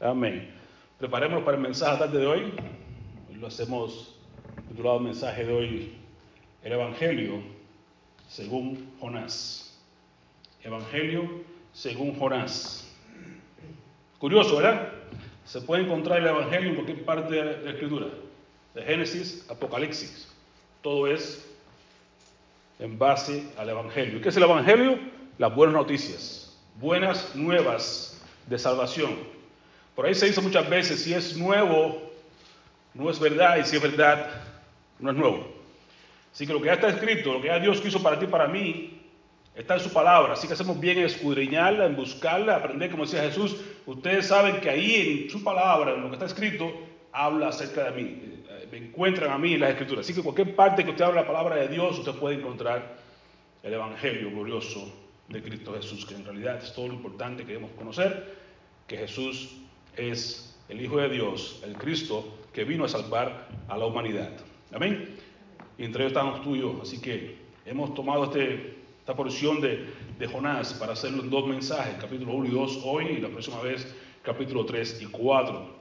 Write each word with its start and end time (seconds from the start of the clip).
Amén. 0.00 0.54
Preparémonos 0.98 1.42
para 1.42 1.56
el 1.56 1.62
mensaje 1.62 1.98
tarde 1.98 2.18
de 2.18 2.26
hoy. 2.26 2.52
Lo 3.40 3.46
hacemos 3.46 4.14
titulado 4.68 5.00
mensaje 5.00 5.44
de 5.44 5.52
hoy, 5.52 5.94
el 6.62 6.72
Evangelio 6.72 7.40
según 8.28 8.92
Jonás. 9.00 9.78
Evangelio 10.62 11.42
según 11.72 12.18
Jonás. 12.18 12.86
Curioso, 14.18 14.56
¿verdad? 14.56 14.92
Se 15.46 15.62
puede 15.62 15.84
encontrar 15.84 16.18
el 16.18 16.26
Evangelio 16.26 16.70
en 16.70 16.74
cualquier 16.74 17.04
parte 17.04 17.34
de 17.34 17.62
la 17.62 17.70
Escritura, 17.70 18.08
de 18.74 18.82
Génesis, 18.82 19.46
Apocalipsis. 19.48 20.28
Todo 20.82 21.06
es 21.06 21.48
en 22.78 22.98
base 22.98 23.48
al 23.56 23.70
Evangelio. 23.70 24.20
¿Qué 24.20 24.28
es 24.28 24.36
el 24.36 24.42
Evangelio? 24.42 24.98
Las 25.38 25.54
buenas 25.54 25.74
noticias, 25.74 26.54
buenas 26.78 27.34
nuevas 27.34 28.22
de 28.46 28.58
salvación. 28.58 29.35
Por 29.96 30.04
ahí 30.04 30.14
se 30.14 30.26
dice 30.26 30.42
muchas 30.42 30.68
veces, 30.68 31.02
si 31.02 31.14
es 31.14 31.36
nuevo, 31.38 32.12
no 32.92 33.10
es 33.10 33.18
verdad, 33.18 33.56
y 33.56 33.64
si 33.64 33.76
es 33.76 33.82
verdad, 33.82 34.42
no 35.00 35.10
es 35.10 35.16
nuevo. 35.16 35.48
Así 36.32 36.46
que 36.46 36.52
lo 36.52 36.60
que 36.60 36.66
ya 36.66 36.74
está 36.74 36.88
escrito, 36.88 37.32
lo 37.32 37.40
que 37.40 37.48
ya 37.48 37.58
Dios 37.58 37.80
quiso 37.80 38.02
para 38.02 38.18
ti 38.18 38.26
y 38.26 38.28
para 38.28 38.46
mí, 38.46 39.00
está 39.54 39.74
en 39.74 39.80
su 39.80 39.90
palabra. 39.90 40.34
Así 40.34 40.46
que 40.46 40.52
hacemos 40.52 40.78
bien 40.78 40.98
en 40.98 41.06
escudriñarla, 41.06 41.86
en 41.86 41.96
buscarla, 41.96 42.56
aprender, 42.56 42.90
como 42.90 43.04
decía 43.04 43.22
Jesús. 43.22 43.56
Ustedes 43.86 44.26
saben 44.26 44.60
que 44.60 44.68
ahí 44.68 45.22
en 45.24 45.30
su 45.30 45.42
palabra, 45.42 45.94
en 45.94 46.02
lo 46.02 46.08
que 46.08 46.16
está 46.16 46.26
escrito, 46.26 46.70
habla 47.10 47.48
acerca 47.48 47.90
de 47.90 48.02
mí. 48.02 48.20
Eh, 48.50 48.68
me 48.70 48.76
encuentran 48.76 49.32
a 49.32 49.38
mí 49.38 49.54
en 49.54 49.60
las 49.60 49.70
escrituras. 49.70 50.04
Así 50.04 50.12
que 50.12 50.22
cualquier 50.22 50.54
parte 50.54 50.84
que 50.84 50.90
usted 50.90 51.06
hable 51.06 51.22
la 51.22 51.26
palabra 51.26 51.56
de 51.56 51.68
Dios, 51.68 51.98
usted 51.98 52.12
puede 52.12 52.36
encontrar 52.36 52.98
el 53.62 53.72
Evangelio 53.72 54.30
glorioso 54.30 54.92
de 55.28 55.42
Cristo 55.42 55.72
Jesús, 55.72 56.04
que 56.04 56.16
en 56.16 56.24
realidad 56.26 56.62
es 56.62 56.74
todo 56.74 56.88
lo 56.88 56.94
importante 56.94 57.44
que 57.44 57.52
debemos 57.52 57.70
conocer, 57.78 58.36
que 58.86 58.98
Jesús 58.98 59.56
es 59.96 60.56
el 60.68 60.80
Hijo 60.80 60.98
de 60.98 61.08
Dios, 61.08 61.60
el 61.64 61.74
Cristo 61.74 62.26
que 62.52 62.64
vino 62.64 62.84
a 62.84 62.88
salvar 62.88 63.48
a 63.68 63.76
la 63.76 63.86
humanidad. 63.86 64.32
Amén. 64.72 65.16
Y 65.78 65.84
entre 65.84 66.04
ellos 66.04 66.12
estamos 66.12 66.42
tú 66.42 66.56
y 66.56 66.60
yo. 66.60 66.78
Así 66.82 67.00
que 67.00 67.36
hemos 67.64 67.94
tomado 67.94 68.24
este, 68.24 68.76
esta 69.00 69.14
porción 69.14 69.60
de, 69.60 69.86
de, 70.18 70.26
Jonás 70.26 70.74
para 70.74 70.94
hacerlo 70.94 71.22
en 71.22 71.30
dos 71.30 71.46
mensajes, 71.46 71.96
capítulo 72.00 72.32
1 72.32 72.46
y 72.46 72.50
2 72.50 72.80
hoy 72.84 73.04
y 73.06 73.20
la 73.20 73.28
próxima 73.28 73.60
vez 73.60 73.94
capítulo 74.22 74.64
3 74.64 75.02
y 75.02 75.06
4. 75.06 75.76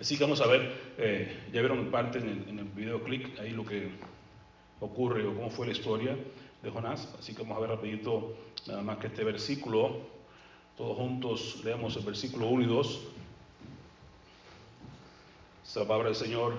Así 0.00 0.16
que 0.16 0.24
vamos 0.24 0.40
a 0.40 0.46
ver, 0.46 0.72
eh, 0.98 1.44
ya 1.52 1.60
vieron 1.60 1.90
parte 1.90 2.18
en 2.18 2.28
el, 2.28 2.48
en 2.48 2.58
el 2.58 2.64
video 2.64 3.02
clic 3.02 3.38
ahí 3.38 3.50
lo 3.50 3.64
que 3.64 3.90
ocurre 4.80 5.26
o 5.26 5.34
cómo 5.34 5.50
fue 5.50 5.66
la 5.66 5.72
historia 5.72 6.16
de 6.62 6.70
Jonás. 6.70 7.14
Así 7.18 7.34
que 7.34 7.42
vamos 7.42 7.58
a 7.58 7.60
ver 7.60 7.70
rapidito 7.70 8.34
nada 8.66 8.82
más 8.82 8.98
que 8.98 9.08
este 9.08 9.22
versículo. 9.22 10.00
Todos 10.76 10.96
juntos 10.96 11.60
leamos 11.64 11.96
el 11.96 12.04
versículo 12.04 12.48
1 12.48 12.64
y 12.64 12.66
2. 12.66 13.00
Esta 15.74 15.82
es 15.82 15.88
la 15.88 15.88
palabra 15.88 16.10
del 16.10 16.16
Señor. 16.16 16.52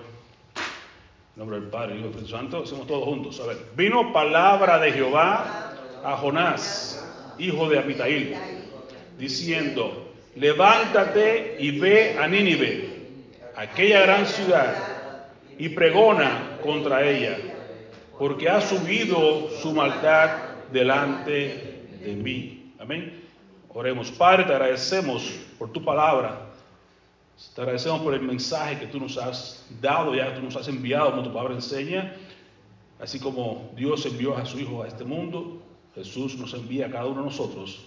En 0.54 1.38
nombre 1.38 1.58
del 1.58 1.70
Padre, 1.70 1.94
y 1.94 1.98
del 2.00 2.10
Espíritu 2.10 2.30
Santo. 2.32 2.62
Hacemos 2.64 2.86
todos 2.86 3.04
juntos. 3.04 3.40
A 3.40 3.46
ver. 3.46 3.56
Vino 3.74 4.12
palabra 4.12 4.78
de 4.78 4.92
Jehová 4.92 5.72
a 6.04 6.18
Jonás, 6.18 7.02
hijo 7.38 7.66
de 7.66 7.78
Abitail, 7.78 8.36
diciendo, 9.16 10.12
levántate 10.34 11.56
y 11.58 11.78
ve 11.78 12.18
a 12.18 12.28
Nínive, 12.28 12.90
aquella 13.56 14.02
gran 14.02 14.26
ciudad, 14.26 14.74
y 15.56 15.70
pregona 15.70 16.58
contra 16.62 17.08
ella, 17.08 17.38
porque 18.18 18.50
ha 18.50 18.60
subido 18.60 19.48
su 19.62 19.72
maldad 19.72 20.28
delante 20.70 21.86
de 22.04 22.16
mí. 22.16 22.74
Amén. 22.78 23.24
Oremos, 23.70 24.10
Padre, 24.10 24.44
te 24.44 24.52
agradecemos 24.52 25.40
por 25.58 25.72
tu 25.72 25.82
palabra. 25.82 26.45
Te 27.54 27.60
agradecemos 27.60 28.00
por 28.00 28.14
el 28.14 28.22
mensaje 28.22 28.78
que 28.78 28.86
tú 28.86 28.98
nos 28.98 29.18
has 29.18 29.66
dado, 29.80 30.14
ya 30.14 30.34
tú 30.34 30.42
nos 30.42 30.56
has 30.56 30.68
enviado, 30.68 31.10
como 31.10 31.22
tu 31.22 31.32
palabra 31.32 31.54
enseña. 31.54 32.14
Así 32.98 33.20
como 33.20 33.70
Dios 33.76 34.06
envió 34.06 34.36
a 34.36 34.46
su 34.46 34.58
Hijo 34.58 34.82
a 34.82 34.88
este 34.88 35.04
mundo, 35.04 35.62
Jesús 35.94 36.36
nos 36.38 36.54
envía 36.54 36.86
a 36.86 36.90
cada 36.90 37.06
uno 37.06 37.20
de 37.20 37.26
nosotros 37.26 37.84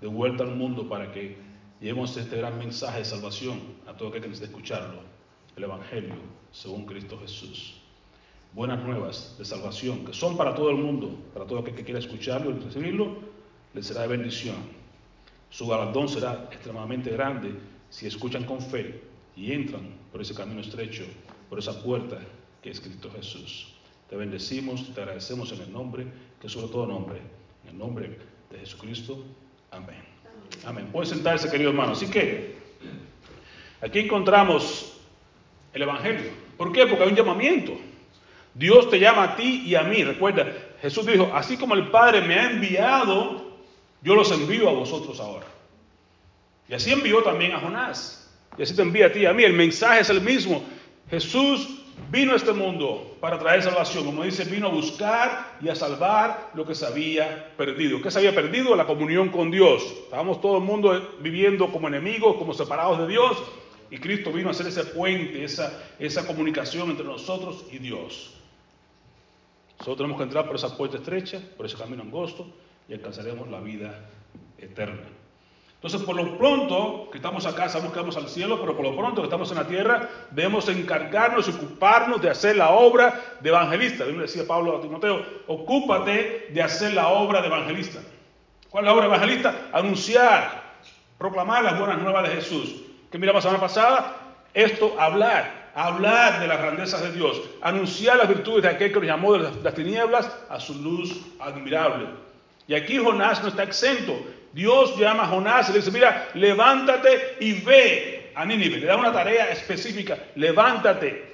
de 0.00 0.08
vuelta 0.08 0.44
al 0.44 0.56
mundo 0.56 0.88
para 0.88 1.10
que 1.10 1.38
llevemos 1.80 2.14
este 2.16 2.36
gran 2.36 2.58
mensaje 2.58 2.98
de 2.98 3.04
salvación 3.04 3.60
a 3.86 3.94
todo 3.94 4.08
aquel 4.08 4.22
que 4.22 4.28
necesite 4.28 4.50
escucharlo. 4.50 5.00
El 5.56 5.64
Evangelio 5.64 6.14
según 6.50 6.84
Cristo 6.84 7.18
Jesús. 7.18 7.74
Buenas 8.52 8.82
nuevas 8.84 9.36
de 9.38 9.44
salvación 9.46 10.04
que 10.04 10.12
son 10.12 10.36
para 10.36 10.54
todo 10.54 10.68
el 10.68 10.76
mundo, 10.76 11.16
para 11.32 11.46
todo 11.46 11.60
aquel 11.60 11.74
que 11.74 11.84
quiera 11.84 11.98
escucharlo 11.98 12.50
y 12.50 12.58
recibirlo, 12.58 13.16
le 13.72 13.82
será 13.82 14.02
de 14.02 14.08
bendición. 14.08 14.56
Su 15.48 15.66
galardón 15.66 16.08
será 16.08 16.48
extremadamente 16.50 17.10
grande 17.10 17.54
si 17.92 18.06
escuchan 18.06 18.44
con 18.44 18.60
fe 18.62 19.02
y 19.36 19.52
entran 19.52 19.82
por 20.10 20.22
ese 20.22 20.34
camino 20.34 20.62
estrecho, 20.62 21.04
por 21.50 21.58
esa 21.58 21.82
puerta 21.82 22.18
que 22.62 22.70
es 22.70 22.80
Cristo 22.80 23.10
Jesús. 23.14 23.74
Te 24.08 24.16
bendecimos, 24.16 24.94
te 24.94 25.02
agradecemos 25.02 25.52
en 25.52 25.60
el 25.60 25.72
nombre, 25.72 26.06
que 26.40 26.46
es 26.46 26.52
sobre 26.54 26.68
todo 26.68 26.86
nombre, 26.86 27.18
en 27.64 27.70
el 27.70 27.78
nombre 27.78 28.18
de 28.50 28.58
Jesucristo. 28.58 29.22
Amén. 29.70 30.02
Amén. 30.64 30.88
Puede 30.90 31.06
sentarse, 31.06 31.50
querido 31.50 31.68
hermano. 31.68 31.92
Así 31.92 32.06
que 32.06 32.56
aquí 33.82 33.98
encontramos 33.98 34.94
el 35.74 35.82
Evangelio. 35.82 36.30
¿Por 36.56 36.72
qué? 36.72 36.86
Porque 36.86 37.04
hay 37.04 37.10
un 37.10 37.16
llamamiento. 37.16 37.72
Dios 38.54 38.88
te 38.88 38.98
llama 38.98 39.24
a 39.24 39.36
ti 39.36 39.64
y 39.66 39.74
a 39.74 39.82
mí. 39.82 40.02
Recuerda, 40.02 40.50
Jesús 40.80 41.04
dijo, 41.04 41.30
así 41.34 41.58
como 41.58 41.74
el 41.74 41.88
Padre 41.88 42.22
me 42.22 42.36
ha 42.36 42.52
enviado, 42.52 43.52
yo 44.00 44.14
los 44.14 44.30
envío 44.32 44.70
a 44.70 44.72
vosotros 44.72 45.20
ahora. 45.20 45.51
Y 46.68 46.74
así 46.74 46.92
envió 46.92 47.22
también 47.22 47.52
a 47.52 47.60
Jonás. 47.60 48.30
Y 48.56 48.62
así 48.62 48.74
te 48.74 48.82
envía 48.82 49.06
a 49.06 49.12
ti 49.12 49.20
y 49.20 49.26
a 49.26 49.32
mí. 49.32 49.44
El 49.44 49.54
mensaje 49.54 50.00
es 50.00 50.10
el 50.10 50.20
mismo. 50.20 50.62
Jesús 51.10 51.82
vino 52.10 52.32
a 52.32 52.36
este 52.36 52.52
mundo 52.52 53.16
para 53.20 53.38
traer 53.38 53.62
salvación. 53.62 54.04
Como 54.04 54.24
dice, 54.24 54.44
vino 54.44 54.68
a 54.68 54.70
buscar 54.70 55.56
y 55.60 55.68
a 55.68 55.74
salvar 55.74 56.50
lo 56.54 56.66
que 56.66 56.74
se 56.74 56.86
había 56.86 57.54
perdido. 57.56 58.00
¿Qué 58.00 58.10
se 58.10 58.18
había 58.18 58.34
perdido? 58.34 58.76
La 58.76 58.86
comunión 58.86 59.28
con 59.28 59.50
Dios. 59.50 59.82
Estábamos 60.04 60.40
todo 60.40 60.58
el 60.58 60.64
mundo 60.64 61.16
viviendo 61.20 61.70
como 61.72 61.88
enemigos, 61.88 62.36
como 62.36 62.54
separados 62.54 62.98
de 62.98 63.08
Dios. 63.08 63.36
Y 63.90 63.98
Cristo 63.98 64.32
vino 64.32 64.48
a 64.48 64.52
hacer 64.52 64.66
ese 64.66 64.84
puente, 64.84 65.44
esa, 65.44 65.82
esa 65.98 66.26
comunicación 66.26 66.90
entre 66.90 67.04
nosotros 67.04 67.66
y 67.70 67.78
Dios. 67.78 68.34
Nosotros 69.78 69.96
tenemos 69.98 70.16
que 70.16 70.24
entrar 70.24 70.46
por 70.46 70.56
esa 70.56 70.76
puerta 70.76 70.96
estrecha, 70.96 71.42
por 71.56 71.66
ese 71.66 71.76
camino 71.76 72.02
angosto, 72.02 72.46
y 72.88 72.94
alcanzaremos 72.94 73.50
la 73.50 73.60
vida 73.60 74.08
eterna. 74.56 75.08
Entonces, 75.82 76.02
por 76.02 76.14
lo 76.14 76.38
pronto 76.38 77.08
que 77.10 77.18
estamos 77.18 77.44
acá, 77.44 77.68
sabemos 77.68 77.92
que 77.92 77.98
vamos 77.98 78.16
al 78.16 78.28
cielo, 78.28 78.60
pero 78.60 78.76
por 78.76 78.84
lo 78.84 78.96
pronto 78.96 79.20
que 79.20 79.26
estamos 79.26 79.50
en 79.50 79.56
la 79.56 79.66
tierra, 79.66 80.08
debemos 80.30 80.68
encargarnos 80.68 81.48
y 81.48 81.50
ocuparnos 81.50 82.22
de 82.22 82.30
hacer 82.30 82.54
la 82.54 82.70
obra 82.70 83.20
de 83.40 83.48
evangelista. 83.48 84.04
Bien 84.04 84.20
decía 84.20 84.46
Pablo 84.46 84.76
a 84.76 84.80
Timoteo, 84.80 85.26
ocúpate 85.48 86.50
de 86.50 86.62
hacer 86.62 86.94
la 86.94 87.08
obra 87.08 87.40
de 87.40 87.48
evangelista. 87.48 87.98
¿Cuál 88.70 88.84
es 88.84 88.86
la 88.86 88.92
obra 88.92 89.08
de 89.08 89.14
evangelista? 89.16 89.56
Anunciar, 89.72 90.62
proclamar 91.18 91.64
las 91.64 91.76
buenas 91.76 91.98
nuevas 91.98 92.28
de 92.28 92.36
Jesús. 92.36 92.76
¿Qué 93.10 93.18
miramos 93.18 93.42
la 93.42 93.50
semana 93.50 93.66
pasada? 93.66 94.16
Esto, 94.54 94.94
hablar, 95.00 95.72
hablar 95.74 96.38
de 96.38 96.46
las 96.46 96.58
grandezas 96.58 97.02
de 97.02 97.10
Dios, 97.10 97.42
anunciar 97.60 98.18
las 98.18 98.28
virtudes 98.28 98.62
de 98.62 98.68
aquel 98.68 98.92
que 98.92 99.00
nos 99.00 99.08
llamó 99.08 99.32
de 99.32 99.50
las 99.60 99.74
tinieblas 99.74 100.30
a 100.48 100.60
su 100.60 100.80
luz 100.80 101.20
admirable. 101.40 102.06
Y 102.68 102.74
aquí 102.74 102.98
Jonás 102.98 103.42
no 103.42 103.48
está 103.48 103.64
exento. 103.64 104.16
Dios 104.52 104.98
llama 104.98 105.24
a 105.24 105.28
Jonás 105.28 105.68
y 105.68 105.72
le 105.72 105.78
dice, 105.78 105.90
mira, 105.90 106.28
levántate 106.34 107.36
y 107.40 107.54
ve 107.54 108.32
a 108.34 108.44
Nínive. 108.44 108.78
Le 108.78 108.86
da 108.86 108.96
una 108.96 109.12
tarea 109.12 109.50
específica, 109.50 110.18
levántate. 110.34 111.32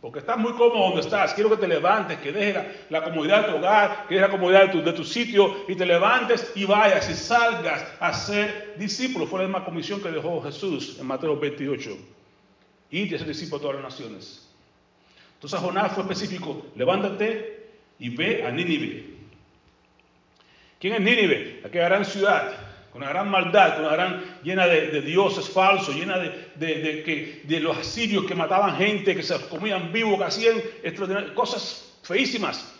Porque 0.00 0.20
estás 0.20 0.38
muy 0.38 0.52
cómodo 0.52 0.86
donde 0.86 1.00
estás. 1.02 1.34
Quiero 1.34 1.50
que 1.50 1.58
te 1.58 1.68
levantes, 1.68 2.18
que 2.20 2.32
dejes 2.32 2.64
la, 2.88 3.04
comodidad 3.04 3.46
de 3.46 3.52
tu 3.52 3.58
hogar, 3.58 4.06
que 4.08 4.14
dejes 4.14 4.30
la 4.30 4.36
comodidad 4.36 4.72
de 4.72 4.82
tu, 4.82 4.82
de 4.82 5.04
sitio 5.04 5.64
y 5.68 5.74
te 5.74 5.84
levantes 5.84 6.52
y 6.54 6.64
vayas 6.64 7.08
y 7.10 7.14
salgas 7.14 7.86
a 8.00 8.12
ser 8.14 8.76
discípulo. 8.78 9.26
Fue 9.26 9.40
la 9.40 9.46
misma 9.46 9.64
comisión 9.64 10.02
que 10.02 10.10
dejó 10.10 10.42
Jesús 10.42 10.96
en 10.98 11.06
Mateo 11.06 11.38
28. 11.38 11.98
Ir 12.92 13.12
y 13.12 13.18
ser 13.18 13.26
discípulo 13.26 13.58
de 13.58 13.62
todas 13.62 13.82
las 13.82 13.92
naciones. 13.92 14.48
Entonces 15.34 15.60
Jonás 15.60 15.92
fue 15.92 16.02
específico, 16.02 16.66
levántate 16.76 17.68
y 17.98 18.08
ve 18.08 18.44
a 18.46 18.50
Nínive. 18.50 19.09
¿Quién 20.80 20.94
es 20.94 21.00
Nínive? 21.02 21.60
Aquella 21.62 21.84
gran 21.90 22.04
ciudad, 22.06 22.52
con 22.90 23.02
una 23.02 23.10
gran 23.10 23.30
maldad, 23.30 23.74
con 23.76 23.84
una 23.84 23.92
gran, 23.92 24.40
llena 24.42 24.66
de, 24.66 25.02
dioses 25.02 25.50
falsos, 25.50 25.94
llena 25.94 26.16
de 26.18 27.60
los 27.60 27.76
asirios 27.76 28.24
que 28.24 28.34
mataban 28.34 28.76
gente, 28.76 29.14
que 29.14 29.22
se 29.22 29.38
comían 29.48 29.92
vivos, 29.92 30.16
que 30.18 30.24
hacían 30.24 30.62
cosas 31.34 31.98
feísimas. 32.02 32.74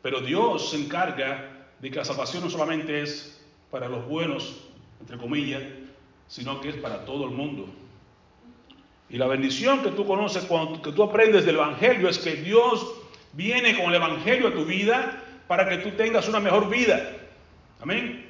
Pero 0.00 0.22
Dios 0.22 0.70
se 0.70 0.78
encarga 0.78 1.66
de 1.78 1.90
que 1.90 1.96
la 1.98 2.06
salvación 2.06 2.42
no 2.42 2.48
solamente 2.48 3.02
es 3.02 3.38
para 3.70 3.86
los 3.86 4.06
buenos, 4.08 4.56
entre 5.00 5.18
comillas, 5.18 5.62
sino 6.28 6.58
que 6.62 6.70
es 6.70 6.76
para 6.76 7.04
todo 7.04 7.26
el 7.26 7.32
mundo. 7.32 7.68
Y 9.10 9.18
la 9.18 9.26
bendición 9.26 9.82
que 9.82 9.90
tú 9.90 10.06
conoces 10.06 10.44
cuando 10.44 10.80
que 10.80 10.92
tú 10.92 11.02
aprendes 11.02 11.44
del 11.44 11.56
Evangelio 11.56 12.08
es 12.08 12.16
que 12.16 12.36
Dios 12.36 12.94
viene 13.34 13.76
con 13.76 13.90
el 13.90 13.96
Evangelio 13.96 14.48
a 14.48 14.54
tu 14.54 14.64
vida 14.64 15.22
para 15.46 15.68
que 15.68 15.78
tú 15.78 15.90
tengas 15.90 16.28
una 16.28 16.40
mejor 16.40 16.70
vida. 16.70 17.18
Amén. 17.82 18.24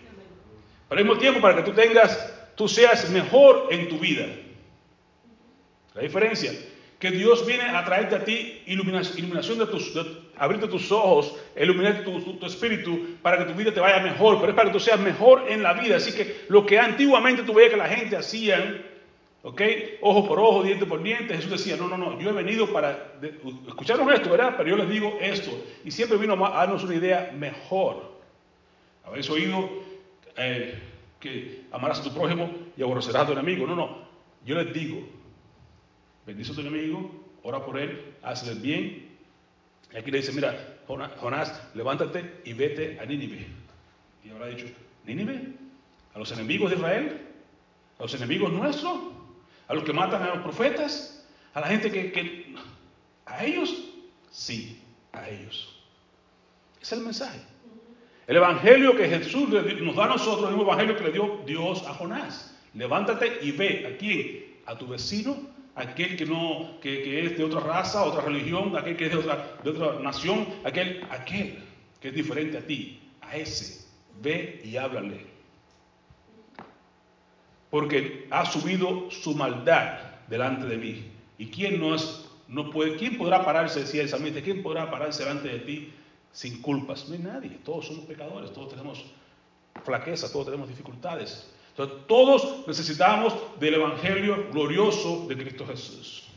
Pero 0.88 0.98
al 0.98 1.06
mismo 1.06 1.20
tiempo 1.20 1.40
para 1.40 1.56
que 1.56 1.62
tú 1.62 1.72
tengas, 1.72 2.32
tú 2.56 2.66
seas 2.68 3.08
mejor 3.10 3.68
en 3.70 3.88
tu 3.88 3.98
vida. 3.98 4.26
La 5.94 6.02
diferencia, 6.02 6.52
que 6.98 7.10
Dios 7.10 7.44
viene 7.44 7.64
a 7.64 7.84
traerte 7.84 8.14
a 8.14 8.24
ti 8.24 8.62
iluminación, 8.66 9.58
de 9.58 9.66
tus, 9.66 9.92
abrirte 10.38 10.68
tus 10.68 10.90
ojos, 10.90 11.36
iluminar 11.60 12.02
tu, 12.04 12.20
tu, 12.36 12.46
espíritu 12.46 13.16
para 13.20 13.38
que 13.38 13.44
tu 13.44 13.54
vida 13.54 13.72
te 13.74 13.80
vaya 13.80 14.00
mejor, 14.00 14.38
pero 14.40 14.52
es 14.52 14.56
para 14.56 14.68
que 14.68 14.72
tú 14.72 14.80
seas 14.80 15.00
mejor 15.00 15.44
en 15.48 15.62
la 15.62 15.74
vida. 15.74 15.96
Así 15.96 16.12
que 16.12 16.44
lo 16.48 16.64
que 16.64 16.78
antiguamente 16.78 17.42
tú 17.42 17.52
veías 17.52 17.72
que 17.72 17.76
la 17.76 17.88
gente 17.88 18.16
hacían, 18.16 18.82
¿ok? 19.42 19.60
Ojo 20.00 20.28
por 20.28 20.38
ojo, 20.38 20.62
diente 20.62 20.86
por 20.86 21.02
diente, 21.02 21.34
Jesús 21.34 21.50
decía, 21.50 21.76
no, 21.76 21.88
no, 21.88 21.98
no, 21.98 22.18
yo 22.20 22.30
he 22.30 22.32
venido 22.32 22.72
para, 22.72 23.14
escucharon 23.66 24.10
esto, 24.12 24.30
¿verdad? 24.30 24.54
Pero 24.56 24.70
yo 24.70 24.76
les 24.76 24.88
digo 24.88 25.18
esto, 25.20 25.50
y 25.84 25.90
siempre 25.90 26.16
vino 26.16 26.34
a 26.46 26.50
darnos 26.50 26.84
una 26.84 26.94
idea 26.94 27.34
mejor. 27.36 28.11
Habéis 29.04 29.28
oído 29.30 29.68
eh, 30.36 30.78
que 31.20 31.64
amarás 31.72 32.00
a 32.00 32.04
tu 32.04 32.12
prójimo 32.12 32.50
y 32.76 32.82
aborrecerás 32.82 33.22
a 33.22 33.26
tu 33.26 33.32
enemigo. 33.32 33.66
No, 33.66 33.74
no, 33.74 33.98
yo 34.44 34.54
les 34.60 34.72
digo, 34.72 35.06
bendice 36.26 36.52
a 36.52 36.54
tu 36.54 36.60
enemigo, 36.60 37.10
ora 37.42 37.64
por 37.64 37.78
él, 37.78 38.14
hazle 38.22 38.54
bien. 38.54 39.10
Y 39.92 39.96
aquí 39.96 40.10
le 40.10 40.18
dice, 40.18 40.32
mira, 40.32 40.78
Jonás, 40.86 41.70
levántate 41.74 42.40
y 42.44 42.52
vete 42.52 42.98
a 43.00 43.04
Nínive. 43.04 43.46
Y 44.24 44.30
habrá 44.30 44.46
dicho, 44.46 44.66
¿Nínive? 45.04 45.54
¿A 46.14 46.18
los 46.18 46.30
enemigos 46.32 46.70
de 46.70 46.76
Israel? 46.76 47.20
¿A 47.98 48.02
los 48.02 48.14
enemigos 48.14 48.52
nuestros? 48.52 48.98
¿A 49.68 49.74
los 49.74 49.84
que 49.84 49.92
matan 49.92 50.22
a 50.22 50.34
los 50.34 50.42
profetas? 50.42 51.26
¿A 51.54 51.60
la 51.60 51.68
gente 51.68 51.90
que... 51.90 52.12
que... 52.12 52.54
¿A 53.26 53.44
ellos? 53.44 53.74
Sí, 54.30 54.82
a 55.12 55.28
ellos. 55.28 55.80
Es 56.80 56.92
el 56.92 57.00
mensaje. 57.00 57.40
El 58.26 58.36
evangelio 58.36 58.96
que 58.96 59.08
Jesús 59.08 59.48
nos 59.48 59.96
da 59.96 60.04
a 60.04 60.08
nosotros, 60.08 60.48
el 60.48 60.56
mismo 60.56 60.62
evangelio 60.62 60.96
que 60.96 61.04
le 61.04 61.12
dio 61.12 61.40
Dios 61.44 61.84
a 61.86 61.94
Jonás. 61.94 62.56
Levántate 62.74 63.38
y 63.42 63.50
ve 63.50 63.86
a 63.86 63.98
quién, 63.98 64.44
a 64.66 64.78
tu 64.78 64.86
vecino, 64.86 65.36
aquel 65.74 66.16
que 66.16 66.24
no, 66.24 66.78
que, 66.80 67.26
es 67.26 67.36
de 67.36 67.44
otra 67.44 67.60
raza, 67.60 68.04
otra 68.04 68.22
religión, 68.22 68.76
aquel 68.76 68.96
que 68.96 69.06
es 69.06 69.12
de 69.12 69.18
otra, 69.18 69.56
de 69.62 69.70
otra 69.70 70.00
nación, 70.00 70.46
aquel, 70.64 71.04
aquel 71.10 71.58
que 72.00 72.08
es 72.08 72.14
diferente 72.14 72.58
a 72.58 72.60
ti, 72.60 73.00
a 73.20 73.36
ese, 73.36 73.86
ve 74.22 74.60
y 74.64 74.76
háblale. 74.76 75.26
Porque 77.70 78.28
ha 78.30 78.46
subido 78.46 79.10
su 79.10 79.34
maldad 79.34 79.98
delante 80.28 80.66
de 80.66 80.76
mí. 80.76 81.04
¿Y 81.38 81.46
quién 81.46 81.80
no 81.80 81.94
es, 81.94 82.30
no 82.46 82.70
puede, 82.70 82.96
quién 82.96 83.18
podrá 83.18 83.44
pararse, 83.44 83.80
decía 83.80 84.02
el 84.02 84.08
salmista, 84.08 84.42
quién 84.42 84.62
podrá 84.62 84.90
pararse 84.90 85.24
delante 85.24 85.48
de 85.48 85.58
ti 85.60 85.92
sin 86.32 86.60
culpas? 86.62 87.08
No 87.08 87.14
hay 87.14 87.20
nadie, 87.20 87.50
todos 87.64 87.86
somos 87.86 88.04
pecadores, 88.04 88.52
todos 88.52 88.70
tenemos 88.70 89.04
flaqueza, 89.84 90.30
todos 90.32 90.46
tenemos 90.46 90.68
dificultades. 90.68 91.50
Entonces, 91.70 92.06
todos 92.06 92.66
necesitamos 92.66 93.34
del 93.58 93.74
Evangelio 93.74 94.48
glorioso 94.52 95.26
de 95.26 95.36
Cristo 95.36 95.66
Jesús. 95.66 96.28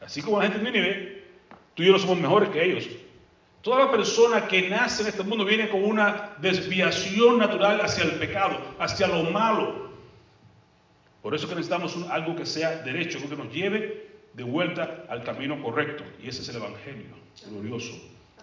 Así 0.00 0.22
como 0.22 0.38
la 0.38 0.44
gente 0.44 0.58
en 0.58 0.64
Nínive, 0.64 1.24
tú 1.74 1.82
y 1.82 1.86
yo 1.86 1.92
no 1.92 1.98
somos 1.98 2.18
mejores 2.18 2.48
que 2.50 2.64
ellos. 2.64 2.88
Toda 3.62 3.86
la 3.86 3.90
persona 3.90 4.48
que 4.48 4.68
nace 4.68 5.02
en 5.02 5.08
este 5.08 5.22
mundo 5.22 5.44
viene 5.44 5.68
con 5.68 5.84
una 5.84 6.36
desviación 6.40 7.38
natural 7.38 7.80
hacia 7.80 8.04
el 8.04 8.12
pecado, 8.12 8.56
hacia 8.78 9.06
lo 9.08 9.24
malo. 9.30 9.88
Por 11.22 11.34
eso 11.34 11.48
que 11.48 11.54
necesitamos 11.54 11.96
algo 12.10 12.34
que 12.36 12.46
sea 12.46 12.82
derecho, 12.82 13.18
algo 13.18 13.30
que 13.30 13.36
nos 13.36 13.52
lleve 13.52 14.08
de 14.32 14.42
vuelta 14.44 15.04
al 15.08 15.24
camino 15.24 15.60
correcto. 15.62 16.04
Y 16.22 16.28
ese 16.28 16.42
es 16.42 16.48
el 16.48 16.56
Evangelio 16.56 17.06
glorioso. 17.50 17.92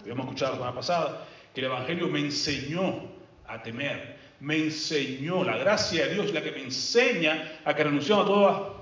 Habíamos 0.06 0.28
escuchado 0.28 0.52
la 0.52 0.58
semana 0.58 0.76
pasada 0.76 1.28
que 1.52 1.62
el 1.62 1.66
Evangelio 1.66 2.08
me 2.08 2.20
enseñó 2.20 3.10
a 3.48 3.64
temer, 3.64 4.18
me 4.40 4.56
enseñó, 4.56 5.44
la 5.44 5.58
gracia 5.58 6.06
de 6.06 6.14
Dios 6.14 6.32
la 6.32 6.44
que 6.44 6.52
me 6.52 6.62
enseña 6.62 7.60
a 7.66 7.74
que 7.74 7.84
renunciamos 7.84 8.26
a 8.26 8.28
toda 8.28 8.76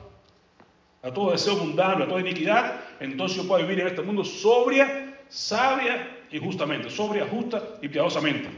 a 1.03 1.13
todo 1.13 1.31
deseo 1.31 1.55
mundano, 1.57 2.03
a 2.03 2.07
toda 2.07 2.21
iniquidad, 2.21 2.79
entonces 2.99 3.37
yo 3.37 3.47
puedo 3.47 3.61
vivir 3.65 3.81
en 3.81 3.87
este 3.87 4.01
mundo 4.01 4.23
sobria, 4.23 5.17
sabia 5.29 6.25
y 6.29 6.39
justamente, 6.39 6.89
sobria, 6.89 7.25
justa 7.25 7.61
y 7.81 7.87
piadosamente. 7.87 8.49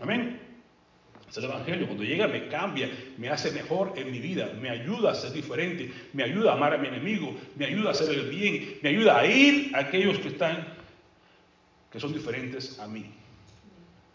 Amén. 0.00 0.40
Es 1.28 1.38
el 1.38 1.44
Evangelio. 1.44 1.86
Cuando 1.86 2.04
llega 2.04 2.28
me 2.28 2.46
cambia, 2.48 2.90
me 3.18 3.30
hace 3.30 3.50
mejor 3.52 3.94
en 3.96 4.12
mi 4.12 4.18
vida, 4.18 4.52
me 4.60 4.70
ayuda 4.70 5.12
a 5.12 5.14
ser 5.14 5.32
diferente, 5.32 5.90
me 6.12 6.24
ayuda 6.24 6.52
a 6.52 6.54
amar 6.54 6.74
a 6.74 6.78
mi 6.78 6.88
enemigo, 6.88 7.34
me 7.56 7.64
ayuda 7.66 7.88
a 7.88 7.92
hacer 7.92 8.10
el 8.14 8.30
bien, 8.30 8.78
me 8.82 8.90
ayuda 8.90 9.18
a 9.18 9.26
ir 9.26 9.74
a 9.74 9.80
aquellos 9.80 10.18
que 10.18 10.28
están, 10.28 10.66
que 11.92 12.00
son 12.00 12.12
diferentes 12.12 12.78
a 12.80 12.88
mí. 12.88 13.04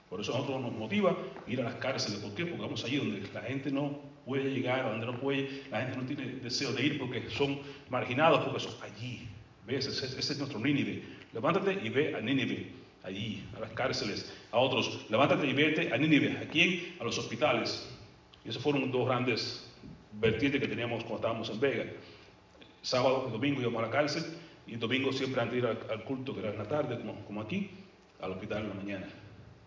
Por 0.09 0.21
eso 0.21 0.33
a 0.33 0.39
nosotros 0.39 0.61
nos 0.61 0.71
motiva 0.73 1.15
ir 1.47 1.61
a 1.61 1.65
las 1.65 1.75
cárceles. 1.75 2.19
¿Por 2.19 2.33
qué? 2.33 2.45
Porque 2.45 2.61
vamos 2.61 2.83
allí 2.83 2.97
donde 2.97 3.21
la 3.33 3.41
gente 3.41 3.69
no 3.69 3.99
puede 4.25 4.49
llegar, 4.51 4.89
donde 4.89 5.05
no 5.05 5.19
puede, 5.19 5.63
la 5.69 5.81
gente 5.81 5.97
no 5.97 6.05
tiene 6.05 6.25
deseo 6.37 6.73
de 6.73 6.83
ir 6.83 6.99
porque 6.99 7.29
son 7.29 7.59
marginados, 7.89 8.43
porque 8.43 8.59
son 8.61 8.73
allí. 8.81 9.27
¿Ves? 9.65 9.85
Ese, 9.85 10.19
es 10.19 10.37
nuestro 10.39 10.59
Nínive. 10.59 11.03
Levántate 11.33 11.73
y 11.83 11.89
ve 11.89 12.15
a 12.15 12.21
Nínive, 12.21 12.71
allí, 13.03 13.43
a 13.55 13.59
las 13.59 13.71
cárceles, 13.71 14.33
a 14.51 14.57
otros. 14.57 15.05
Levántate 15.09 15.45
y 15.45 15.53
vete 15.53 15.93
a 15.93 15.97
Nínive. 15.97 16.37
¿A 16.37 16.47
quién? 16.47 16.95
A 16.99 17.03
los 17.03 17.17
hospitales. 17.17 17.87
Y 18.45 18.49
esos 18.49 18.63
fueron 18.63 18.89
dos 18.91 19.05
grandes 19.05 19.69
vertientes 20.13 20.61
que 20.61 20.67
teníamos 20.67 21.03
cuando 21.03 21.17
estábamos 21.17 21.49
en 21.49 21.59
Vega. 21.59 21.85
Sábado 22.81 23.29
domingo 23.29 23.59
íbamos 23.59 23.83
a 23.83 23.85
la 23.87 23.91
cárcel 23.91 24.23
y 24.67 24.75
domingo 24.75 25.11
siempre 25.11 25.41
antes 25.41 25.61
de 25.61 25.69
ir 25.69 25.77
al, 25.89 26.03
culto, 26.03 26.33
que 26.33 26.39
era 26.41 26.51
en 26.51 26.57
la 26.57 26.67
tarde, 26.67 26.97
como, 26.97 27.25
como 27.25 27.41
aquí, 27.41 27.71
al 28.19 28.31
hospital 28.31 28.63
en 28.63 28.69
la 28.69 28.75
mañana 28.75 29.07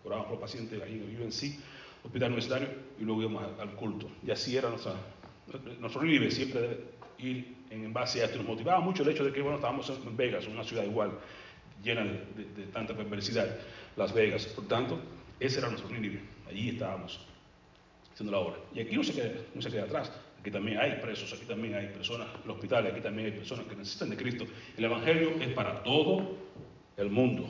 orábamos 0.03 0.29
por 0.29 0.39
los 0.39 0.41
pacientes 0.41 0.81
ahí 0.81 0.93
en 0.93 1.15
el 1.15 1.21
UNC, 1.21 1.59
hospital 2.03 2.31
universitario, 2.31 2.69
y 2.99 3.03
luego 3.03 3.21
íbamos 3.21 3.43
al, 3.59 3.71
culto. 3.75 4.09
Y 4.25 4.31
así 4.31 4.57
era 4.57 4.69
nuestra, 4.69 4.93
nuestro 5.79 6.03
líder, 6.03 6.31
siempre 6.31 6.79
ir 7.19 7.55
en 7.69 7.93
base 7.93 8.21
a 8.21 8.25
esto. 8.25 8.37
Nos 8.37 8.47
motivaba 8.47 8.79
mucho 8.79 9.03
el 9.03 9.09
hecho 9.09 9.23
de 9.23 9.31
que, 9.31 9.41
bueno, 9.41 9.57
estábamos 9.57 9.89
en 9.89 10.17
Vegas, 10.17 10.47
una 10.47 10.63
ciudad 10.63 10.83
igual, 10.83 11.11
llena 11.83 12.03
de, 12.03 12.65
tanta 12.73 12.95
perversidad, 12.95 13.59
Las 13.95 14.13
Vegas. 14.13 14.45
Por 14.47 14.67
tanto, 14.67 14.99
ese 15.39 15.59
era 15.59 15.69
nuestro 15.69 15.89
líder. 15.95 16.21
Allí 16.49 16.69
estábamos 16.69 17.19
haciendo 18.11 18.31
la 18.31 18.39
obra. 18.39 18.57
Y 18.73 18.81
aquí 18.81 18.95
no 18.95 19.03
se 19.03 19.13
queda, 19.13 19.31
no 19.53 19.61
se 19.61 19.69
queda 19.69 19.83
atrás. 19.83 20.11
Aquí 20.41 20.49
también 20.49 20.79
hay 20.79 20.93
presos, 20.93 21.31
aquí 21.33 21.45
también 21.45 21.75
hay 21.75 21.85
personas 21.89 22.27
en 22.33 22.47
los 22.47 22.55
hospitales, 22.55 22.91
aquí 22.91 23.01
también 23.01 23.27
hay 23.27 23.33
personas 23.33 23.63
que 23.67 23.75
necesitan 23.75 24.09
de 24.09 24.17
Cristo. 24.17 24.45
El 24.75 24.85
Evangelio 24.85 25.33
es 25.39 25.49
para 25.49 25.83
todo 25.83 26.35
el 26.97 27.11
mundo. 27.11 27.47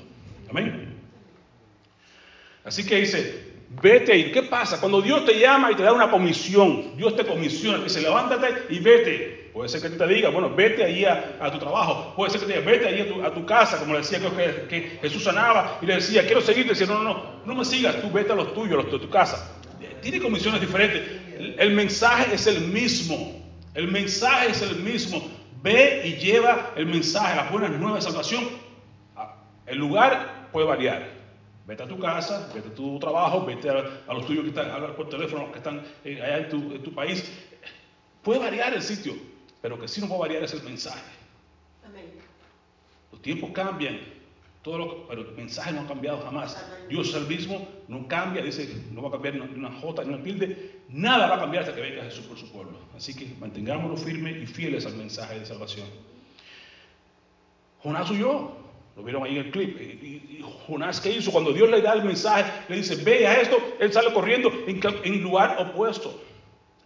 Amén. 0.49 0.93
Así 2.65 2.85
que 2.85 2.97
dice, 2.97 3.53
vete 3.81 4.11
ahí. 4.11 4.31
¿Qué 4.33 4.43
pasa? 4.43 4.81
Cuando 4.81 5.01
Dios 5.01 5.25
te 5.25 5.39
llama 5.39 5.71
y 5.71 5.75
te 5.75 5.83
da 5.83 5.93
una 5.93 6.11
comisión, 6.11 6.97
Dios 6.97 7.15
te 7.15 7.25
comisiona, 7.25 7.81
dice, 7.81 8.01
levántate 8.01 8.73
y 8.73 8.79
vete. 8.79 9.51
Puede 9.53 9.69
ser 9.69 9.81
que 9.81 9.97
te 9.97 10.07
diga, 10.07 10.27
bueno, 10.27 10.53
vete 10.53 10.83
ahí 10.83 11.05
a, 11.05 11.49
tu 11.49 11.59
trabajo. 11.59 12.13
Puede 12.17 12.31
ser 12.31 12.41
que 12.41 12.47
te 12.47 12.59
diga, 12.59 12.69
vete 12.69 12.87
ahí 12.89 13.21
a 13.23 13.33
tu, 13.33 13.45
casa, 13.45 13.79
como 13.79 13.93
le 13.93 13.99
decía 13.99 14.19
creo 14.19 14.35
que, 14.67 14.99
Jesús 15.01 15.23
sanaba 15.23 15.79
y 15.81 15.85
le 15.85 15.95
decía, 15.95 16.25
quiero 16.25 16.41
seguirte. 16.41 16.71
Decía, 16.71 16.87
no, 16.87 17.01
no, 17.01 17.13
no, 17.13 17.41
no 17.45 17.55
me 17.55 17.63
sigas, 17.63 18.01
tú 18.01 18.11
vete 18.11 18.33
a 18.33 18.35
los 18.35 18.53
tuyos, 18.53 18.73
a 18.73 18.83
los 18.83 18.91
de 18.91 18.99
tu 18.99 19.09
casa. 19.09 19.57
Tiene 20.01 20.19
comisiones 20.19 20.59
diferentes. 20.59 21.20
El, 21.37 21.71
mensaje 21.71 22.35
es 22.35 22.47
el 22.47 22.61
mismo. 22.61 23.41
El 23.73 23.87
mensaje 23.89 24.51
es 24.51 24.61
el 24.61 24.77
mismo. 24.77 25.21
Ve 25.61 26.01
y 26.05 26.13
lleva 26.15 26.71
el 26.75 26.87
mensaje, 26.87 27.35
las 27.35 27.51
buenas 27.51 27.71
nuevas 27.71 28.03
de 28.03 28.09
salvación. 28.09 28.49
El 29.65 29.77
lugar 29.77 30.49
puede 30.51 30.67
variar. 30.67 31.21
Vete 31.65 31.83
a 31.83 31.87
tu 31.87 31.99
casa, 31.99 32.51
vete 32.53 32.69
a 32.69 32.73
tu 32.73 32.99
trabajo, 32.99 33.45
vete 33.45 33.69
a, 33.69 34.13
los 34.13 34.25
tuyos 34.25 34.43
que 34.43 34.49
están, 34.49 34.71
hablar 34.71 34.95
por 34.95 35.07
teléfono, 35.09 35.51
que 35.51 35.59
están 35.59 35.81
eh, 36.03 36.21
allá 36.21 36.37
en 36.39 36.83
tu, 36.83 36.93
país. 36.93 37.31
Puede 38.23 38.39
variar 38.39 38.73
el 38.73 38.81
sitio, 38.81 39.13
pero 39.61 39.79
que 39.79 39.87
sí 39.87 40.01
no 40.01 40.07
puede 40.07 40.21
variar 40.21 40.43
es 40.43 40.53
el 40.53 40.63
mensaje. 40.63 41.01
Los 43.11 43.21
tiempos 43.21 43.51
cambian, 43.53 43.99
todo 44.61 45.07
pero 45.07 45.21
el 45.21 45.35
mensaje 45.35 45.71
no 45.71 45.81
ha 45.81 45.87
cambiado 45.87 46.21
jamás. 46.21 46.63
Dios 46.87 47.09
es 47.09 47.15
el 47.15 47.27
mismo, 47.27 47.67
no 47.87 48.07
cambia, 48.07 48.43
dice, 48.43 48.69
no 48.91 49.01
va 49.01 49.09
a 49.09 49.11
cambiar 49.11 49.35
ni 49.35 49.41
una 49.41 49.71
jota 49.71 50.03
ni 50.03 50.13
una 50.13 50.23
tilde, 50.23 50.81
nada 50.89 51.27
va 51.27 51.37
a 51.37 51.39
cambiar 51.39 51.63
hasta 51.63 51.75
que 51.75 51.81
venga 51.81 52.03
Jesús 52.03 52.25
por 52.25 52.37
su 52.37 52.51
pueblo. 52.51 52.77
Así 52.95 53.15
que 53.15 53.33
mantengámonos 53.39 54.03
firmes 54.03 54.37
y 54.37 54.45
fieles 54.45 54.85
al 54.85 54.95
mensaje 54.95 55.39
de 55.39 55.45
salvación. 55.45 55.87
Jonás 57.81 58.11
huyó, 58.11 58.51
lo 58.95 59.03
vieron 59.03 59.23
ahí 59.23 59.37
en 59.37 59.45
el 59.45 59.51
clip. 59.51 59.81
Y, 59.81 60.45
Jonás, 60.67 61.01
¿qué 61.01 61.11
hizo? 61.11 61.31
Cuando 61.31 61.51
Dios 61.53 61.69
le 61.69 61.81
da 61.81 61.93
el 61.93 62.03
mensaje, 62.03 62.51
le 62.69 62.75
dice, 62.75 63.03
ve 63.03 63.25
a 63.25 63.41
esto, 63.41 63.57
él 63.79 63.91
sale 63.91 64.13
corriendo 64.13 64.51
en, 64.67 65.23
lugar 65.23 65.57
opuesto. 65.59 66.21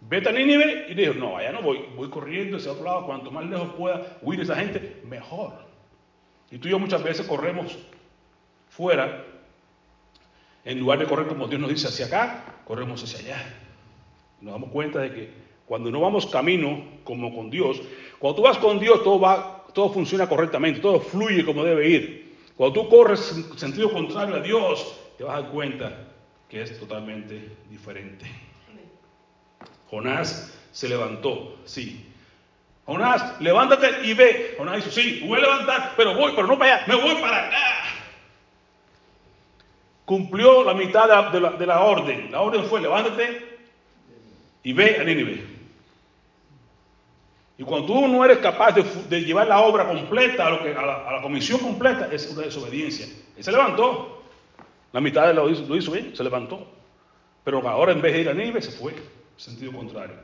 Vete 0.00 0.30
a 0.30 0.32
Nínive 0.32 0.86
y 0.88 0.94
dijo, 0.94 1.12
no, 1.14 1.36
allá 1.36 1.52
no 1.52 1.60
voy, 1.60 1.84
voy 1.94 2.08
corriendo 2.08 2.56
hacia 2.56 2.72
otro 2.72 2.84
lado, 2.84 3.06
cuanto 3.06 3.30
más 3.30 3.44
lejos 3.44 3.68
pueda 3.76 4.18
huir 4.22 4.40
esa 4.40 4.56
gente, 4.56 5.02
mejor. 5.04 5.65
Y 6.50 6.58
tú 6.58 6.68
y 6.68 6.70
yo 6.70 6.78
muchas 6.78 7.02
veces 7.02 7.26
corremos 7.26 7.76
fuera, 8.68 9.24
en 10.64 10.80
lugar 10.80 10.98
de 10.98 11.06
correr 11.06 11.26
como 11.26 11.48
Dios 11.48 11.60
nos 11.60 11.70
dice 11.70 11.88
hacia 11.88 12.06
acá, 12.06 12.44
corremos 12.64 13.02
hacia 13.02 13.20
allá. 13.20 13.54
Nos 14.40 14.52
damos 14.52 14.70
cuenta 14.70 15.00
de 15.00 15.12
que 15.12 15.30
cuando 15.66 15.90
no 15.90 16.00
vamos 16.00 16.26
camino 16.26 16.84
como 17.04 17.34
con 17.34 17.50
Dios, 17.50 17.80
cuando 18.18 18.36
tú 18.36 18.42
vas 18.42 18.58
con 18.58 18.78
Dios, 18.78 19.02
todo 19.02 19.20
va 19.20 19.56
todo 19.76 19.90
funciona 19.90 20.26
correctamente, 20.26 20.80
todo 20.80 20.98
fluye 21.00 21.44
como 21.44 21.62
debe 21.62 21.86
ir. 21.86 22.36
Cuando 22.56 22.80
tú 22.80 22.88
corres 22.88 23.32
en 23.36 23.58
sentido 23.58 23.92
contrario 23.92 24.36
a 24.36 24.40
Dios, 24.40 24.98
te 25.18 25.24
vas 25.24 25.36
a 25.36 25.42
dar 25.42 25.50
cuenta 25.50 26.08
que 26.48 26.62
es 26.62 26.80
totalmente 26.80 27.56
diferente. 27.68 28.24
Jonás 29.90 30.58
se 30.72 30.88
levantó, 30.88 31.58
sí. 31.66 32.06
Jonás, 32.86 33.40
levántate 33.40 34.06
y 34.06 34.14
ve. 34.14 34.54
Jonás 34.56 34.76
dice, 34.76 34.90
sí, 34.90 35.24
voy 35.26 35.38
a 35.38 35.42
levantar, 35.42 35.94
pero 35.96 36.14
voy, 36.14 36.32
pero 36.34 36.46
no 36.46 36.56
para 36.56 36.76
allá, 36.76 36.86
me 36.86 36.94
voy 36.94 37.16
para 37.16 37.48
acá. 37.48 37.82
Cumplió 40.04 40.62
la 40.62 40.72
mitad 40.72 41.32
de 41.32 41.40
la, 41.40 41.50
de 41.50 41.66
la 41.66 41.80
orden. 41.80 42.30
La 42.30 42.40
orden 42.40 42.64
fue, 42.64 42.80
levántate 42.80 43.58
y 44.62 44.72
ve 44.72 44.98
a 45.00 45.04
Nínive. 45.04 45.56
Y 47.58 47.64
cuando 47.64 47.86
tú 47.86 48.06
no 48.06 48.24
eres 48.24 48.38
capaz 48.38 48.72
de, 48.72 49.20
llevar 49.22 49.46
la 49.46 49.60
obra 49.60 49.86
completa, 49.86 50.46
a, 50.46 50.50
la, 50.50 51.22
comisión 51.22 51.58
completa, 51.60 52.08
es 52.12 52.30
una 52.30 52.42
desobediencia. 52.42 53.06
Él 53.36 53.44
se 53.44 53.50
levantó. 53.50 54.22
La 54.92 55.00
mitad 55.00 55.26
de 55.26 55.34
lo 55.34 55.48
hizo, 55.48 55.62
lo 55.66 55.76
hizo 55.76 55.90
bien, 55.90 56.14
se 56.14 56.22
levantó. 56.22 56.66
Pero 57.44 57.66
ahora 57.68 57.92
en 57.92 58.00
vez 58.00 58.12
de 58.12 58.20
ir 58.20 58.28
a 58.28 58.34
Nínive, 58.34 58.60
se 58.60 58.72
fue. 58.72 58.94
Sentido 59.36 59.72
contrario. 59.72 60.16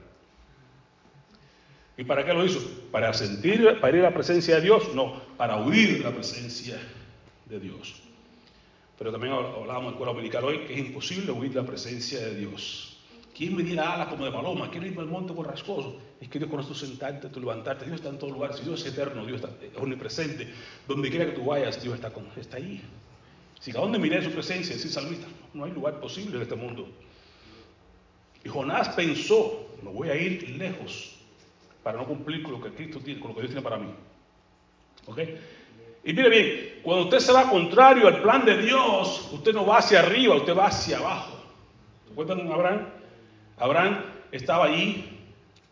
¿Y 1.96 2.04
para 2.04 2.24
qué 2.24 2.32
lo 2.32 2.44
hizo? 2.44 2.60
¿Para 2.90 3.12
sentir, 3.12 3.78
para 3.80 3.96
ir 3.96 4.04
a 4.04 4.08
la 4.08 4.14
presencia 4.14 4.56
de 4.56 4.62
Dios? 4.62 4.94
No, 4.94 5.20
para 5.36 5.58
huir 5.58 5.98
de 5.98 6.04
la 6.04 6.10
presencia 6.10 6.80
de 7.46 7.60
Dios. 7.60 7.94
Pero 8.98 9.12
también 9.12 9.32
hablábamos 9.32 9.84
la 9.84 9.90
escuela 9.90 10.12
dominical 10.12 10.44
hoy 10.44 10.60
que 10.60 10.72
es 10.72 10.78
imposible 10.78 11.32
huir 11.32 11.52
de 11.52 11.60
la 11.60 11.66
presencia 11.66 12.20
de 12.20 12.34
Dios. 12.36 12.98
¿Quién 13.34 13.56
me 13.56 13.62
diera 13.62 13.94
alas 13.94 14.08
como 14.08 14.24
de 14.24 14.30
paloma? 14.30 14.70
¿Quién 14.70 14.84
irme 14.84 15.00
al 15.00 15.08
monte 15.08 15.32
borrascoso? 15.32 15.98
Es 16.20 16.28
que 16.28 16.38
Dios 16.38 16.50
conoce 16.50 16.68
tu 16.68 16.74
sentarte, 16.74 17.28
tu 17.28 17.40
levantarte. 17.40 17.84
Dios 17.84 17.96
está 17.96 18.10
en 18.10 18.18
todo 18.18 18.30
lugar. 18.30 18.54
Si 18.54 18.62
Dios 18.62 18.80
es 18.80 18.92
eterno, 18.92 19.26
Dios 19.26 19.42
está 19.42 19.50
omnipresente. 19.80 20.48
Donde 20.86 21.10
quiera 21.10 21.26
que 21.26 21.32
tú 21.32 21.46
vayas, 21.46 21.82
Dios 21.82 21.94
está, 21.94 22.10
con, 22.10 22.26
está 22.36 22.58
ahí. 22.58 22.82
Si 23.58 23.70
a 23.70 23.74
dónde 23.74 23.98
miré 23.98 24.22
su 24.22 24.30
presencia, 24.30 24.76
si 24.76 24.88
salvista, 24.88 25.26
no 25.54 25.64
hay 25.64 25.72
lugar 25.72 25.98
posible 25.98 26.36
en 26.36 26.42
este 26.42 26.54
mundo. 26.54 26.88
Y 28.44 28.48
Jonás 28.48 28.90
pensó, 28.90 29.66
me 29.82 29.90
voy 29.90 30.10
a 30.10 30.16
ir 30.16 30.50
lejos 30.50 31.11
para 31.82 31.98
no 31.98 32.06
cumplir 32.06 32.42
con 32.42 32.52
lo 32.52 32.60
que 32.60 32.70
Cristo 32.70 33.00
tiene, 33.00 33.20
con 33.20 33.30
lo 33.30 33.34
que 33.34 33.42
Dios 33.42 33.52
tiene 33.52 33.62
para 33.62 33.78
mí. 33.78 33.92
¿Ok? 35.06 35.18
Y 36.04 36.12
mire 36.12 36.28
bien, 36.28 36.80
cuando 36.82 37.04
usted 37.04 37.18
se 37.20 37.32
va 37.32 37.48
contrario 37.48 38.08
al 38.08 38.22
plan 38.22 38.44
de 38.44 38.58
Dios, 38.58 39.28
usted 39.32 39.52
no 39.52 39.64
va 39.64 39.78
hacia 39.78 40.00
arriba, 40.00 40.34
usted 40.34 40.56
va 40.56 40.66
hacia 40.66 40.98
abajo. 40.98 41.38
¿Se 42.06 42.12
acuerdan 42.12 42.40
con 42.40 42.52
Abraham? 42.52 42.88
Abraham 43.56 44.04
estaba 44.32 44.66
allí 44.66 45.20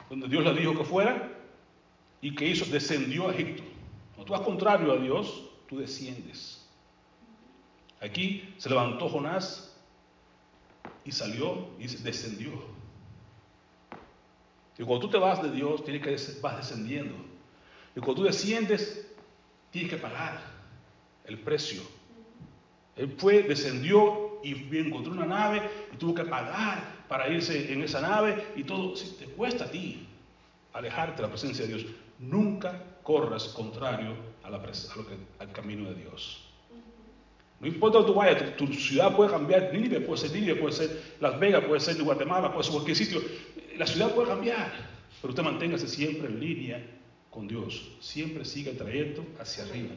donde 0.09 0.29
Dios 0.29 0.45
le 0.45 0.55
dijo 0.55 0.77
que 0.77 0.85
fuera 0.85 1.33
y 2.21 2.35
que 2.35 2.47
hizo, 2.47 2.65
descendió 2.67 3.29
a 3.29 3.33
Egipto. 3.33 3.63
Cuando 4.15 4.25
tú 4.25 4.33
vas 4.33 4.43
contrario 4.43 4.93
a 4.93 4.97
Dios, 4.97 5.45
tú 5.69 5.79
desciendes. 5.79 6.69
Aquí 8.01 8.55
se 8.59 8.69
levantó 8.69 9.09
Jonás 9.09 9.77
y 11.05 11.13
salió 11.13 11.69
y 11.79 11.87
descendió. 11.87 12.51
Y 14.81 14.83
cuando 14.83 15.07
tú 15.07 15.13
te 15.13 15.19
vas 15.19 15.43
de 15.43 15.51
Dios, 15.51 15.85
tienes 15.85 16.03
que 16.03 16.41
vas 16.41 16.57
descendiendo. 16.57 17.15
Y 17.95 18.01
cuando 18.01 18.23
tú 18.23 18.23
desciendes, 18.23 19.07
tienes 19.71 19.91
que 19.91 19.99
pagar 19.99 20.41
el 21.27 21.39
precio. 21.39 21.83
Él 22.97 23.15
fue, 23.19 23.43
descendió 23.43 24.41
y 24.43 24.55
encontró 24.79 25.13
una 25.13 25.27
nave 25.27 25.61
y 25.93 25.97
tuvo 25.99 26.15
que 26.15 26.25
pagar 26.25 27.05
para 27.09 27.29
irse 27.29 27.71
en 27.71 27.83
esa 27.83 28.01
nave 28.01 28.43
y 28.57 28.65
todo. 28.65 28.97
Si 28.97 29.17
te 29.17 29.27
cuesta 29.27 29.65
a 29.65 29.71
ti 29.71 30.09
alejarte 30.73 31.17
de 31.17 31.23
la 31.25 31.29
presencia 31.29 31.67
de 31.67 31.75
Dios, 31.75 31.87
nunca 32.19 32.83
corras 33.03 33.49
contrario 33.49 34.17
al 34.43 35.53
camino 35.53 35.91
de 35.91 35.95
Dios. 35.95 36.51
No 37.61 37.67
importa 37.67 37.99
dónde 37.99 38.13
tú 38.15 38.19
vayas, 38.19 38.57
tu, 38.57 38.67
ciudad 38.69 39.15
puede 39.15 39.31
cambiar, 39.31 39.75
Nínive 39.75 40.01
puede 40.01 40.23
ser 40.23 40.33
Nínive, 40.33 40.57
puede 40.57 40.73
ser 40.73 41.17
Las 41.21 41.39
Vegas, 41.39 41.63
puede 41.67 41.81
ser 41.81 42.03
Guatemala, 42.03 42.51
puede 42.51 42.65
ser 42.65 42.73
cualquier 42.73 42.97
sitio. 42.97 43.21
La 43.81 43.87
ciudad 43.87 44.11
puede 44.11 44.29
cambiar, 44.29 44.71
pero 45.23 45.31
usted 45.31 45.43
manténgase 45.43 45.89
siempre 45.89 46.29
en 46.29 46.39
línea 46.39 46.87
con 47.31 47.49
Dios. 47.49 47.93
Siempre 47.99 48.45
siga 48.45 48.71
el 48.71 48.77
trayecto 48.77 49.25
hacia 49.41 49.65
arriba. 49.65 49.95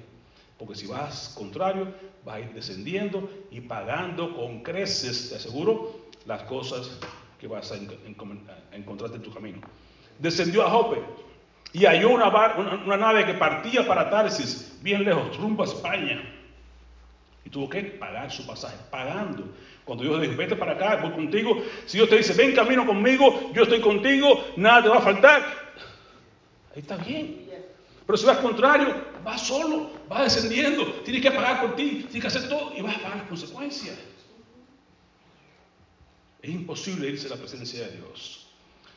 Porque 0.57 0.75
si 0.75 0.87
vas 0.87 1.35
contrario, 1.37 1.93
vas 2.23 2.35
a 2.37 2.39
ir 2.39 2.53
descendiendo 2.53 3.29
y 3.51 3.59
pagando 3.59 4.37
con 4.37 4.63
creces, 4.63 5.27
te 5.29 5.35
aseguro, 5.35 6.07
las 6.25 6.43
cosas 6.43 6.97
que 7.37 7.47
vas 7.47 7.73
a, 7.73 7.75
encontrarte 8.73 9.17
en 9.17 9.21
tu 9.21 9.33
camino. 9.33 9.59
Descendió 10.17 10.65
a 10.65 10.69
Jope 10.69 11.01
y 11.73 11.83
halló 11.83 12.11
una, 12.11 12.29
una, 12.85 12.95
nave 12.95 13.25
que 13.25 13.33
partía 13.33 13.85
para 13.85 14.09
Tarsis, 14.09 14.79
bien 14.81 15.03
lejos, 15.03 15.35
rumbo 15.35 15.61
a 15.63 15.65
España. 15.65 16.23
Y 17.45 17.49
tuvo 17.49 17.69
que 17.69 17.81
pagar 17.83 18.31
su 18.31 18.45
pasaje, 18.45 18.77
pagando. 18.89 19.53
Cuando 19.83 20.03
Dios 20.03 20.21
dijo, 20.21 20.35
vete 20.35 20.55
para 20.55 20.73
acá, 20.73 20.95
voy 21.01 21.11
contigo. 21.11 21.61
Si 21.85 21.97
Dios 21.97 22.09
te 22.09 22.17
dice, 22.17 22.33
ven 22.33 22.55
camino 22.55 22.85
conmigo, 22.85 23.51
yo 23.53 23.63
estoy 23.63 23.81
contigo, 23.81 24.43
nada 24.55 24.83
te 24.83 24.89
va 24.89 24.97
a 24.97 25.01
faltar. 25.01 25.41
Ahí 26.73 26.81
está 26.81 26.97
bien. 26.97 27.43
Pero 28.05 28.17
si 28.17 28.25
vas 28.25 28.37
contrario, 28.37 28.93
vas 29.23 29.41
solo, 29.41 29.91
vas 30.09 30.33
descendiendo, 30.33 30.85
tienes 31.03 31.21
que 31.21 31.31
pagar 31.31 31.61
por 31.61 31.75
ti, 31.75 32.05
tienes 32.09 32.21
que 32.21 32.27
hacer 32.27 32.49
todo 32.49 32.73
y 32.75 32.81
vas 32.81 32.97
a 32.97 32.99
pagar 32.99 33.17
las 33.17 33.27
consecuencias. 33.27 33.97
Es 36.41 36.49
imposible 36.49 37.07
irse 37.07 37.27
a 37.27 37.31
la 37.31 37.37
presencia 37.37 37.87
de 37.87 37.97
Dios. 37.97 38.47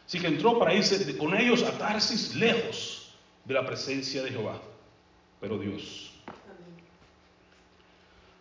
Así 0.04 0.18
que 0.18 0.26
entró 0.26 0.58
para 0.58 0.74
irse 0.74 1.16
con 1.16 1.36
ellos 1.36 1.62
a 1.62 1.78
Tarsis 1.78 2.34
lejos 2.34 3.12
de 3.44 3.54
la 3.54 3.64
presencia 3.64 4.22
de 4.22 4.30
Jehová. 4.30 4.60
Pero 5.40 5.58
Dios. 5.58 6.05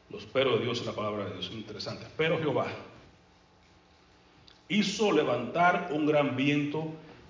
Los 0.09 0.25
pero 0.25 0.57
de 0.57 0.63
Dios 0.63 0.79
en 0.79 0.85
la 0.88 0.93
palabra 0.93 1.25
de 1.25 1.33
Dios 1.33 1.45
son 1.45 1.57
interesantes. 1.57 2.07
Pero 2.15 2.38
Jehová 2.38 2.67
hizo 4.69 5.12
levantar 5.12 5.89
un 5.91 6.05
gran 6.05 6.35
viento 6.35 6.88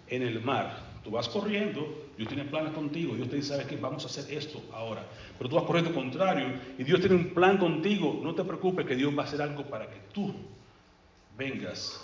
en 0.07 0.21
el 0.21 0.41
mar. 0.41 0.83
Tú 1.03 1.11
vas 1.11 1.29
corriendo, 1.29 2.07
Dios 2.17 2.27
tiene 2.27 2.45
planes 2.45 2.73
contigo, 2.73 3.13
Dios 3.15 3.29
te 3.29 3.35
dice, 3.35 3.49
¿sabes 3.49 3.67
qué? 3.67 3.75
Vamos 3.75 4.03
a 4.03 4.07
hacer 4.07 4.33
esto 4.33 4.61
ahora. 4.73 5.05
Pero 5.37 5.49
tú 5.49 5.55
vas 5.55 5.65
corriendo 5.65 5.93
contrario 5.93 6.47
y 6.77 6.83
Dios 6.83 6.99
tiene 6.99 7.15
un 7.15 7.29
plan 7.29 7.57
contigo. 7.57 8.19
No 8.23 8.33
te 8.33 8.43
preocupes 8.43 8.85
que 8.85 8.95
Dios 8.95 9.15
va 9.15 9.23
a 9.23 9.25
hacer 9.25 9.41
algo 9.41 9.63
para 9.63 9.87
que 9.87 9.99
tú 10.13 10.33
vengas, 11.37 12.03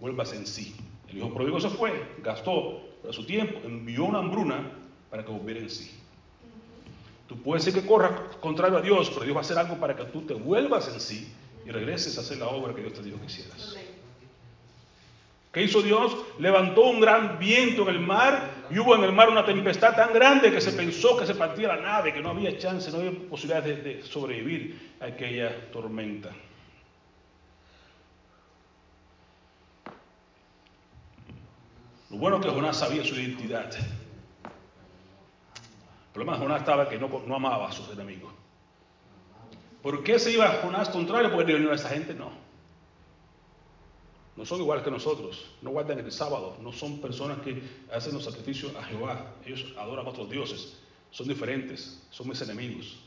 vuelvas 0.00 0.32
en 0.32 0.46
sí. 0.46 0.74
El 1.08 1.18
hijo 1.18 1.32
pródigo 1.32 1.60
se 1.60 1.68
fue, 1.68 2.16
gastó 2.22 2.82
su 3.10 3.24
tiempo, 3.24 3.60
envió 3.64 4.04
una 4.04 4.18
hambruna 4.18 4.72
para 5.10 5.24
que 5.24 5.30
volviera 5.30 5.60
en 5.60 5.70
sí. 5.70 5.99
Tú 7.30 7.40
puedes 7.40 7.62
ser 7.62 7.72
que 7.72 7.86
corras 7.86 8.10
contrario 8.40 8.78
a 8.78 8.80
Dios, 8.80 9.08
pero 9.10 9.24
Dios 9.24 9.36
va 9.36 9.38
a 9.38 9.44
hacer 9.44 9.56
algo 9.56 9.76
para 9.76 9.94
que 9.94 10.02
tú 10.06 10.22
te 10.22 10.34
vuelvas 10.34 10.88
en 10.92 11.00
sí 11.00 11.32
y 11.64 11.70
regreses 11.70 12.18
a 12.18 12.22
hacer 12.22 12.38
la 12.38 12.48
obra 12.48 12.74
que 12.74 12.80
Dios 12.80 12.92
te 12.92 13.04
dijo 13.04 13.20
que 13.20 13.26
hicieras. 13.26 13.76
¿Qué 15.52 15.62
hizo 15.62 15.80
Dios? 15.80 16.16
Levantó 16.40 16.86
un 16.86 17.00
gran 17.00 17.38
viento 17.38 17.82
en 17.82 17.94
el 17.94 18.00
mar 18.00 18.50
y 18.68 18.80
hubo 18.80 18.96
en 18.96 19.04
el 19.04 19.12
mar 19.12 19.28
una 19.28 19.44
tempestad 19.44 19.94
tan 19.94 20.12
grande 20.12 20.50
que 20.50 20.60
se 20.60 20.72
pensó 20.72 21.16
que 21.16 21.24
se 21.24 21.36
partía 21.36 21.68
la 21.68 21.76
nave, 21.76 22.12
que 22.12 22.20
no 22.20 22.30
había 22.30 22.58
chance, 22.58 22.90
no 22.90 22.98
había 22.98 23.12
posibilidad 23.28 23.62
de, 23.62 23.76
de 23.76 24.02
sobrevivir 24.02 24.96
a 25.00 25.04
aquella 25.04 25.70
tormenta. 25.70 26.30
Lo 32.10 32.16
bueno 32.16 32.38
es 32.38 32.44
que 32.44 32.50
Jonás 32.50 32.76
sabía 32.76 33.04
su 33.04 33.14
identidad. 33.14 33.70
Problema 36.20 36.36
de 36.36 36.44
Jonás 36.44 36.60
estaba 36.60 36.86
que 36.86 36.98
no, 36.98 37.34
amaba 37.34 37.66
a 37.66 37.72
sus 37.72 37.88
enemigos. 37.88 38.30
¿Por 39.80 40.04
qué 40.04 40.18
se 40.18 40.30
iba 40.30 40.60
Jonás 40.62 40.90
contrario? 40.90 41.32
Porque 41.32 41.58
no, 41.58 41.72
esa 41.72 41.88
gente 41.88 42.12
no. 42.12 42.30
No 44.36 44.44
son 44.44 44.60
iguales 44.60 44.84
que 44.84 44.90
nosotros, 44.90 45.50
no 45.62 45.70
guardan 45.70 45.98
el 45.98 46.12
sábado, 46.12 46.58
no 46.60 46.72
son 46.74 47.00
personas 47.00 47.38
que 47.38 47.62
hacen 47.90 48.12
los 48.12 48.24
sacrificios 48.24 48.76
a 48.76 48.82
Jehová, 48.82 49.34
ellos 49.46 49.72
adoran 49.78 50.04
a 50.04 50.10
otros 50.10 50.28
dioses, 50.28 50.76
son 51.10 51.26
diferentes, 51.26 52.06
son 52.10 52.28
mis 52.28 52.42
enemigos. 52.42 52.98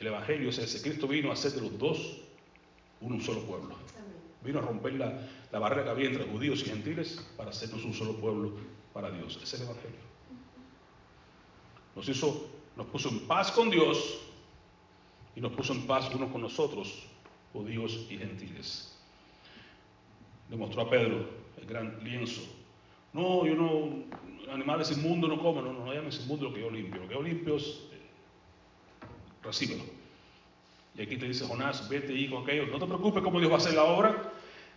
El 0.00 0.08
Evangelio 0.08 0.50
es 0.50 0.58
ese, 0.58 0.82
Cristo 0.82 1.06
vino 1.06 1.30
a 1.30 1.34
hacer 1.34 1.52
de 1.52 1.60
los 1.60 1.78
dos 1.78 2.18
un 3.00 3.20
solo 3.22 3.42
pueblo. 3.42 3.76
Vino 4.42 4.58
a 4.58 4.62
romper 4.62 4.94
la, 4.94 5.28
la 5.52 5.58
barrera 5.60 5.84
que 5.84 5.90
había 5.90 6.08
entre 6.08 6.24
judíos 6.24 6.60
y 6.62 6.70
gentiles 6.70 7.24
para 7.36 7.50
hacernos 7.50 7.84
un 7.84 7.94
solo 7.94 8.16
pueblo 8.16 8.52
para 8.92 9.12
Dios. 9.12 9.38
Es 9.40 9.54
el 9.54 9.62
Evangelio. 9.62 10.11
Nos 11.94 12.08
hizo, 12.08 12.48
nos 12.76 12.86
puso 12.86 13.08
en 13.08 13.20
paz 13.20 13.50
con 13.52 13.70
Dios 13.70 14.20
y 15.36 15.40
nos 15.40 15.52
puso 15.52 15.72
en 15.72 15.86
paz 15.86 16.12
unos 16.14 16.30
con 16.30 16.40
nosotros, 16.40 17.06
judíos 17.52 18.06
y 18.10 18.18
gentiles. 18.18 18.98
Demostró 20.48 20.82
a 20.82 20.90
Pedro 20.90 21.28
el 21.58 21.66
gran 21.66 22.02
lienzo. 22.04 22.42
No, 23.12 23.46
yo 23.46 23.54
no, 23.54 24.52
animales 24.52 24.90
inmundos 24.90 25.28
no 25.28 25.38
como, 25.40 25.62
no, 25.62 25.72
no, 25.72 25.84
no 25.84 25.92
llames 25.92 26.20
inmundo 26.24 26.48
lo 26.48 26.54
que 26.54 26.60
yo 26.60 26.70
limpio. 26.70 27.02
Lo 27.02 27.08
que 27.08 27.14
yo 27.14 27.22
limpio 27.22 27.56
es, 27.56 27.64
eh, 27.92 27.98
recíbelo. 29.42 29.84
Y 30.96 31.02
aquí 31.02 31.16
te 31.16 31.26
dice 31.26 31.46
Jonás, 31.46 31.88
vete 31.88 32.28
con 32.28 32.42
aquellos. 32.42 32.68
No 32.68 32.78
te 32.78 32.86
preocupes 32.86 33.22
cómo 33.22 33.38
Dios 33.38 33.50
va 33.50 33.56
a 33.56 33.58
hacer 33.58 33.74
la 33.74 33.84
obra. 33.84 34.32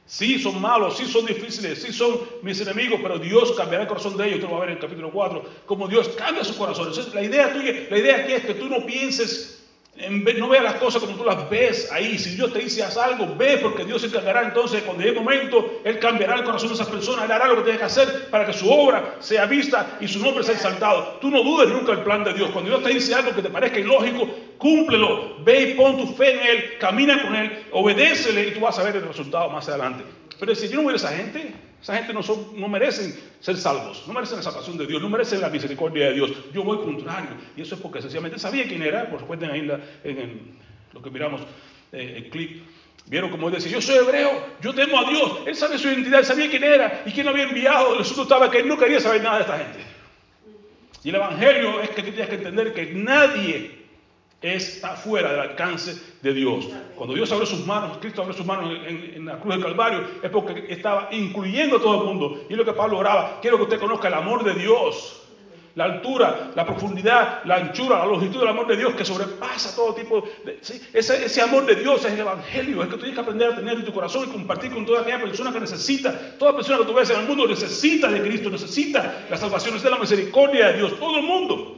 Sí, 0.07 0.37
son 0.37 0.61
malos, 0.61 0.97
sí 0.97 1.05
son 1.05 1.25
difíciles, 1.25 1.81
sí 1.81 1.91
son 1.91 2.19
mis 2.43 2.61
enemigos, 2.61 2.99
pero 3.01 3.17
Dios 3.17 3.53
cambiará 3.53 3.83
el 3.83 3.89
corazón 3.89 4.15
de 4.17 4.27
ellos. 4.27 4.39
Tú 4.39 4.47
lo 4.47 4.53
vas 4.53 4.57
a 4.57 4.59
ver 4.61 4.69
en 4.69 4.75
el 4.75 4.81
capítulo 4.81 5.11
4, 5.11 5.43
cómo 5.65 5.87
Dios 5.87 6.09
cambia 6.09 6.43
su 6.43 6.55
corazón. 6.55 6.89
Entonces, 6.89 7.13
la 7.13 7.23
idea 7.23 7.51
tuya, 7.51 7.87
la 7.89 7.97
idea 7.97 8.17
aquí 8.17 8.33
es 8.33 8.45
que 8.45 8.53
tú 8.53 8.69
no 8.69 8.85
pienses 8.85 9.54
no 9.97 10.49
veas 10.49 10.63
las 10.63 10.75
cosas 10.75 11.01
como 11.01 11.15
tú 11.15 11.23
las 11.23 11.49
ves 11.49 11.89
ahí. 11.91 12.17
Si 12.17 12.35
Dios 12.35 12.51
te 12.51 12.59
dice 12.59 12.83
algo, 12.83 13.33
ve 13.37 13.59
porque 13.61 13.85
Dios 13.85 14.01
se 14.01 14.07
encargará. 14.07 14.43
Entonces, 14.43 14.83
cuando 14.83 15.03
llegue 15.03 15.17
el 15.17 15.23
momento, 15.23 15.79
Él 15.85 15.99
cambiará 15.99 16.35
el 16.35 16.43
corazón 16.43 16.69
de 16.69 16.75
esas 16.75 16.89
personas. 16.89 17.25
Él 17.25 17.31
hará 17.31 17.47
lo 17.47 17.57
que 17.57 17.63
tiene 17.63 17.79
que 17.79 17.85
hacer 17.85 18.29
para 18.29 18.45
que 18.45 18.53
su 18.53 18.69
obra 18.69 19.15
sea 19.19 19.45
vista 19.45 19.97
y 20.01 20.07
su 20.07 20.19
nombre 20.19 20.43
sea 20.43 20.55
exaltado. 20.55 21.17
Tú 21.21 21.29
no 21.31 21.43
dudes 21.43 21.69
nunca 21.69 21.93
el 21.93 21.99
plan 21.99 22.23
de 22.25 22.33
Dios. 22.33 22.49
Cuando 22.51 22.71
Dios 22.71 22.83
te 22.83 22.93
dice 22.93 23.15
algo 23.15 23.33
que 23.33 23.41
te 23.41 23.49
parezca 23.49 23.79
ilógico, 23.79 24.27
cúmplelo. 24.57 25.37
Ve 25.43 25.61
y 25.61 25.73
pon 25.75 25.97
tu 25.97 26.07
fe 26.13 26.33
en 26.33 26.39
Él. 26.39 26.77
Camina 26.77 27.21
con 27.21 27.35
Él. 27.35 27.65
Obedécele 27.71 28.49
y 28.49 28.51
tú 28.51 28.59
vas 28.59 28.77
a 28.77 28.83
ver 28.83 28.97
el 28.97 29.07
resultado 29.07 29.49
más 29.49 29.69
adelante. 29.69 30.03
Pero 30.39 30.55
si 30.55 30.67
yo 30.67 30.77
no 30.77 30.83
voy 30.83 30.93
a 30.93 30.95
esa 30.97 31.15
gente, 31.15 31.53
esa 31.81 31.95
gente 31.97 32.13
no, 32.13 32.23
son, 32.23 32.59
no 32.59 32.67
merecen 32.67 33.15
ser 33.39 33.57
salvos, 33.57 34.03
no 34.07 34.13
merecen 34.13 34.37
la 34.37 34.43
salvación 34.43 34.77
de 34.77 34.87
Dios, 34.87 35.01
no 35.01 35.09
merecen 35.09 35.41
la 35.41 35.49
misericordia 35.49 36.07
de 36.07 36.13
Dios. 36.13 36.31
Yo 36.53 36.63
voy 36.63 36.77
contrario. 36.79 37.29
Y 37.55 37.61
eso 37.61 37.75
es 37.75 37.81
porque 37.81 38.01
sencillamente 38.01 38.39
sabía 38.39 38.67
quién 38.67 38.81
era, 38.81 39.09
por 39.09 39.21
recuerden 39.21 39.51
ahí 39.51 39.69
en, 40.03 40.55
lo 40.93 41.01
que 41.01 41.09
miramos 41.09 41.41
eh, 41.91 42.13
el 42.17 42.29
clip. 42.29 42.63
Vieron 43.07 43.29
como 43.29 43.47
él 43.47 43.53
decía, 43.53 43.71
yo 43.71 43.81
soy 43.81 43.97
hebreo, 43.97 44.31
yo 44.61 44.73
temo 44.73 44.99
a 44.99 45.09
Dios. 45.09 45.39
Él 45.45 45.55
sabe 45.55 45.77
su 45.77 45.87
identidad, 45.87 46.19
él 46.19 46.25
sabía 46.25 46.49
quién 46.49 46.63
era 46.63 47.03
y 47.05 47.11
quién 47.11 47.25
lo 47.25 47.31
había 47.31 47.43
enviado. 47.43 47.93
El 47.93 48.01
asunto 48.01 48.23
estaba 48.23 48.49
que 48.49 48.59
él 48.59 48.67
no 48.67 48.77
quería 48.77 48.99
saber 48.99 49.21
nada 49.21 49.35
de 49.37 49.41
esta 49.41 49.57
gente. 49.59 49.79
Y 51.03 51.09
el 51.09 51.15
Evangelio 51.15 51.81
es 51.81 51.91
que 51.91 52.01
tienes 52.01 52.27
que 52.27 52.35
entender 52.35 52.73
que 52.73 52.93
nadie 52.93 53.84
está 54.45 54.91
fuera 54.95 55.31
del 55.31 55.39
alcance 55.39 55.99
de 56.21 56.33
Dios. 56.33 56.67
Cuando 56.95 57.15
Dios 57.15 57.31
abrió 57.31 57.45
sus 57.45 57.65
manos, 57.65 57.97
Cristo 57.97 58.21
abrió 58.21 58.35
sus 58.35 58.45
manos 58.45 58.71
en, 58.87 59.25
la 59.25 59.39
cruz 59.39 59.55
del 59.55 59.63
Calvario, 59.63 60.03
es 60.21 60.29
porque 60.29 60.65
estaba 60.69 61.09
incluyendo 61.11 61.77
a 61.77 61.81
todo 61.81 62.01
el 62.01 62.07
mundo. 62.07 62.45
Y 62.49 62.53
es 62.53 62.57
lo 62.57 62.65
que 62.65 62.73
Pablo 62.73 62.99
oraba. 62.99 63.39
Quiero 63.41 63.57
que 63.57 63.63
usted 63.63 63.79
conozca 63.79 64.07
el 64.07 64.13
amor 64.13 64.43
de 64.43 64.53
Dios. 64.53 65.21
La 65.75 65.83
altura, 65.83 66.51
la 66.55 66.65
profundidad, 66.65 67.43
la 67.43 67.55
anchura, 67.55 67.99
la 67.99 68.05
longitud 68.05 68.39
del 68.39 68.47
amor 68.47 68.65
de 68.65 68.77
Dios 68.77 68.93
que 68.95 69.03
sobrepasa 69.03 69.75
todo 69.75 69.93
tipo 69.93 70.23
de... 70.45 70.57
Ese, 70.93 71.41
amor 71.41 71.65
de 71.65 71.75
Dios 71.75 72.05
es 72.05 72.13
el 72.13 72.19
Evangelio. 72.21 72.81
Es 72.81 72.87
que 72.87 72.93
tú 72.93 72.99
tienes 72.99 73.15
que 73.15 73.21
aprender 73.21 73.51
a 73.51 73.55
tener 73.57 73.73
en 73.73 73.83
tu 73.83 73.93
corazón 73.93 74.29
y 74.29 74.31
compartir 74.31 74.71
con 74.71 74.85
toda 74.85 75.01
aquella 75.01 75.19
persona 75.19 75.51
que 75.51 75.59
necesita. 75.59 76.37
Toda 76.39 76.55
persona 76.55 76.77
que 76.77 76.85
tú 76.85 76.93
ves 76.93 77.09
en 77.09 77.19
el 77.19 77.27
mundo 77.27 77.45
necesita 77.45 78.07
de 78.07 78.21
Cristo, 78.21 78.49
necesita 78.49 79.25
la 79.29 79.35
salvación, 79.35 79.81
de 79.81 79.89
la 79.89 79.99
misericordia 79.99 80.67
de 80.67 80.77
Dios. 80.77 80.97
Todo 80.97 81.17
el 81.17 81.23
mundo. 81.23 81.74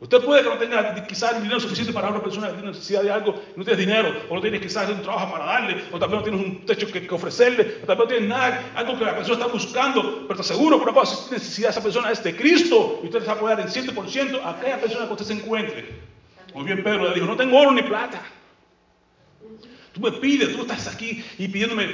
Usted 0.00 0.24
puede 0.24 0.42
que 0.42 0.48
no 0.48 0.56
tenga 0.56 1.06
quizás 1.06 1.36
el 1.36 1.42
dinero 1.42 1.60
suficiente 1.60 1.92
para 1.92 2.08
una 2.08 2.22
persona 2.22 2.46
que 2.46 2.54
tiene 2.54 2.70
necesidad 2.70 3.02
de 3.02 3.10
algo, 3.10 3.34
no 3.54 3.64
tienes 3.64 3.86
dinero, 3.86 4.14
o 4.30 4.34
no 4.34 4.40
tienes 4.40 4.62
quizás 4.62 4.88
un 4.88 5.02
trabajo 5.02 5.30
para 5.30 5.44
darle, 5.44 5.84
o 5.92 5.98
también 5.98 6.20
no 6.20 6.24
tienes 6.24 6.40
un 6.40 6.64
techo 6.64 6.90
que, 6.90 7.06
ofrecerle, 7.10 7.80
o 7.82 7.86
también 7.86 7.98
no 7.98 8.06
tienes 8.06 8.28
nada, 8.30 8.72
algo 8.76 8.98
que 8.98 9.04
la 9.04 9.14
persona 9.14 9.40
está 9.40 9.52
buscando, 9.52 10.26
pero 10.26 10.36
te 10.36 10.40
aseguro 10.40 10.82
cosa, 10.82 11.14
si 11.14 11.34
necesidad 11.34 11.70
esa 11.70 11.82
persona 11.82 12.10
es 12.10 12.24
de 12.24 12.34
Cristo, 12.34 13.00
y 13.02 13.06
usted 13.06 13.20
se 13.20 13.26
va 13.26 13.32
a 13.32 13.36
apoyar 13.36 13.60
en 13.60 13.68
100% 13.68 14.42
a 14.42 14.50
aquella 14.50 14.80
persona 14.80 15.06
que 15.06 15.12
usted 15.12 15.26
se 15.26 15.34
encuentre. 15.34 15.86
Muy 16.54 16.64
bien, 16.64 16.82
Pedro 16.82 17.08
le 17.08 17.14
dijo, 17.14 17.26
no 17.26 17.36
tengo 17.36 17.58
oro 17.58 17.72
ni 17.72 17.82
plata. 17.82 18.22
Tú 19.92 20.00
me 20.00 20.12
pides, 20.12 20.56
tú 20.56 20.62
estás 20.62 20.86
aquí 20.86 21.22
y 21.36 21.46
pidiéndome 21.46 21.86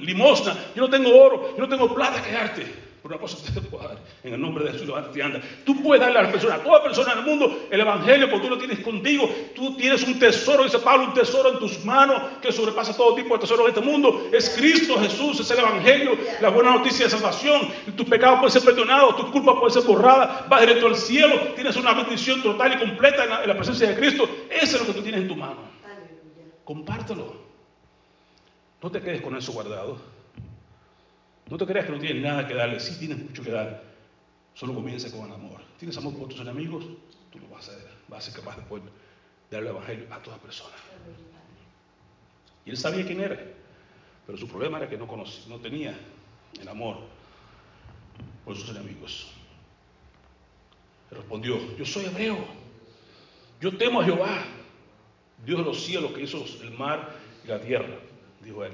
limosna, 0.00 0.56
yo 0.74 0.82
no 0.82 0.90
tengo 0.90 1.16
oro, 1.16 1.54
yo 1.56 1.62
no 1.62 1.68
tengo 1.68 1.94
plata 1.94 2.20
que 2.20 2.32
darte. 2.32 2.83
Pero 3.04 3.16
una 3.16 3.20
cosa 3.20 3.52
te 3.52 3.60
puedo 3.60 3.86
dar, 3.86 3.98
en 4.22 4.32
el 4.32 4.40
nombre 4.40 4.64
de 4.64 4.72
Jesús, 4.72 4.86
levántate 4.86 5.18
y 5.18 5.20
anda. 5.20 5.38
Tú 5.66 5.82
puedes 5.82 6.00
darle 6.00 6.20
a 6.20 6.22
las 6.22 6.32
personas, 6.32 6.60
a 6.60 6.62
toda 6.62 6.82
persona 6.82 7.12
en 7.12 7.18
el 7.18 7.24
mundo, 7.26 7.66
el 7.70 7.78
Evangelio, 7.78 8.30
porque 8.30 8.46
tú 8.46 8.54
lo 8.54 8.58
tienes 8.58 8.80
contigo. 8.80 9.28
Tú 9.54 9.76
tienes 9.76 10.04
un 10.04 10.18
tesoro, 10.18 10.64
dice 10.64 10.78
Pablo, 10.78 11.08
un 11.08 11.12
tesoro 11.12 11.52
en 11.52 11.58
tus 11.58 11.84
manos 11.84 12.18
que 12.40 12.50
sobrepasa 12.50 12.96
todo 12.96 13.14
tipo 13.14 13.34
de 13.34 13.40
tesoro 13.40 13.64
en 13.64 13.74
este 13.74 13.82
mundo. 13.82 14.30
Es 14.32 14.48
Cristo 14.56 14.98
Jesús, 14.98 15.38
es 15.38 15.50
el 15.50 15.58
Evangelio, 15.58 16.16
la 16.40 16.48
buena 16.48 16.70
noticia 16.70 17.04
de 17.04 17.10
salvación. 17.10 17.68
Tus 17.94 18.06
pecados 18.08 18.38
pueden 18.38 18.52
ser 18.52 18.64
perdonados, 18.64 19.16
tus 19.16 19.26
culpas 19.26 19.56
pueden 19.56 19.70
ser 19.70 19.82
borradas, 19.82 20.48
vas 20.48 20.60
directo 20.62 20.86
al 20.86 20.96
cielo, 20.96 21.38
tienes 21.54 21.76
una 21.76 21.92
bendición 21.92 22.42
total 22.42 22.72
y 22.72 22.78
completa 22.78 23.24
en 23.24 23.28
la, 23.28 23.42
en 23.42 23.48
la 23.48 23.54
presencia 23.54 23.86
de 23.86 23.96
Cristo. 23.96 24.26
Eso 24.48 24.76
es 24.76 24.80
lo 24.80 24.86
que 24.86 24.94
tú 24.94 25.02
tienes 25.02 25.20
en 25.20 25.28
tu 25.28 25.36
mano. 25.36 25.58
Compártelo. 26.64 27.36
No 28.82 28.90
te 28.90 29.02
quedes 29.02 29.20
con 29.20 29.36
eso 29.36 29.52
guardado. 29.52 30.13
No 31.50 31.58
te 31.58 31.66
creas 31.66 31.86
que 31.86 31.92
no 31.92 31.98
tienes 31.98 32.22
nada 32.22 32.46
que 32.46 32.54
darle, 32.54 32.80
sí 32.80 32.98
tienes 32.98 33.18
mucho 33.18 33.42
que 33.42 33.50
dar. 33.50 33.82
Solo 34.54 34.74
comienza 34.74 35.10
con 35.10 35.26
el 35.26 35.32
amor. 35.32 35.60
¿Tienes 35.78 35.96
amor 35.96 36.16
por 36.16 36.28
tus 36.28 36.40
enemigos? 36.40 36.84
Tú 37.30 37.38
lo 37.38 37.48
vas 37.48 37.68
a. 37.68 37.72
Vas 38.08 38.28
a 38.28 38.30
ser 38.30 38.40
capaz 38.40 38.56
de 38.56 38.62
darle 39.50 39.70
el 39.70 39.76
evangelio 39.76 40.06
a 40.12 40.22
toda 40.22 40.36
persona. 40.38 40.74
Y 42.64 42.70
él 42.70 42.76
sabía 42.76 43.04
quién 43.04 43.20
era, 43.20 43.38
pero 44.26 44.38
su 44.38 44.48
problema 44.48 44.78
era 44.78 44.88
que 44.88 44.96
no, 44.96 45.06
conocía, 45.06 45.44
no 45.48 45.58
tenía 45.58 45.98
el 46.60 46.68
amor 46.68 46.98
por 48.44 48.56
sus 48.56 48.68
enemigos. 48.70 49.30
Respondió, 51.10 51.76
yo 51.76 51.84
soy 51.84 52.06
hebreo, 52.06 52.38
yo 53.60 53.76
temo 53.76 54.00
a 54.00 54.04
Jehová, 54.04 54.44
Dios 55.44 55.58
de 55.58 55.64
los 55.64 55.84
cielos 55.84 56.12
que 56.12 56.22
hizo 56.22 56.44
el 56.62 56.70
mar 56.72 57.14
y 57.44 57.48
la 57.48 57.60
tierra, 57.60 57.98
dijo 58.42 58.64
él. 58.64 58.72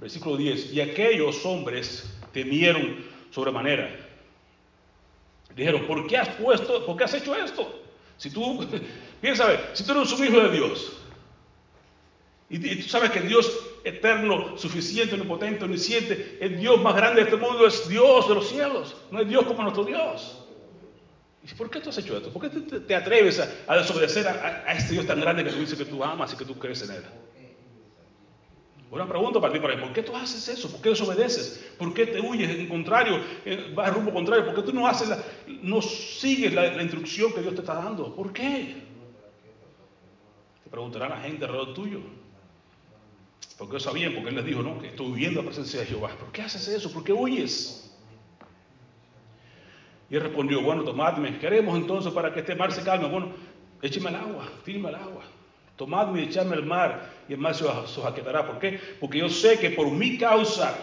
Versículo 0.00 0.36
10. 0.36 0.72
Y 0.72 0.80
aquellos 0.80 1.44
hombres 1.44 2.10
temieron 2.32 3.04
sobremanera. 3.30 4.06
Dijeron, 5.54 5.86
¿por 5.86 6.06
qué 6.06 6.18
has 6.18 6.28
puesto, 6.30 6.84
por 6.84 6.96
qué 6.96 7.04
has 7.04 7.14
hecho 7.14 7.34
esto? 7.34 7.82
Si 8.18 8.30
tú, 8.30 8.66
piensa, 9.20 9.48
si 9.72 9.84
tú 9.84 9.92
eres 9.92 10.12
un 10.12 10.26
hijo 10.26 10.40
de 10.40 10.50
Dios, 10.50 10.92
y, 12.48 12.58
tú 12.58 12.88
sabes 12.88 13.10
que 13.10 13.20
Dios 13.20 13.58
eterno, 13.84 14.56
suficiente, 14.56 15.14
omnipotente, 15.14 15.64
omnisciente, 15.64 16.38
el 16.40 16.58
Dios 16.58 16.80
más 16.80 16.94
grande 16.94 17.22
de 17.22 17.30
este 17.30 17.36
mundo 17.36 17.66
es 17.66 17.88
Dios 17.88 18.28
de 18.28 18.34
los 18.34 18.48
cielos, 18.48 18.96
no 19.10 19.20
es 19.20 19.28
Dios 19.28 19.44
como 19.46 19.62
nuestro 19.62 19.84
Dios. 19.84 20.42
¿Y 21.42 21.54
por 21.54 21.70
qué 21.70 21.80
tú 21.80 21.90
has 21.90 21.98
hecho 21.98 22.16
esto? 22.16 22.32
¿Por 22.32 22.42
qué 22.42 22.60
te, 22.80 22.94
atreves 22.94 23.40
a, 23.40 23.76
desobedecer 23.76 24.26
a, 24.26 24.64
a, 24.66 24.72
este 24.72 24.94
Dios 24.94 25.06
tan 25.06 25.20
grande 25.20 25.44
que 25.44 25.50
tú 25.50 25.58
dices 25.58 25.78
que 25.78 25.84
tú 25.84 26.02
amas 26.02 26.32
y 26.32 26.36
que 26.36 26.44
tú 26.44 26.58
crees 26.58 26.82
en 26.82 26.96
Él? 26.96 27.04
Una 28.96 29.06
pregunta 29.06 29.38
para 29.42 29.52
ti, 29.52 29.60
para 29.60 29.78
¿por 29.78 29.92
qué 29.92 30.02
tú 30.02 30.16
haces 30.16 30.48
eso? 30.48 30.70
¿Por 30.70 30.80
qué 30.80 30.88
desobedeces? 30.88 31.70
¿Por 31.78 31.92
qué 31.92 32.06
te 32.06 32.18
huyes 32.18 32.48
en 32.48 32.66
contrario, 32.66 33.20
vas 33.74 33.92
rumbo 33.92 34.10
contrario? 34.10 34.46
¿Por 34.46 34.54
qué 34.54 34.62
tú 34.62 34.72
no 34.72 34.86
haces 34.86 35.10
no 35.46 35.82
sigues 35.82 36.54
la, 36.54 36.82
instrucción 36.82 37.30
que 37.34 37.42
Dios 37.42 37.54
te 37.54 37.60
está 37.60 37.74
dando? 37.74 38.14
¿Por 38.14 38.32
qué? 38.32 38.74
Te 40.64 40.70
preguntará 40.70 41.10
la 41.10 41.20
gente 41.20 41.44
alrededor 41.44 41.74
tuyo. 41.74 42.00
Porque 43.58 43.78
sabían, 43.80 44.14
porque 44.14 44.30
Él 44.30 44.36
les 44.36 44.46
dijo, 44.46 44.62
no, 44.62 44.80
que 44.80 44.88
estoy 44.88 45.12
huyendo 45.12 45.40
a 45.40 45.42
la 45.42 45.50
presencia 45.50 45.80
de 45.80 45.86
Jehová. 45.86 46.16
¿Por 46.18 46.32
qué 46.32 46.40
haces 46.40 46.66
eso? 46.66 46.90
¿Por 46.90 47.04
qué 47.04 47.12
huyes? 47.12 47.94
Y 50.08 50.16
él 50.16 50.22
respondió, 50.22 50.62
bueno, 50.62 50.84
tomadme, 50.84 51.38
queremos 51.38 51.76
entonces 51.76 52.14
para 52.14 52.32
que 52.32 52.40
este 52.40 52.54
mar 52.54 52.72
se 52.72 52.82
calme. 52.82 53.08
Bueno, 53.08 53.32
écheme 53.82 54.08
el 54.08 54.16
agua, 54.16 54.48
tírame 54.64 54.88
el 54.88 54.94
agua. 54.94 55.24
Tomadme 55.76 56.20
y 56.20 56.24
echadme 56.24 56.54
al 56.54 56.64
mar 56.64 57.12
y 57.28 57.34
el 57.34 57.38
mar 57.38 57.54
se 57.54 57.64
os 57.64 58.04
aquietará. 58.04 58.46
¿Por 58.46 58.58
qué? 58.58 58.80
Porque 58.98 59.18
yo 59.18 59.28
sé 59.28 59.58
que 59.58 59.70
por 59.70 59.90
mi 59.90 60.16
causa, 60.16 60.74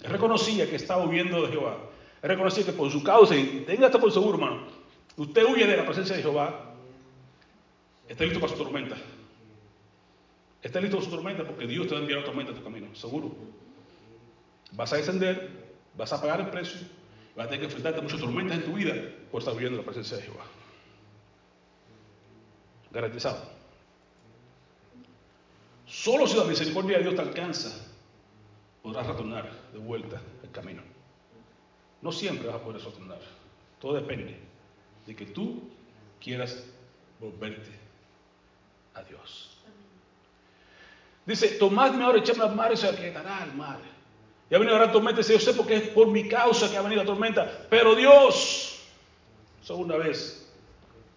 reconocía 0.00 0.68
que 0.68 0.76
estaba 0.76 1.04
huyendo 1.04 1.42
de 1.42 1.48
Jehová. 1.48 1.78
reconocía 2.22 2.64
que 2.64 2.72
por 2.72 2.90
su 2.90 3.02
causa, 3.02 3.36
y 3.36 3.64
tenga 3.66 3.86
esto 3.86 4.00
por 4.00 4.12
seguro, 4.12 4.34
hermano, 4.34 4.62
usted 5.16 5.44
huye 5.44 5.66
de 5.66 5.76
la 5.76 5.84
presencia 5.84 6.16
de 6.16 6.22
Jehová, 6.22 6.74
está 8.08 8.24
listo 8.24 8.40
para 8.40 8.52
su 8.52 8.58
tormenta. 8.58 8.96
Está 10.62 10.80
listo 10.80 10.96
para 10.96 11.08
su 11.08 11.14
tormenta 11.14 11.44
porque 11.44 11.66
Dios 11.66 11.86
te 11.86 11.94
va 11.94 11.98
a 11.98 12.02
enviar 12.02 12.24
tormenta 12.24 12.52
en 12.52 12.58
tu 12.58 12.64
camino, 12.64 12.94
seguro. 12.94 13.34
Vas 14.72 14.92
a 14.92 14.96
descender, 14.96 15.50
vas 15.96 16.12
a 16.12 16.20
pagar 16.20 16.40
el 16.40 16.48
precio, 16.48 16.80
vas 17.36 17.46
a 17.46 17.48
tener 17.48 17.60
que 17.60 17.66
enfrentarte 17.66 18.00
a 18.00 18.02
muchas 18.02 18.20
tormentas 18.20 18.58
en 18.58 18.64
tu 18.64 18.72
vida 18.72 18.94
por 19.30 19.40
estar 19.40 19.54
huyendo 19.54 19.78
de 19.78 19.82
la 19.82 19.86
presencia 19.86 20.16
de 20.16 20.24
Jehová. 20.24 20.44
Garantizado. 22.90 23.55
Solo 26.06 26.24
si 26.28 26.36
la 26.36 26.44
misericordia 26.44 26.98
de 26.98 27.02
Dios 27.02 27.16
te 27.16 27.20
alcanza, 27.20 27.84
podrás 28.80 29.08
retornar 29.08 29.50
de 29.72 29.78
vuelta 29.80 30.22
al 30.40 30.50
camino. 30.52 30.80
No 32.00 32.12
siempre 32.12 32.46
vas 32.46 32.54
a 32.54 32.62
poder 32.62 32.80
retornar. 32.80 33.18
Todo 33.80 33.94
depende 33.94 34.38
de 35.04 35.16
que 35.16 35.26
tú 35.26 35.64
quieras 36.20 36.64
volverte 37.18 37.72
a 38.94 39.02
Dios. 39.02 39.58
Dice, 41.26 41.48
tomadme 41.58 42.04
ahora, 42.04 42.18
echadme 42.18 42.44
al 42.44 42.54
mar 42.54 42.72
y 42.72 42.76
se 42.76 42.86
aquietará 42.86 43.42
al 43.42 43.56
mar. 43.56 43.80
Y 44.48 44.54
ha 44.54 44.58
venido 44.58 44.78
la 44.78 44.84
gran 44.84 44.92
tormenta. 44.92 45.22
Dice, 45.22 45.32
yo 45.32 45.40
sé 45.40 45.54
porque 45.54 45.74
es 45.74 45.88
por 45.88 46.06
mi 46.06 46.28
causa 46.28 46.70
que 46.70 46.76
ha 46.76 46.82
venido 46.82 47.02
la 47.02 47.06
tormenta. 47.06 47.66
Pero 47.68 47.96
Dios, 47.96 48.80
segunda 49.60 49.96
vez, 49.96 50.45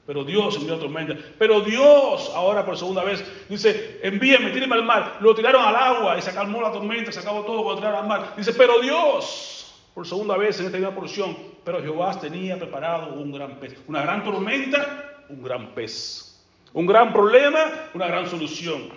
pero 0.09 0.23
Dios 0.23 0.55
envió 0.55 0.75
tormenta. 0.79 1.15
Pero 1.37 1.61
Dios, 1.61 2.31
ahora 2.33 2.65
por 2.65 2.75
segunda 2.75 3.03
vez, 3.03 3.23
dice, 3.47 3.99
envíenme, 4.01 4.49
tírenme 4.49 4.73
al 4.73 4.83
mar. 4.83 5.17
Lo 5.19 5.35
tiraron 5.35 5.63
al 5.63 5.75
agua 5.75 6.17
y 6.17 6.21
se 6.23 6.33
calmó 6.33 6.63
la 6.63 6.71
tormenta, 6.71 7.11
se 7.11 7.19
acabó 7.19 7.45
todo 7.45 7.61
cuando 7.61 7.81
tiraron 7.81 7.99
al 7.99 8.07
mar. 8.07 8.33
Dice, 8.35 8.53
pero 8.53 8.79
Dios, 8.79 9.71
por 9.93 10.07
segunda 10.07 10.35
vez 10.35 10.59
en 10.59 10.65
esta 10.65 10.79
misma 10.79 10.95
porción, 10.95 11.37
pero 11.63 11.79
Jehová 11.83 12.19
tenía 12.19 12.57
preparado 12.57 13.13
un 13.13 13.31
gran 13.31 13.59
pez. 13.59 13.77
Una 13.87 14.01
gran 14.01 14.23
tormenta, 14.23 15.25
un 15.29 15.43
gran 15.43 15.75
pez. 15.75 16.43
Un 16.73 16.87
gran 16.87 17.13
problema, 17.13 17.59
una 17.93 18.07
gran 18.07 18.27
solución. 18.27 18.89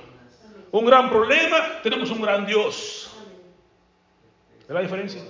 Un 0.70 0.86
gran 0.86 1.10
problema, 1.10 1.82
tenemos 1.82 2.10
un 2.10 2.22
gran 2.22 2.46
Dios. 2.46 3.14
¿Ves 4.60 4.70
la 4.70 4.80
diferencia? 4.80 5.20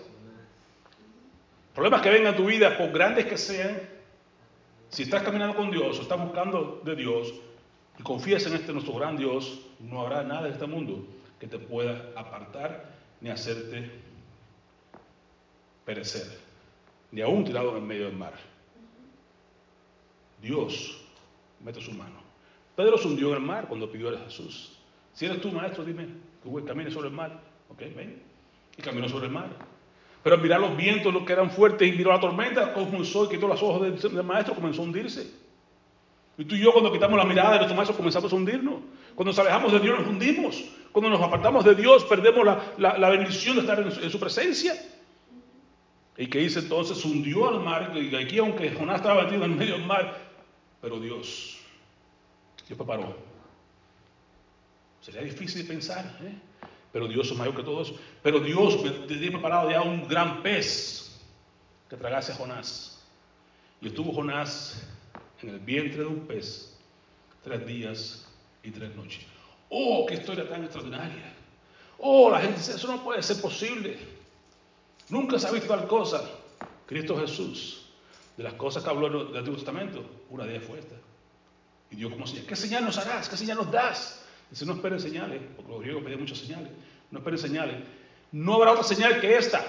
Problemas 1.74 2.02
que 2.02 2.10
vengan 2.10 2.34
a 2.34 2.36
tu 2.36 2.44
vida, 2.44 2.78
por 2.78 2.92
grandes 2.92 3.26
que 3.26 3.36
sean, 3.36 3.80
si 4.92 5.04
estás 5.04 5.22
caminando 5.22 5.56
con 5.56 5.70
Dios 5.70 5.98
o 5.98 6.02
estás 6.02 6.20
buscando 6.20 6.82
de 6.84 6.94
Dios, 6.94 7.32
y 7.98 8.02
confías 8.02 8.44
en 8.46 8.54
este 8.54 8.74
nuestro 8.74 8.94
gran 8.94 9.16
Dios, 9.16 9.60
no 9.80 10.02
habrá 10.02 10.22
nada 10.22 10.46
en 10.46 10.52
este 10.52 10.66
mundo 10.66 11.06
que 11.40 11.46
te 11.46 11.58
pueda 11.58 12.12
apartar 12.14 12.92
ni 13.22 13.30
hacerte 13.30 13.90
perecer, 15.86 16.38
ni 17.10 17.22
aún 17.22 17.42
tirado 17.42 17.74
en 17.76 17.86
medio 17.86 18.04
del 18.04 18.16
mar. 18.16 18.34
Dios 20.42 21.00
mete 21.64 21.80
su 21.80 21.92
mano. 21.92 22.20
Pedro 22.76 22.98
se 22.98 23.08
hundió 23.08 23.30
en 23.30 23.36
el 23.36 23.42
mar 23.42 23.68
cuando 23.68 23.90
pidió 23.90 24.14
a 24.14 24.20
Jesús. 24.24 24.78
Si 25.14 25.24
eres 25.24 25.40
tú, 25.40 25.50
maestro, 25.52 25.84
dime 25.84 26.06
que 26.42 26.64
camine 26.64 26.90
sobre 26.90 27.08
el 27.08 27.14
mar. 27.14 27.40
Ok, 27.70 27.80
ven. 27.96 28.22
Y 28.76 28.82
caminó 28.82 29.08
sobre 29.08 29.26
el 29.26 29.32
mar. 29.32 29.71
Pero 30.22 30.36
al 30.36 30.42
mirar 30.42 30.60
los 30.60 30.76
vientos, 30.76 31.12
los 31.12 31.24
que 31.24 31.32
eran 31.32 31.50
fuertes, 31.50 31.88
y 31.88 31.92
miró 31.92 32.12
la 32.12 32.20
tormenta, 32.20 32.72
comenzó 32.72 33.24
y 33.24 33.28
quitó 33.28 33.48
los 33.48 33.62
ojos 33.62 33.82
del, 33.82 34.14
del 34.14 34.24
maestro, 34.24 34.54
comenzó 34.54 34.82
a 34.82 34.84
hundirse. 34.84 35.42
Y 36.38 36.44
tú 36.44 36.54
y 36.54 36.60
yo 36.60 36.72
cuando 36.72 36.92
quitamos 36.92 37.18
la 37.18 37.24
mirada 37.24 37.52
de 37.52 37.56
nuestro 37.58 37.76
maestro 37.76 37.96
comenzamos 37.96 38.32
a 38.32 38.36
hundirnos. 38.36 38.76
Cuando 39.14 39.30
nos 39.30 39.38
alejamos 39.38 39.72
de 39.72 39.80
Dios 39.80 39.98
nos 39.98 40.08
hundimos. 40.08 40.64
Cuando 40.90 41.10
nos 41.10 41.20
apartamos 41.20 41.64
de 41.64 41.74
Dios 41.74 42.04
perdemos 42.04 42.46
la, 42.78 43.10
bendición 43.10 43.56
de 43.56 43.62
estar 43.62 43.80
en 43.80 44.10
su, 44.10 44.20
presencia. 44.20 44.74
¿Y 46.16 46.26
que 46.28 46.40
hizo 46.40 46.60
entonces? 46.60 47.04
Hundió 47.04 47.48
al 47.48 47.60
mar. 47.60 47.92
Y 47.96 48.14
aquí 48.16 48.38
aunque 48.38 48.70
Jonás 48.70 48.96
estaba 48.96 49.24
metido 49.24 49.44
en 49.44 49.56
medio 49.56 49.74
del 49.74 49.86
mar, 49.86 50.18
pero 50.80 50.98
Dios, 50.98 51.58
Dios 52.66 52.76
preparó. 52.76 53.16
Sería 55.00 55.22
difícil 55.22 55.66
pensar, 55.66 56.16
¿eh? 56.22 56.34
Pero 56.92 57.08
Dios 57.08 57.30
es 57.30 57.36
mayor 57.36 57.56
que 57.56 57.62
todos. 57.62 57.94
Pero 58.22 58.40
Dios 58.40 58.78
tenía 59.08 59.30
preparado 59.30 59.70
ya 59.70 59.82
un 59.82 60.06
gran 60.06 60.42
pez 60.42 61.20
que 61.88 61.96
tragase 61.96 62.32
a 62.32 62.36
Jonás. 62.36 63.02
Y 63.80 63.88
estuvo 63.88 64.12
Jonás 64.12 64.82
en 65.42 65.48
el 65.48 65.58
vientre 65.58 66.00
de 66.00 66.06
un 66.06 66.26
pez 66.26 66.78
tres 67.42 67.66
días 67.66 68.26
y 68.62 68.70
tres 68.70 68.94
noches. 68.94 69.24
Oh, 69.70 70.06
qué 70.06 70.14
historia 70.14 70.48
tan 70.48 70.64
extraordinaria. 70.64 71.34
Oh, 71.98 72.30
la 72.30 72.40
gente 72.40 72.58
dice, 72.58 72.74
eso 72.74 72.88
no 72.88 73.02
puede 73.02 73.22
ser 73.22 73.40
posible. 73.40 73.98
Nunca 75.08 75.38
se 75.38 75.48
ha 75.48 75.50
visto 75.50 75.68
tal 75.68 75.86
cosa. 75.86 76.22
Cristo 76.86 77.18
Jesús, 77.18 77.86
de 78.36 78.42
las 78.42 78.54
cosas 78.54 78.84
que 78.84 78.90
habló 78.90 79.08
del 79.08 79.36
Antiguo 79.36 79.56
Testamento, 79.56 80.04
una 80.30 80.44
de 80.44 80.56
ellas 80.56 80.66
fue 80.66 80.78
esta. 80.78 80.96
Y 81.90 81.96
Dios 81.96 82.12
como 82.12 82.26
señal, 82.26 82.46
¿qué 82.46 82.56
señal 82.56 82.84
nos 82.84 82.98
harás? 82.98 83.28
¿Qué 83.28 83.36
señal 83.36 83.58
nos 83.58 83.70
das? 83.70 84.21
Dice, 84.52 84.66
no 84.66 84.74
esperen 84.74 85.00
señales, 85.00 85.40
porque 85.56 85.72
los 85.72 85.80
griegos 85.80 86.04
pedían 86.04 86.20
muchas 86.20 86.36
señales. 86.36 86.68
No 87.10 87.20
esperen 87.20 87.38
señales. 87.38 87.76
No 88.32 88.56
habrá 88.56 88.72
otra 88.72 88.84
señal 88.84 89.18
que 89.18 89.34
esta. 89.34 89.64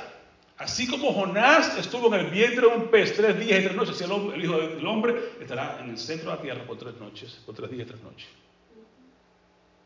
Así 0.58 0.88
como 0.88 1.14
Jonás 1.14 1.78
estuvo 1.78 2.14
en 2.14 2.26
el 2.26 2.30
vientre 2.30 2.68
de 2.68 2.76
un 2.76 2.90
pez 2.90 3.16
tres 3.16 3.40
días 3.40 3.62
y 3.62 3.64
tres 3.64 3.76
noches, 3.78 3.96
así 3.96 4.04
el, 4.04 4.44
Hijo 4.44 4.58
del 4.58 4.86
Hombre 4.86 5.16
estará 5.40 5.80
en 5.82 5.92
el 5.92 5.98
centro 5.98 6.32
de 6.32 6.36
la 6.36 6.42
tierra 6.42 6.66
por 6.66 6.78
tres 6.78 6.96
noches, 7.00 7.42
por 7.46 7.56
tres 7.56 7.72
días 7.72 7.88
y 7.88 7.92
tres 7.92 8.04
noches. 8.04 8.28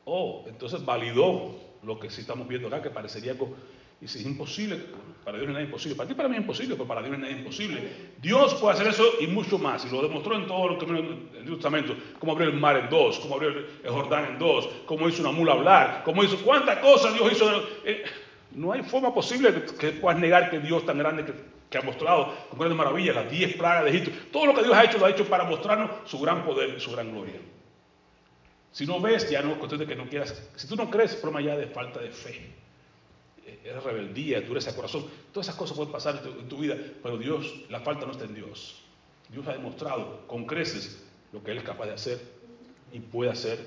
Oh, 0.06 0.44
entonces 0.48 0.84
validó 0.84 1.56
lo 1.84 2.00
que 2.00 2.10
sí 2.10 2.22
estamos 2.22 2.48
viendo 2.48 2.68
acá, 2.70 2.82
que 2.82 2.90
parecería 2.90 3.34
algo, 3.34 3.56
y 4.00 4.08
si 4.08 4.20
es 4.20 4.26
imposible, 4.26 4.80
para 5.24 5.40
Dios 5.40 5.52
no 5.52 5.58
es 5.58 5.66
imposible. 5.66 5.96
Para 5.96 6.08
ti 6.08 6.14
para 6.14 6.30
mí 6.30 6.36
es 6.36 6.42
imposible, 6.42 6.76
pero 6.76 6.88
para 6.88 7.02
Dios 7.02 7.18
no 7.18 7.26
es 7.26 7.36
imposible. 7.36 7.82
Dios 8.22 8.54
puede 8.56 8.76
hacer 8.76 8.88
eso 8.88 9.04
y 9.20 9.28
mucho 9.28 9.58
más, 9.58 9.86
y 9.86 9.90
lo 9.90 10.04
demostró 10.04 10.36
en 10.36 10.46
todo 10.46 10.70
lo 10.70 10.78
que 10.78 10.86
en 10.86 10.96
el 10.96 11.04
Nuevo 11.34 11.56
Testamento, 11.56 11.96
cómo 12.20 12.34
abrió 12.34 12.48
el 12.48 12.56
mar 12.56 12.78
en 12.78 12.90
dos, 12.90 13.20
cómo 13.20 13.36
abrió 13.36 13.50
el 13.50 13.90
Jordán 13.90 14.26
en 14.26 14.40
dos, 14.40 14.70
cómo 14.86 15.10
hizo 15.10 15.22
una 15.22 15.32
mula 15.32 15.54
hablar, 15.54 16.04
cómo 16.06 16.24
hizo, 16.24 16.38
cuántas 16.44 16.78
cosas 16.78 17.14
Dios 17.16 17.32
hizo. 17.32 17.50
Eh, 17.84 18.04
no 18.52 18.72
hay 18.72 18.84
forma 18.84 19.14
posible 19.14 19.54
que 19.80 19.92
puedas 19.94 20.20
negar 20.20 20.50
que 20.52 20.60
Dios 20.60 20.86
tan 20.86 20.98
grande 20.98 21.26
que, 21.70 21.78
ha 21.78 21.82
mostrado 21.82 22.34
con 22.50 22.60
grandes 22.60 22.78
maravillas, 22.78 23.16
las 23.16 23.30
diez 23.30 23.56
plagas 23.56 23.84
de 23.84 23.90
Egipto, 23.90 24.12
todo 24.32 24.46
lo 24.46 24.54
que 24.54 24.64
Dios 24.64 24.74
ha 24.74 24.86
hecho 24.86 24.98
lo 24.98 25.06
ha 25.06 25.10
hecho 25.10 25.26
para 25.26 25.44
mostrarnos 25.44 25.92
su 26.06 26.20
gran 26.20 26.46
poder 26.46 26.80
su 26.80 26.92
gran 26.92 27.12
gloria. 27.12 27.36
Si 28.72 28.86
no 28.86 29.02
ves, 29.02 29.30
ya 29.30 29.42
no 29.42 29.52
es 29.52 29.58
cuestión 29.58 29.80
de 29.80 29.88
que 29.88 29.96
no 29.96 30.08
quieras. 30.08 30.50
Si 30.56 30.68
tú 30.68 30.76
no 30.76 30.90
crees, 30.90 31.12
es 31.12 31.18
problema 31.18 31.42
ya 31.42 31.58
de 31.58 31.68
falta 31.68 32.00
de 32.00 32.12
fe. 32.12 32.54
Es 33.64 33.84
rebeldía, 33.84 34.42
dureza 34.42 34.72
de 34.72 34.76
corazón. 34.76 35.06
Todas 35.32 35.48
esas 35.48 35.58
cosas 35.58 35.78
pueden 35.78 35.92
pasar 35.92 36.22
en 36.26 36.48
tu, 36.48 36.58
vida, 36.58 36.76
pero 37.02 37.18
Dios, 37.18 37.54
la 37.70 37.80
falta 37.80 38.06
no 38.06 38.12
está 38.12 38.26
en 38.26 38.36
Dios. 38.36 38.82
Dios 39.30 39.48
ha 39.48 39.54
demostrado 39.54 40.26
con 40.28 40.46
creces 40.46 41.04
lo 41.32 41.44
que 41.44 41.52
Él 41.52 41.58
es 41.58 41.64
capaz 41.64 41.86
de 41.86 41.94
hacer 41.94 42.22
y 42.92 43.00
puede 43.00 43.32
hacer 43.32 43.60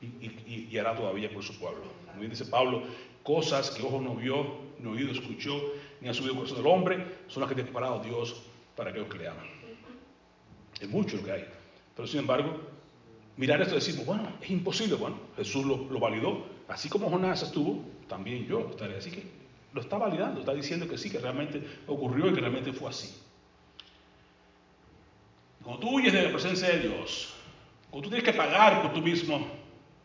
y, 0.00 0.68
y 0.70 0.78
hará 0.78 0.94
todavía 0.94 1.32
por 1.32 1.42
su 1.42 1.58
pueblo. 1.58 1.82
Como 2.06 2.20
bien 2.20 2.30
dice 2.30 2.44
Pablo, 2.46 2.82
cosas 3.22 3.70
que 3.70 3.82
ojo 3.82 4.00
no 4.00 4.14
vio, 4.14 4.66
ni 4.78 4.90
oído 4.90 5.12
escuchó, 5.12 5.60
ni 6.00 6.08
ha 6.08 6.14
subido 6.14 6.32
el 6.32 6.38
corazón 6.38 6.58
del 6.58 6.66
hombre, 6.66 7.06
son 7.28 7.40
las 7.40 7.48
que 7.48 7.54
tiene 7.54 7.70
preparado 7.70 8.00
Dios 8.02 8.42
para 8.76 8.90
aquellos 8.90 9.08
que 9.08 9.18
le 9.18 9.28
aman. 9.28 9.46
Es 10.80 10.88
mucho 10.88 11.16
lo 11.16 11.24
que 11.24 11.32
hay. 11.32 11.44
Pero 11.94 12.06
sin 12.06 12.20
embargo, 12.20 12.60
mirar 13.36 13.60
esto 13.62 13.74
y 13.74 13.78
decimos, 13.78 14.06
bueno, 14.06 14.28
es 14.40 14.50
imposible. 14.50 14.96
Bueno, 14.96 15.18
Jesús 15.36 15.64
lo, 15.64 15.98
validó. 15.98 16.46
Así 16.68 16.88
como 16.88 17.10
Jonás 17.10 17.42
estuvo, 17.42 17.82
también 18.08 18.46
yo 18.46 18.70
estaré. 18.70 18.96
Así 18.96 19.10
que 19.10 19.24
lo 19.72 19.80
está 19.80 19.98
validando, 19.98 20.40
está 20.40 20.54
diciendo 20.54 20.88
que 20.88 20.96
sí, 20.96 21.10
que 21.10 21.18
realmente 21.18 21.62
ocurrió 21.86 22.28
y 22.28 22.34
que 22.34 22.40
realmente 22.40 22.72
fue 22.72 22.90
así. 22.90 23.14
Cuando 25.62 25.80
tú 25.80 25.96
huyes 25.96 26.12
de 26.12 26.22
la 26.22 26.30
presencia 26.30 26.68
de 26.68 26.88
Dios, 26.88 27.34
cuando 27.90 28.08
tú 28.08 28.14
tienes 28.14 28.24
que 28.24 28.36
pagar 28.36 28.82
por 28.82 28.92
tú 28.92 29.00
mismo 29.00 29.46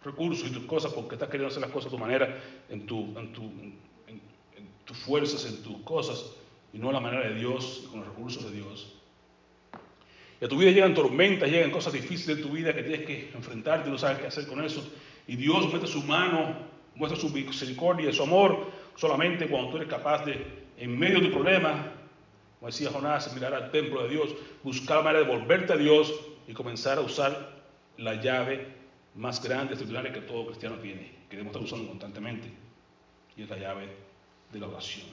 recursos 0.03 0.49
y 0.49 0.51
tus 0.51 0.65
cosas 0.65 0.91
porque 0.93 1.15
estás 1.15 1.29
queriendo 1.29 1.49
hacer 1.49 1.61
las 1.61 1.71
cosas 1.71 1.87
a 1.87 1.95
tu 1.95 1.99
manera, 1.99 2.41
en, 2.69 2.85
tu, 2.85 3.17
en, 3.17 3.31
tu, 3.31 3.43
en, 4.07 4.21
tus 4.85 4.97
fuerzas, 4.97 5.45
en 5.45 5.61
tus 5.61 5.77
cosas, 5.83 6.31
y 6.73 6.79
no 6.79 6.89
a 6.89 6.93
la 6.93 6.99
manera 6.99 7.29
de 7.29 7.35
Dios 7.35 7.83
y 7.83 7.87
con 7.87 7.99
los 7.99 8.09
recursos 8.09 8.43
de 8.45 8.57
Dios. 8.57 8.93
Y 10.41 10.45
a 10.45 10.47
tu 10.47 10.57
vida 10.57 10.71
llegan 10.71 10.95
tormentas, 10.95 11.49
llegan 11.49 11.69
cosas 11.69 11.93
difíciles 11.93 12.37
en 12.37 12.43
tu 12.43 12.49
vida 12.49 12.73
que 12.73 12.81
tienes 12.81 13.05
que 13.05 13.31
enfrentarte, 13.35 13.89
no 13.89 13.97
sabes 13.97 14.17
qué 14.17 14.27
hacer 14.27 14.47
con 14.47 14.63
eso. 14.63 14.83
Y 15.27 15.35
Dios 15.35 15.71
mete 15.71 15.85
su 15.85 16.01
mano, 16.01 16.55
muestra 16.95 17.19
su 17.19 17.29
misericordia 17.29 18.09
y 18.09 18.13
su 18.13 18.23
amor 18.23 18.67
solamente 18.95 19.47
cuando 19.47 19.69
tú 19.69 19.77
eres 19.77 19.89
capaz 19.89 20.25
de, 20.25 20.45
en 20.77 20.97
medio 20.97 21.19
de 21.19 21.27
tu 21.27 21.33
problema, 21.33 21.91
como 22.59 22.71
decía 22.71 22.91
Jonás, 22.91 23.33
mirar 23.33 23.53
al 23.53 23.71
templo 23.71 24.03
de 24.03 24.09
Dios, 24.09 24.29
buscar 24.63 24.97
la 24.97 25.03
manera 25.03 25.25
de 25.25 25.35
volverte 25.35 25.73
a 25.73 25.77
Dios 25.77 26.13
y 26.47 26.53
comenzar 26.53 26.97
a 26.97 27.01
usar 27.01 27.61
la 27.97 28.15
llave 28.15 28.67
más 29.15 29.43
grande, 29.43 29.73
extraordinaria 29.73 30.13
que 30.13 30.21
todo 30.21 30.47
cristiano 30.47 30.77
tiene, 30.77 31.11
que 31.29 31.37
debemos 31.37 31.55
estar 31.55 31.63
usando 31.63 31.87
constantemente, 31.87 32.51
y 33.35 33.43
es 33.43 33.49
la 33.49 33.57
llave 33.57 33.87
de 34.51 34.59
la 34.59 34.67
oración. 34.67 35.07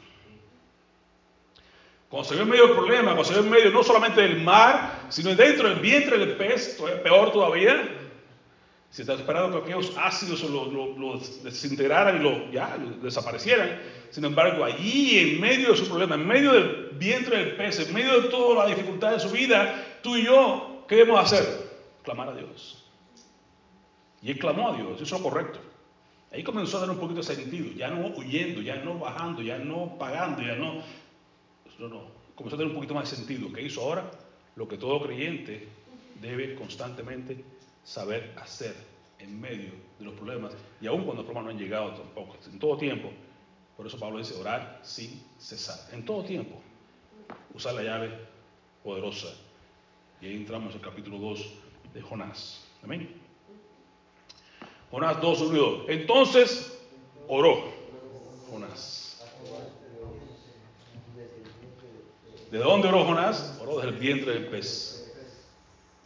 Cuando 2.08 2.28
se 2.28 2.36
ve 2.36 2.42
en 2.42 2.48
medio 2.48 2.68
del 2.68 2.76
problema, 2.76 3.14
cuando 3.14 3.24
se 3.24 3.34
ve 3.34 3.40
en 3.40 3.50
medio 3.50 3.70
no 3.70 3.82
solamente 3.82 4.22
del 4.22 4.40
mar, 4.40 5.06
sino 5.10 5.34
dentro 5.34 5.68
del 5.68 5.78
vientre 5.78 6.16
del 6.18 6.36
pez, 6.36 6.80
peor 7.02 7.32
todavía. 7.32 7.86
Si 8.90 9.02
estás 9.02 9.20
esperando 9.20 9.58
que 9.62 9.70
aquellos 9.70 9.92
ácidos 9.98 10.42
lo, 10.44 11.18
desintegraran 11.42 12.16
y 12.16 12.20
lo, 12.20 13.00
desaparecieran. 13.02 13.78
Sin 14.10 14.24
embargo, 14.24 14.64
allí 14.64 15.18
en 15.18 15.40
medio 15.40 15.72
de 15.72 15.76
su 15.76 15.86
problema, 15.86 16.14
en 16.14 16.26
medio 16.26 16.52
del 16.52 16.90
vientre 16.98 17.36
del 17.38 17.56
pez, 17.56 17.86
en 17.86 17.92
medio 17.92 18.22
de 18.22 18.28
toda 18.28 18.64
la 18.64 18.74
dificultad 18.74 19.12
de 19.12 19.20
su 19.20 19.30
vida, 19.30 19.98
tú 20.02 20.16
y 20.16 20.24
yo, 20.24 20.84
¿qué 20.88 20.96
debemos 20.96 21.20
hacer? 21.20 21.44
Clamar 22.02 22.30
a 22.30 22.34
Dios. 22.34 22.84
Y 24.22 24.30
él 24.30 24.38
clamó 24.38 24.70
a 24.70 24.76
Dios, 24.76 25.00
eso 25.00 25.04
es 25.04 25.10
lo 25.22 25.22
correcto. 25.30 25.60
Ahí 26.32 26.42
comenzó 26.42 26.78
a 26.78 26.80
dar 26.80 26.90
un 26.90 26.98
poquito 26.98 27.20
de 27.20 27.34
sentido, 27.34 27.72
ya 27.72 27.88
no 27.88 28.06
huyendo, 28.08 28.60
ya 28.62 28.76
no 28.76 28.98
bajando, 28.98 29.42
ya 29.42 29.58
no 29.58 29.96
pagando, 29.98 30.42
ya 30.42 30.56
no. 30.56 30.82
No, 31.78 31.88
no. 31.88 32.02
Comenzó 32.34 32.56
a 32.56 32.58
tener 32.58 32.70
un 32.70 32.74
poquito 32.74 32.94
más 32.94 33.08
de 33.08 33.16
sentido. 33.16 33.52
¿Qué 33.52 33.62
hizo 33.62 33.82
ahora? 33.82 34.10
Lo 34.56 34.66
que 34.66 34.76
todo 34.76 35.00
creyente 35.02 35.68
debe 36.20 36.54
constantemente 36.54 37.44
saber 37.88 38.34
hacer 38.36 38.74
en 39.18 39.40
medio 39.40 39.72
de 39.98 40.04
los 40.04 40.12
problemas 40.14 40.54
y 40.78 40.86
aún 40.86 41.04
cuando 41.04 41.22
los 41.22 41.24
problemas 41.24 41.44
no 41.44 41.50
han 41.58 41.58
llegado 41.58 41.94
tampoco, 41.94 42.36
en 42.44 42.58
todo 42.58 42.76
tiempo. 42.76 43.10
Por 43.78 43.86
eso 43.86 43.98
Pablo 43.98 44.18
dice 44.18 44.34
orar 44.38 44.80
sin 44.82 45.22
cesar, 45.38 45.78
en 45.92 46.04
todo 46.04 46.22
tiempo. 46.22 46.60
Usar 47.54 47.74
la 47.74 47.82
llave 47.82 48.12
poderosa. 48.84 49.28
Y 50.20 50.26
ahí 50.26 50.36
entramos 50.36 50.74
en 50.74 50.80
el 50.80 50.86
capítulo 50.86 51.18
2 51.18 51.52
de 51.94 52.02
Jonás. 52.02 52.62
Amén. 52.82 53.08
Jonás 54.90 55.20
2, 55.20 55.40
1 55.40 55.84
Entonces 55.88 56.78
oró 57.26 57.72
Jonás. 58.50 59.24
¿De 62.50 62.58
dónde 62.58 62.88
oró 62.88 63.04
Jonás? 63.04 63.58
Oró 63.62 63.76
desde 63.76 63.90
el 63.90 63.96
vientre 63.96 64.32
del 64.34 64.46
pez. 64.48 64.97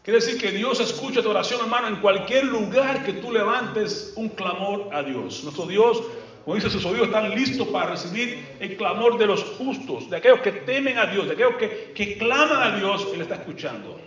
Quiere 0.03 0.19
decir 0.19 0.41
que 0.41 0.51
Dios 0.51 0.81
escucha 0.81 1.23
tu 1.23 1.31
oración, 1.31 1.61
hermano, 1.61 1.87
en 1.87 1.97
cualquier 1.97 2.47
lugar 2.47 3.05
que 3.05 3.13
tú 3.15 3.31
levantes 3.31 4.13
un 4.17 4.31
clamor 4.31 4.89
a 4.93 5.03
Dios. 5.05 5.45
Nuestro 5.45 5.65
Dios, 5.65 6.03
como 6.45 6.57
dice 6.57 6.71
sus 6.71 6.85
oídos, 6.85 7.07
están 7.07 7.31
listos 7.31 7.69
para 7.69 7.91
recibir 7.91 8.45
el 8.59 8.77
clamor 8.77 9.17
de 9.17 9.27
los 9.27 9.45
justos, 9.45 10.11
de 10.11 10.17
aquellos 10.17 10.41
que 10.41 10.51
temen 10.51 10.99
a 10.99 11.07
Dios, 11.07 11.27
de 11.27 11.35
aquellos 11.35 11.55
que, 11.55 12.17
claman 12.19 12.75
a 12.75 12.77
Dios, 12.77 13.09
Él 13.15 13.21
está 13.21 13.37
escuchando. 13.37 14.01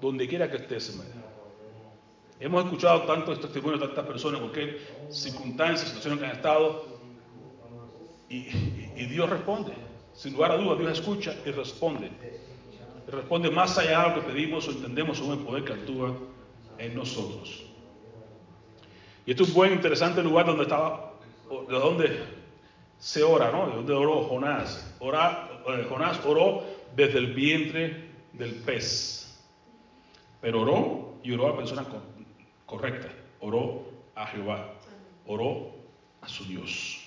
Donde 0.00 0.26
quiera 0.26 0.50
que 0.50 0.56
estés, 0.56 0.90
hermano. 0.90 1.22
Hemos 2.40 2.64
escuchado 2.64 3.02
tantos 3.02 3.40
testimonios 3.40 3.82
de 3.82 3.86
tantas 3.86 4.04
personas, 4.04 4.40
porque 4.40 4.80
circunstancias, 5.10 5.86
situaciones 5.86 6.18
que 6.18 6.26
han 6.26 6.32
estado, 6.32 6.86
y, 8.28 9.06
Dios 9.06 9.30
responde. 9.30 9.72
Sin 10.12 10.32
lugar 10.32 10.50
a 10.50 10.56
dudas, 10.56 10.78
Dios 10.80 10.98
escucha 10.98 11.36
y 11.46 11.52
responde. 11.52 12.10
Responde 13.12 13.50
más 13.50 13.76
allá 13.76 14.04
de 14.04 14.08
lo 14.08 14.14
que 14.14 14.32
pedimos 14.32 14.66
o 14.66 14.70
entendemos 14.70 15.18
según 15.18 15.38
el 15.38 15.44
poder 15.44 15.64
que 15.64 15.74
actúa 15.74 16.16
en 16.78 16.94
nosotros. 16.94 17.62
Y 19.26 19.32
esto 19.32 19.42
es 19.42 19.50
un 19.50 19.54
buen, 19.54 19.72
interesante 19.74 20.22
lugar 20.22 20.46
donde 20.46 20.62
estaba, 20.62 21.12
de 21.68 21.74
donde 21.74 22.22
se 22.98 23.22
ora, 23.22 23.52
¿no? 23.52 23.66
De 23.66 23.76
donde 23.76 23.92
oró 23.92 24.22
Jonás. 24.22 24.96
Eh, 24.98 25.86
Jonás 25.90 26.24
oró 26.24 26.64
desde 26.96 27.18
el 27.18 27.34
vientre 27.34 28.08
del 28.32 28.54
pez. 28.54 29.38
Pero 30.40 30.62
oró 30.62 31.14
y 31.22 31.32
oró 31.32 31.46
a 31.46 31.50
la 31.50 31.56
persona 31.56 31.84
correcta. 32.64 33.08
Oró 33.40 33.82
a 34.14 34.26
Jehová. 34.26 34.72
Oró 35.26 35.70
a 36.22 36.28
su 36.28 36.44
Dios. 36.46 37.04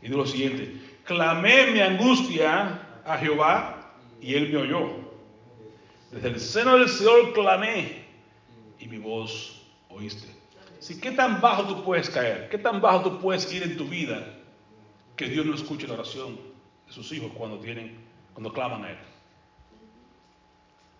Y 0.00 0.08
de 0.08 0.16
lo 0.16 0.26
siguiente, 0.26 0.80
clamé 1.04 1.72
mi 1.72 1.80
angustia 1.80 3.02
a 3.04 3.18
Jehová 3.18 3.73
y 4.24 4.34
él 4.34 4.48
me 4.50 4.56
oyó. 4.56 4.90
Desde 6.10 6.28
el 6.28 6.40
seno 6.40 6.78
del 6.78 6.88
Señor 6.88 7.34
clamé 7.34 8.04
y 8.78 8.86
mi 8.88 8.96
voz 8.96 9.60
oíste. 9.90 10.28
Si 10.80 10.98
¿Qué 10.98 11.10
tan 11.10 11.40
bajo 11.42 11.64
tú 11.66 11.84
puedes 11.84 12.08
caer? 12.08 12.48
¿Qué 12.48 12.56
tan 12.56 12.80
bajo 12.80 13.02
tú 13.02 13.20
puedes 13.20 13.52
ir 13.52 13.62
en 13.62 13.76
tu 13.76 13.86
vida 13.86 14.34
que 15.16 15.28
Dios 15.28 15.44
no 15.44 15.54
escuche 15.54 15.86
la 15.86 15.94
oración 15.94 16.38
de 16.86 16.92
sus 16.92 17.12
hijos 17.12 17.32
cuando 17.34 17.58
tienen, 17.58 17.98
cuando 18.32 18.50
claman 18.50 18.84
a 18.84 18.90
Él? 18.92 18.98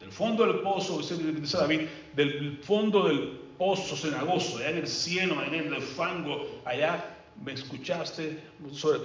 Del 0.01 0.13
fondo 0.13 0.47
del 0.47 0.61
pozo, 0.61 0.99
dice 0.99 1.57
David, 1.57 1.81
del 2.15 2.59
fondo 2.63 3.09
del 3.09 3.41
pozo 3.57 3.97
cenagoso, 3.97 4.59
allá 4.59 4.71
en 4.71 4.79
el 4.79 4.89
cielo, 4.89 5.43
en 5.43 5.55
el 5.55 5.81
fango, 5.81 6.47
allá 6.67 7.17
me 7.43 7.53
escuchaste 7.53 8.43
sobre, 8.73 9.01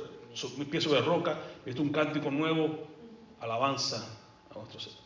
mi 0.58 0.66
pie 0.66 0.82
sobre 0.82 1.02
roca, 1.02 1.40
viste 1.66 1.82
un 1.82 1.90
cántico 1.90 2.30
nuevo, 2.30 2.90
alabanza 3.42 4.06
a 4.54 4.60
otros. 4.60 4.98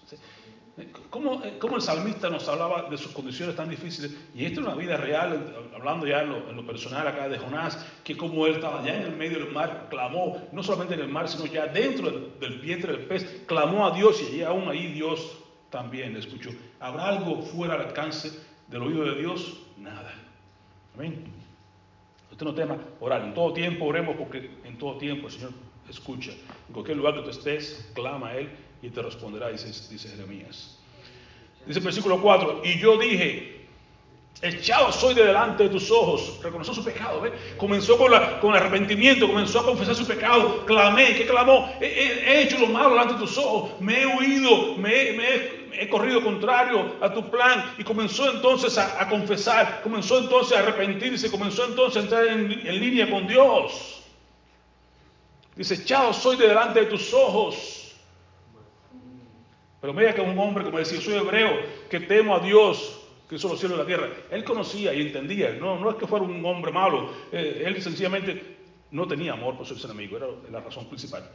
¿Cómo, 1.12 1.44
el 1.44 1.82
salmista 1.82 2.32
nos 2.32 2.48
hablaba 2.50 2.90
de 2.90 2.98
sus 2.98 3.12
condiciones 3.12 3.56
tan 3.56 3.70
difíciles? 3.70 4.16
Y 4.34 4.46
esto 4.46 4.62
es 4.62 4.66
una 4.66 4.76
vida 4.76 4.98
real, 4.98 5.70
hablando 5.76 6.08
ya 6.08 6.24
en 6.24 6.56
lo, 6.56 6.66
personal 6.66 7.08
acá 7.08 7.30
de 7.30 7.38
Jonás, 7.38 7.86
que 8.04 8.18
como 8.18 8.48
él 8.48 8.56
estaba 8.56 8.84
ya 8.84 8.96
en 8.96 9.04
el 9.04 9.16
medio 9.16 9.38
del 9.38 9.52
mar, 9.52 9.88
clamó, 9.92 10.42
no 10.52 10.64
solamente 10.64 10.96
en 10.96 11.02
el 11.02 11.10
mar, 11.10 11.30
sino 11.30 11.46
ya 11.46 11.68
dentro 11.68 12.10
del, 12.40 12.60
vientre 12.60 12.92
del 12.92 13.06
pez, 13.06 13.44
clamó 13.46 13.86
a 13.86 13.92
Dios 13.92 14.20
y 14.34 14.42
aún 14.42 14.68
ahí 14.68 14.92
Dios 14.94 15.38
también 15.70 16.14
le 16.14 16.20
escuchó. 16.20 16.50
¿Habrá 16.80 17.10
algo 17.10 17.44
fuera 17.44 17.78
del 17.78 17.88
alcance 17.88 18.32
del 18.68 18.82
oído 18.82 19.04
de 19.04 19.16
Dios? 19.16 19.60
Nada. 19.78 20.12
Amén. 20.96 21.24
Usted 22.32 22.46
no 22.48 22.56
tema 22.56 22.80
orar. 23.00 23.22
En 23.22 23.36
todo 23.36 23.54
tiempo 23.54 23.86
oremos 23.86 24.16
porque 24.16 24.50
en 24.64 24.80
todo 24.80 24.98
tiempo 24.98 25.28
el 25.28 25.34
Señor 25.34 25.52
escucha. 25.90 26.32
En 26.68 26.74
cualquier 26.74 26.98
lugar 26.98 27.16
que 27.16 27.22
tú 27.22 27.30
estés, 27.30 27.90
clama 27.94 28.30
a 28.30 28.38
Él 28.38 28.50
y 28.82 28.90
te 28.90 29.02
responderá, 29.02 29.50
dice, 29.50 29.68
dice 29.68 30.10
Jeremías. 30.10 30.78
Dice 31.66 31.80
el 31.80 31.86
versículo 31.86 32.22
4, 32.22 32.62
y 32.66 32.80
yo 32.80 32.98
dije, 32.98 33.64
echado 34.42 34.92
soy 34.92 35.14
de 35.14 35.26
delante 35.26 35.64
de 35.64 35.70
tus 35.70 35.90
ojos, 35.90 36.40
reconoció 36.44 36.74
su 36.74 36.84
pecado, 36.84 37.22
¿ve? 37.22 37.32
comenzó 37.58 37.98
con, 37.98 38.12
la, 38.12 38.42
con 38.42 38.54
arrepentimiento, 38.54 39.28
comenzó 39.28 39.62
a 39.62 39.66
confesar 39.66 39.96
su 39.96 40.06
pecado, 40.06 40.66
clamé, 40.66 41.16
¿qué 41.16 41.26
clamó? 41.26 41.72
He, 41.80 42.42
hecho 42.42 42.60
lo 42.60 42.68
malo 42.68 42.90
delante 42.90 43.14
de 43.14 43.20
tus 43.22 43.38
ojos, 43.38 43.80
me 43.80 44.02
he 44.02 44.06
huido, 44.06 44.76
me, 44.78 45.16
he 45.72 45.88
corrido 45.90 46.22
contrario 46.22 46.96
a 47.00 47.14
tu 47.14 47.30
plan 47.30 47.74
y 47.78 47.84
comenzó 47.86 48.30
entonces 48.30 48.78
a, 48.78 49.08
confesar, 49.08 49.82
comenzó 49.82 50.20
entonces 50.20 50.58
a 50.58 50.60
arrepentirse, 50.60 51.32
comenzó 51.32 51.66
entonces 51.66 51.98
a 51.98 52.04
entrar 52.04 52.28
en, 52.28 52.52
en 52.52 52.80
línea 52.80 53.10
con 53.10 53.26
Dios. 53.26 54.03
Dice, 55.56 55.76
echado 55.76 56.14
soy 56.14 56.38
de 56.38 56.48
delante 56.48 56.82
de 56.82 56.86
tus 56.88 57.14
ojos. 57.14 57.96
Pero 59.82 59.94
mira 59.94 60.14
que 60.14 60.22
un 60.22 60.38
hombre, 60.40 60.64
como 60.64 60.80
decía, 60.80 61.02
soy 61.02 61.16
hebreo, 61.16 61.60
que 61.90 62.00
temo 62.00 62.36
a 62.36 62.40
Dios, 62.40 63.02
que 63.28 63.36
hizo 63.36 63.50
los 63.50 63.60
cielos 63.60 63.78
y 63.78 63.82
la 63.82 63.86
tierra. 63.86 64.10
Él 64.32 64.44
conocía 64.44 64.94
y 64.94 65.02
entendía. 65.02 65.52
No, 65.54 65.78
no 65.78 65.90
es 65.90 65.98
que 65.98 66.08
fuera 66.08 66.24
un 66.24 66.44
hombre 66.46 66.72
malo. 66.72 67.12
Eh, 67.32 67.64
él 67.66 67.82
sencillamente 67.82 68.58
no 68.92 69.08
tenía 69.08 69.34
amor 69.34 69.58
por 69.58 69.66
sus 69.66 69.84
enemigos. 69.84 70.22
Era 70.22 70.32
la 70.52 70.62
razón 70.62 70.88
principal. 70.88 71.30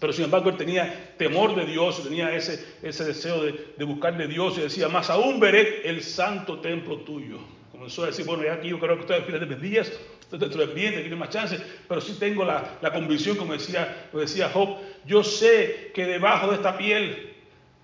Pero 0.00 0.12
sin 0.12 0.24
embargo 0.24 0.50
él 0.50 0.56
tenía 0.56 1.14
temor 1.16 1.54
de 1.54 1.64
Dios, 1.64 2.02
tenía 2.02 2.34
ese, 2.34 2.64
ese 2.82 3.04
deseo 3.04 3.42
de, 3.42 3.84
buscar 3.84 4.16
de 4.16 4.26
Dios 4.26 4.58
y 4.58 4.62
decía, 4.62 4.88
más 4.88 5.10
aún 5.10 5.40
veré 5.40 5.88
el 5.88 6.02
santo 6.02 6.60
templo 6.60 6.98
tuyo. 6.98 7.38
Comenzó 7.72 8.04
a 8.04 8.06
decir, 8.06 8.24
bueno, 8.26 8.44
ya 8.44 8.54
aquí 8.54 8.68
yo 8.68 8.78
creo 8.78 8.94
que 8.96 9.00
estoy 9.02 9.16
al 9.16 9.24
final 9.24 9.40
de 9.40 9.46
mis 9.46 9.60
días, 9.60 9.92
dentro 10.30 10.60
del 10.60 10.74
bien, 10.74 10.94
tiene 10.94 11.16
más 11.16 11.30
chances, 11.30 11.60
pero 11.88 12.00
sí 12.00 12.16
tengo 12.18 12.44
la, 12.44 12.78
la 12.82 12.92
convicción, 12.92 13.36
como 13.36 13.52
decía, 13.54 14.08
como 14.10 14.20
decía 14.20 14.50
Job, 14.50 14.76
yo 15.06 15.24
sé 15.24 15.90
que 15.94 16.04
debajo 16.04 16.48
de 16.48 16.56
esta 16.56 16.76
piel, 16.76 17.34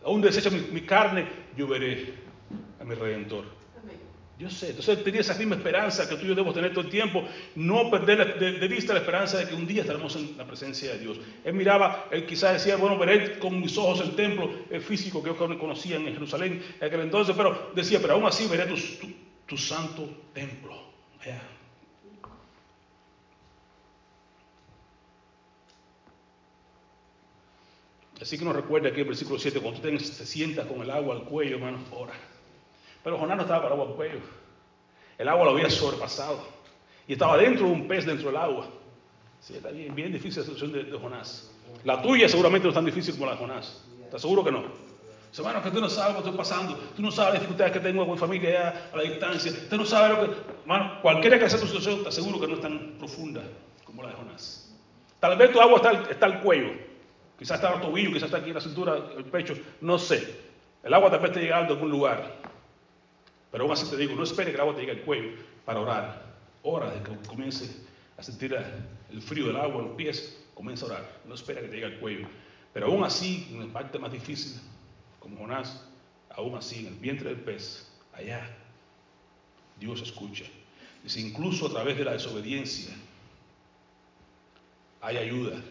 aún 0.04 0.20
desecha 0.20 0.50
mi, 0.50 0.80
carne, 0.82 1.26
yo 1.56 1.66
veré 1.66 2.12
a 2.80 2.84
mi 2.84 2.94
Redentor. 2.94 3.44
Yo 4.36 4.50
sé, 4.50 4.70
entonces 4.70 5.04
tenía 5.04 5.20
esa 5.20 5.34
misma 5.34 5.54
esperanza 5.54 6.08
que 6.08 6.16
tú 6.16 6.24
y 6.24 6.28
yo 6.28 6.34
debemos 6.34 6.54
tener 6.54 6.72
todo 6.72 6.84
el 6.84 6.90
tiempo, 6.90 7.24
no 7.54 7.88
perder 7.88 8.36
de, 8.36 8.68
vista 8.68 8.92
la 8.92 8.98
esperanza 8.98 9.38
de 9.38 9.46
que 9.46 9.54
un 9.54 9.64
día 9.64 9.82
estaremos 9.82 10.16
en 10.16 10.36
la 10.36 10.44
presencia 10.44 10.92
de 10.92 10.98
Dios. 10.98 11.20
Él 11.44 11.54
miraba, 11.54 12.08
él 12.10 12.26
quizás 12.26 12.54
decía, 12.54 12.76
bueno, 12.76 12.98
veré 12.98 13.38
con 13.38 13.60
mis 13.60 13.78
ojos 13.78 14.00
el 14.00 14.16
templo 14.16 14.50
el 14.70 14.80
físico 14.80 15.22
que 15.22 15.30
ellos 15.30 15.56
conocían 15.56 16.06
en 16.08 16.14
Jerusalén 16.14 16.60
en 16.80 16.86
aquel 16.86 17.00
entonces, 17.00 17.34
pero 17.36 17.70
decía, 17.76 18.00
pero 18.02 18.14
aún 18.14 18.26
así 18.26 18.48
veré 18.48 18.66
tu, 18.66 18.76
tu 19.46 19.56
santo 19.56 20.10
templo. 20.34 20.74
Allá. 21.20 21.53
Así 28.20 28.38
que 28.38 28.44
nos 28.44 28.54
recuerda 28.54 28.90
aquí 28.90 29.00
el 29.00 29.06
versículo 29.06 29.38
7, 29.38 29.60
cuando 29.60 29.80
tú 29.80 29.88
te, 29.88 29.98
sientas 29.98 30.66
con 30.66 30.80
el 30.82 30.90
agua 30.90 31.16
al 31.16 31.24
cuello, 31.24 31.56
hermano, 31.56 31.78
ora. 31.90 32.14
Pero 33.02 33.18
Jonás 33.18 33.36
no 33.36 33.42
estaba 33.42 33.62
para 33.62 33.74
agua 33.74 33.88
al 33.88 33.94
cuello. 33.94 34.20
El 35.18 35.28
agua 35.28 35.44
lo 35.44 35.50
había 35.50 35.68
sobrepasado. 35.68 36.40
Y 37.06 37.14
estaba 37.14 37.36
dentro 37.36 37.66
de 37.66 37.72
un 37.72 37.88
pez 37.88 38.06
dentro 38.06 38.28
del 38.28 38.36
agua. 38.36 38.68
Sí, 39.40 39.54
está 39.56 39.70
bien, 39.70 39.94
bien 39.94 40.12
difícil 40.12 40.38
la 40.38 40.48
situación 40.48 40.72
de, 40.72 40.98
Jonás. 40.98 41.50
La 41.84 42.00
tuya 42.00 42.28
seguramente 42.28 42.64
no 42.64 42.70
es 42.70 42.74
tan 42.74 42.84
difícil 42.84 43.14
como 43.14 43.26
la 43.26 43.32
de 43.32 43.38
Jonás. 43.38 43.84
¿Estás 44.04 44.22
seguro 44.22 44.44
que 44.44 44.52
no? 44.52 44.64
Hermano, 45.36 45.62
que 45.62 45.70
tú 45.72 45.80
no 45.80 45.88
sabes 45.88 46.14
lo 46.14 46.22
que 46.22 46.28
estoy 46.28 46.38
pasando. 46.38 46.76
Tú 46.94 47.02
no 47.02 47.10
sabes 47.10 47.34
las 47.34 47.42
dificultades 47.42 47.72
que 47.72 47.80
tengo 47.80 48.06
con 48.06 48.14
mi 48.14 48.18
familia 48.18 48.90
a 48.92 48.96
la 48.96 49.02
distancia. 49.02 49.52
Tú 49.68 49.76
no 49.76 49.84
sabes 49.84 50.16
lo 50.16 50.24
que... 50.24 50.40
Hermano, 50.62 51.02
cualquiera 51.02 51.38
que 51.38 51.50
sea 51.50 51.58
tu 51.58 51.66
situación, 51.66 52.02
te 52.04 52.08
aseguro 52.08 52.40
que 52.40 52.46
no 52.46 52.54
es 52.54 52.60
tan 52.60 52.94
profunda 52.98 53.42
como 53.84 54.02
la 54.02 54.10
de 54.10 54.14
Jonás. 54.14 54.72
Tal 55.18 55.36
vez 55.36 55.50
tu 55.50 55.60
agua 55.60 55.76
está, 55.76 55.92
está 56.08 56.26
al 56.26 56.40
cuello. 56.40 56.93
Quizás 57.38 57.56
está 57.56 57.74
el 57.74 57.80
tobillo, 57.80 58.10
quizás 58.10 58.24
está 58.24 58.38
aquí 58.38 58.48
en 58.48 58.54
la 58.54 58.60
cintura, 58.60 58.96
el 59.16 59.24
pecho, 59.24 59.54
no 59.80 59.98
sé. 59.98 60.38
El 60.82 60.94
agua 60.94 61.10
tal 61.10 61.20
vez 61.20 61.32
te 61.32 61.40
llegando 61.40 61.72
a 61.72 61.76
algún 61.76 61.90
lugar. 61.90 62.36
Pero 63.50 63.64
aún 63.64 63.72
así 63.72 63.88
te 63.88 63.96
digo, 63.96 64.14
no 64.14 64.24
espere 64.24 64.50
que 64.50 64.56
el 64.56 64.60
agua 64.60 64.74
te 64.74 64.80
llegue 64.80 64.92
al 64.92 65.00
cuello 65.02 65.30
para 65.64 65.80
orar. 65.80 66.34
Ora 66.62 66.90
de 66.90 67.02
que 67.02 67.28
comience 67.28 67.84
a 68.16 68.22
sentir 68.22 68.56
el 69.10 69.22
frío 69.22 69.46
del 69.46 69.56
agua 69.56 69.82
en 69.82 69.88
los 69.88 69.96
pies, 69.96 70.38
comienza 70.54 70.86
a 70.86 70.88
orar. 70.90 71.20
No 71.24 71.34
espera 71.34 71.60
que 71.60 71.68
te 71.68 71.74
llegue 71.74 71.86
al 71.86 71.98
cuello. 71.98 72.26
Pero 72.72 72.86
aún 72.86 73.04
así, 73.04 73.48
en 73.52 73.66
la 73.66 73.72
parte 73.72 73.98
más 73.98 74.12
difícil, 74.12 74.60
como 75.20 75.38
Jonás, 75.38 75.86
aún 76.30 76.54
así, 76.56 76.80
en 76.80 76.88
el 76.88 76.94
vientre 76.94 77.30
del 77.30 77.40
pez, 77.40 77.88
allá, 78.12 78.48
Dios 79.78 80.02
escucha. 80.02 80.44
Dice, 81.02 81.20
incluso 81.20 81.66
a 81.66 81.70
través 81.70 81.96
de 81.96 82.04
la 82.04 82.12
desobediencia, 82.12 82.94
hay 85.00 85.18
ayuda 85.18 85.62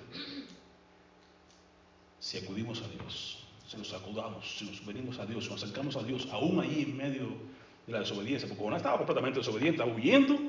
si 2.23 2.37
acudimos 2.37 2.81
a 2.81 2.87
Dios, 2.87 3.37
si 3.67 3.75
nos 3.75 3.93
acudamos, 3.93 4.57
si 4.57 4.63
nos 4.63 4.85
venimos 4.85 5.19
a 5.19 5.25
Dios, 5.25 5.43
si 5.43 5.49
nos 5.49 5.61
acercamos 5.61 5.97
a 5.97 6.03
Dios, 6.03 6.25
aún 6.31 6.57
ahí 6.61 6.83
en 6.83 6.95
medio 6.95 7.27
de 7.85 7.91
la 7.91 7.99
desobediencia, 7.99 8.47
porque 8.47 8.63
Jonás 8.63 8.77
estaba 8.77 8.95
completamente 8.95 9.39
desobediente, 9.39 9.81
estaba 9.81 9.93
huyendo, 9.93 10.39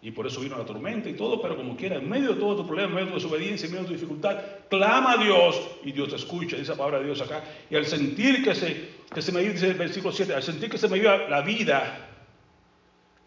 y 0.00 0.10
por 0.10 0.26
eso 0.26 0.40
vino 0.40 0.56
la 0.56 0.64
tormenta 0.64 1.10
y 1.10 1.12
todo, 1.12 1.42
pero 1.42 1.54
como 1.54 1.76
quiera, 1.76 1.96
en 1.96 2.08
medio 2.08 2.32
de 2.32 2.40
todo 2.40 2.56
tu 2.56 2.66
problema, 2.66 2.88
en 2.88 2.94
medio 2.94 3.06
de 3.08 3.12
tu 3.12 3.18
desobediencia, 3.18 3.66
en 3.66 3.72
medio 3.72 3.82
de 3.82 3.88
tu 3.88 3.92
dificultad, 3.92 4.42
clama 4.70 5.12
a 5.12 5.16
Dios 5.18 5.60
y 5.84 5.92
Dios 5.92 6.08
te 6.08 6.16
escucha, 6.16 6.56
dice 6.56 6.70
la 6.70 6.78
palabra 6.78 7.00
de 7.00 7.04
Dios 7.04 7.20
acá. 7.20 7.44
Y 7.68 7.76
al 7.76 7.84
sentir 7.84 8.42
que 8.42 8.54
se, 8.54 8.88
que 9.12 9.20
se 9.20 9.32
me 9.32 9.42
dice 9.42 9.68
el 9.68 9.74
versículo 9.74 10.14
7, 10.14 10.34
al 10.34 10.42
sentir 10.42 10.70
que 10.70 10.78
se 10.78 10.88
me 10.88 10.96
iba 10.96 11.28
la 11.28 11.42
vida, 11.42 12.08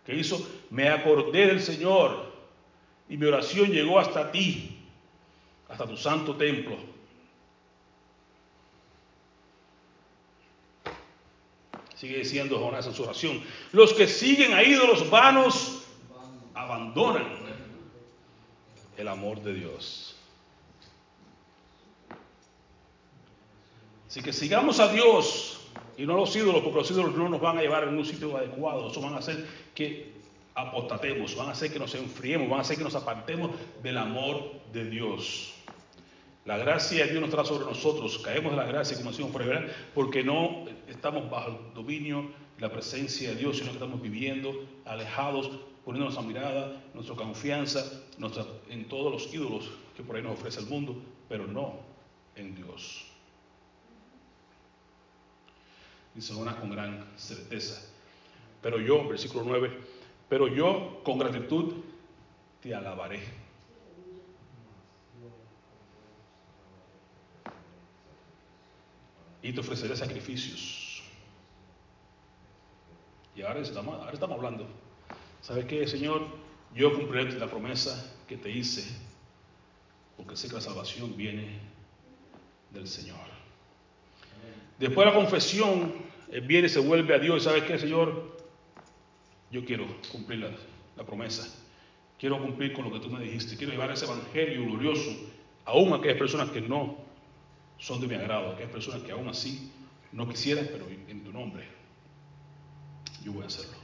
que 0.03 0.15
hizo, 0.15 0.43
me 0.71 0.89
acordé 0.89 1.45
del 1.45 1.61
Señor 1.61 2.33
y 3.07 3.15
mi 3.15 3.27
oración 3.27 3.69
llegó 3.69 3.99
hasta 3.99 4.31
ti, 4.31 4.75
hasta 5.69 5.85
tu 5.85 5.95
santo 5.95 6.35
templo. 6.35 6.92
Sigue 12.03 12.17
diciendo 12.17 12.59
Jonás 12.59 12.85
en 12.85 12.93
su 12.93 13.03
oración. 13.03 13.41
Los 13.71 13.93
que 13.93 14.07
siguen 14.09 14.53
a 14.53 14.61
ídolos 14.61 15.09
vanos 15.09 15.83
abandonan 16.53 17.25
el 18.97 19.07
amor 19.07 19.41
de 19.41 19.53
Dios. 19.53 20.13
Así 24.05 24.21
que 24.21 24.33
sigamos 24.33 24.81
a 24.81 24.91
Dios 24.91 25.61
y 25.97 26.05
no 26.05 26.17
los 26.17 26.35
ídolos, 26.35 26.61
porque 26.61 26.79
los 26.79 26.91
ídolos 26.91 27.15
no 27.15 27.29
nos 27.29 27.39
van 27.39 27.59
a 27.59 27.61
llevar 27.61 27.85
en 27.85 27.97
un 27.97 28.03
sitio 28.03 28.35
adecuado. 28.35 28.91
Eso 28.91 28.99
van 28.99 29.13
a 29.13 29.19
hacer 29.19 29.47
que 29.73 30.11
apostatemos, 30.55 31.37
van 31.37 31.47
a 31.47 31.51
hacer 31.53 31.71
que 31.71 31.79
nos 31.79 31.95
enfriemos, 31.95 32.49
van 32.49 32.59
a 32.59 32.63
hacer 32.63 32.77
que 32.77 32.83
nos 32.83 32.95
apartemos 32.95 33.51
del 33.81 33.97
amor 33.97 34.51
de 34.73 34.89
Dios. 34.89 35.52
La 36.45 36.57
gracia 36.57 37.05
de 37.05 37.11
Dios 37.11 37.21
no 37.21 37.27
está 37.27 37.45
sobre 37.45 37.65
nosotros. 37.65 38.19
Caemos 38.19 38.51
de 38.51 38.57
la 38.57 38.65
gracia, 38.65 38.97
como 38.97 39.11
decimos 39.11 39.31
por 39.31 39.43
ahí, 39.43 39.65
porque 39.95 40.23
no 40.23 40.65
estamos 40.87 41.29
bajo 41.29 41.49
el 41.49 41.73
dominio, 41.73 42.29
la 42.59 42.71
presencia 42.71 43.29
de 43.29 43.35
Dios, 43.37 43.57
sino 43.57 43.69
que 43.69 43.75
estamos 43.75 44.01
viviendo 44.01 44.53
alejados, 44.85 45.49
poniendo 45.85 46.05
nuestra 46.05 46.23
mirada, 46.25 46.83
nuestra 46.93 47.15
confianza 47.15 48.03
en 48.69 48.87
todos 48.89 49.11
los 49.11 49.33
ídolos 49.33 49.69
que 49.95 50.03
por 50.03 50.17
ahí 50.17 50.21
nos 50.21 50.33
ofrece 50.33 50.59
el 50.59 50.67
mundo, 50.67 51.01
pero 51.29 51.47
no 51.47 51.79
en 52.35 52.55
Dios. 52.55 53.05
Dice 56.13 56.33
una 56.33 56.55
con 56.57 56.69
gran 56.69 57.05
certeza. 57.15 57.89
Pero 58.61 58.79
yo, 58.79 59.07
versículo 59.07 59.43
9, 59.45 59.71
pero 60.29 60.47
yo 60.47 61.01
con 61.03 61.17
gratitud 61.17 61.73
te 62.61 62.75
alabaré. 62.75 63.42
Y 69.43 69.51
te 69.51 69.59
ofreceré 69.59 69.95
sacrificios. 69.95 71.03
Y 73.35 73.41
ahora 73.41 73.59
estamos, 73.59 73.99
ahora 73.99 74.13
estamos 74.13 74.37
hablando. 74.37 74.67
¿Sabes 75.41 75.65
qué, 75.65 75.85
Señor? 75.85 76.25
Yo 76.73 76.93
cumpliré 76.93 77.33
la 77.33 77.47
promesa 77.47 78.15
que 78.27 78.37
te 78.37 78.49
hice, 78.49 78.83
porque 80.17 80.35
sé 80.35 80.47
que 80.47 80.55
la 80.55 80.61
salvación 80.61 81.15
viene 81.15 81.59
del 82.71 82.87
Señor. 82.87 83.19
Después 84.79 85.05
de 85.05 85.13
la 85.13 85.17
confesión, 85.17 85.93
él 86.31 86.41
viene 86.41 86.67
y 86.67 86.69
se 86.69 86.79
vuelve 86.79 87.13
a 87.13 87.19
Dios. 87.19 87.41
¿Y 87.41 87.45
sabes 87.45 87.63
qué, 87.63 87.77
Señor? 87.77 88.37
Yo 89.51 89.63
quiero 89.65 89.85
cumplir 90.11 90.39
la, 90.39 90.49
la 90.95 91.05
promesa. 91.05 91.47
Quiero 92.17 92.41
cumplir 92.41 92.73
con 92.73 92.85
lo 92.85 92.91
que 92.91 92.99
tú 92.99 93.09
me 93.09 93.21
dijiste. 93.21 93.57
Quiero 93.57 93.73
llevar 93.73 93.91
ese 93.91 94.05
evangelio 94.05 94.65
glorioso 94.65 95.11
aún 95.65 95.93
a 95.93 95.97
aquellas 95.97 96.17
personas 96.17 96.49
que 96.49 96.61
no 96.61 96.97
son 97.77 98.01
de 98.01 98.07
mi 98.07 98.15
agrado, 98.15 98.51
aquellas 98.51 98.71
personas 98.71 99.01
que 99.03 99.11
aún 99.11 99.27
así 99.27 99.71
no 100.11 100.27
quisieran, 100.27 100.69
pero 100.71 100.87
en 100.87 101.23
tu 101.23 101.31
nombre 101.31 101.67
yo 103.23 103.33
voy 103.33 103.43
a 103.43 103.47
hacerlo. 103.47 103.77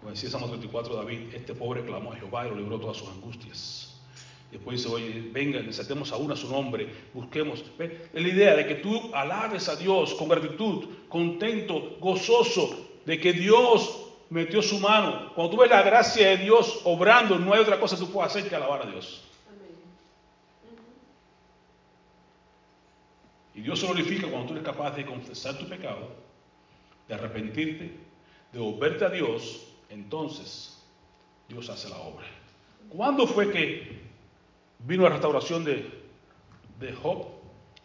Como 0.00 0.12
decía 0.12 0.30
Salmo 0.30 0.48
34, 0.48 0.94
David, 0.94 1.34
este 1.34 1.54
pobre 1.54 1.84
clamó 1.84 2.12
a 2.12 2.16
Jehová 2.16 2.46
y 2.46 2.50
lo 2.50 2.56
libró 2.56 2.78
todas 2.78 2.96
sus 2.96 3.08
angustias. 3.08 4.00
Después 4.50 4.78
dice, 4.78 4.94
oye, 4.94 5.28
venga, 5.32 5.60
desatemos 5.60 6.12
aún 6.12 6.32
a 6.32 6.36
su 6.36 6.48
nombre, 6.48 6.88
busquemos. 7.12 7.62
Es 7.78 8.22
la 8.22 8.28
idea 8.28 8.54
de 8.54 8.66
que 8.66 8.76
tú 8.76 9.10
alabes 9.14 9.68
a 9.68 9.76
Dios 9.76 10.14
con 10.14 10.28
gratitud, 10.28 10.86
contento, 11.08 11.96
gozoso, 12.00 12.86
de 13.04 13.20
que 13.20 13.32
Dios 13.32 14.06
metió 14.30 14.62
su 14.62 14.78
mano. 14.78 15.34
Cuando 15.34 15.50
tú 15.50 15.60
ves 15.60 15.70
la 15.70 15.82
gracia 15.82 16.28
de 16.28 16.38
Dios 16.38 16.80
obrando, 16.84 17.38
no 17.38 17.52
hay 17.52 17.60
otra 17.60 17.80
cosa 17.80 17.96
que 17.96 18.04
tú 18.04 18.12
puedas 18.12 18.34
hacer 18.34 18.48
que 18.48 18.56
alabar 18.56 18.86
a 18.86 18.90
Dios. 18.90 19.27
Y 23.58 23.62
Dios 23.62 23.80
se 23.80 23.86
glorifica 23.86 24.28
cuando 24.28 24.46
tú 24.46 24.52
eres 24.52 24.64
capaz 24.64 24.92
de 24.92 25.04
confesar 25.04 25.58
tu 25.58 25.68
pecado, 25.68 26.10
de 27.08 27.14
arrepentirte, 27.14 27.90
de 28.52 28.58
volverte 28.60 29.04
a 29.04 29.08
Dios, 29.08 29.66
entonces 29.90 30.80
Dios 31.48 31.68
hace 31.68 31.88
la 31.88 31.96
obra. 31.96 32.24
¿Cuándo 32.88 33.26
fue 33.26 33.50
que 33.50 34.00
vino 34.78 35.02
la 35.02 35.08
restauración 35.08 35.64
de, 35.64 35.90
Job? 37.02 37.26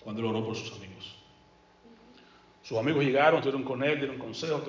Cuando 0.04 0.22
él 0.22 0.28
oró 0.28 0.46
por 0.46 0.56
sus 0.56 0.74
amigos. 0.74 1.16
Sus 2.62 2.78
amigos 2.78 3.04
llegaron, 3.04 3.40
estuvieron 3.40 3.64
con 3.64 3.84
él, 3.84 3.98
dieron 3.98 4.20
consejos, 4.20 4.62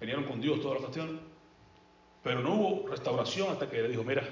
vinieron 0.00 0.24
con 0.24 0.40
Dios 0.40 0.62
toda 0.62 0.76
la 0.76 0.80
cuestión. 0.80 1.20
Pero 2.22 2.40
no 2.40 2.54
hubo 2.54 2.88
restauración 2.88 3.50
hasta 3.50 3.68
que 3.68 3.82
le 3.82 3.88
dijo, 3.88 4.04
mira, 4.04 4.26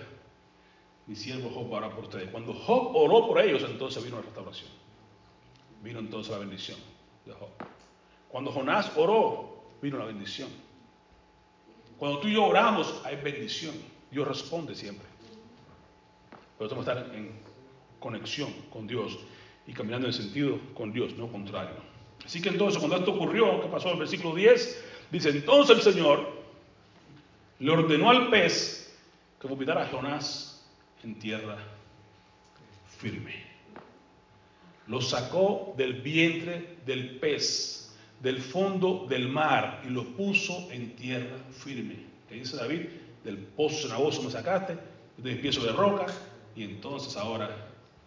mi 1.06 1.14
siervo 1.14 1.50
Job 1.50 1.70
orará 1.70 1.94
por 1.94 2.04
ustedes. 2.04 2.30
Cuando 2.30 2.54
Job 2.54 2.96
oró 2.96 3.28
por 3.28 3.38
ellos, 3.42 3.62
entonces 3.68 4.02
vino 4.02 4.16
la 4.16 4.22
restauración. 4.22 4.77
Vino 5.82 6.00
entonces 6.00 6.32
la 6.32 6.38
bendición 6.38 6.78
de 7.24 7.32
Job. 7.32 7.48
Cuando 8.28 8.52
Jonás 8.52 8.92
oró, 8.96 9.64
vino 9.80 9.98
la 9.98 10.04
bendición. 10.04 10.48
Cuando 11.98 12.20
tú 12.20 12.28
y 12.28 12.34
yo 12.34 12.44
oramos, 12.44 13.00
hay 13.04 13.16
bendición. 13.16 13.74
Dios 14.10 14.26
responde 14.26 14.74
siempre. 14.74 15.06
Pero 16.56 16.68
tenemos 16.68 16.86
que 16.86 16.92
estar 16.92 17.14
en 17.14 17.32
conexión 17.98 18.52
con 18.70 18.86
Dios 18.86 19.18
y 19.66 19.72
caminando 19.72 20.06
en 20.06 20.12
sentido 20.12 20.58
con 20.74 20.92
Dios, 20.92 21.14
no 21.14 21.28
contrario. 21.28 21.76
Así 22.24 22.42
que 22.42 22.48
entonces, 22.48 22.78
cuando 22.78 22.96
esto 22.96 23.12
ocurrió, 23.12 23.60
¿qué 23.62 23.68
pasó 23.68 23.88
en 23.88 23.94
el 23.94 24.00
versículo 24.00 24.34
10? 24.34 24.84
Dice, 25.10 25.30
entonces 25.30 25.76
el 25.76 25.82
Señor 25.82 26.38
le 27.58 27.70
ordenó 27.70 28.10
al 28.10 28.28
pez 28.28 28.96
que 29.40 29.48
vomitara 29.48 29.84
a 29.84 29.88
Jonás 29.88 30.66
en 31.02 31.18
tierra 31.18 31.58
firme. 32.98 33.47
Lo 34.88 35.00
sacó 35.00 35.74
del 35.76 36.00
vientre 36.00 36.78
del 36.86 37.18
pez, 37.18 37.94
del 38.20 38.40
fondo 38.40 39.06
del 39.08 39.28
mar, 39.28 39.82
y 39.86 39.90
lo 39.90 40.04
puso 40.16 40.70
en 40.70 40.96
tierra 40.96 41.36
firme. 41.50 41.96
¿Qué 42.28 42.36
dice 42.36 42.56
David? 42.56 42.86
Del 43.22 43.38
pozo 43.38 43.88
cenagoso 43.88 44.22
me 44.22 44.30
sacaste, 44.30 44.78
de 45.18 45.36
piezo 45.36 45.62
de 45.64 45.72
roca, 45.72 46.06
y 46.56 46.64
entonces 46.64 47.16
ahora 47.16 47.50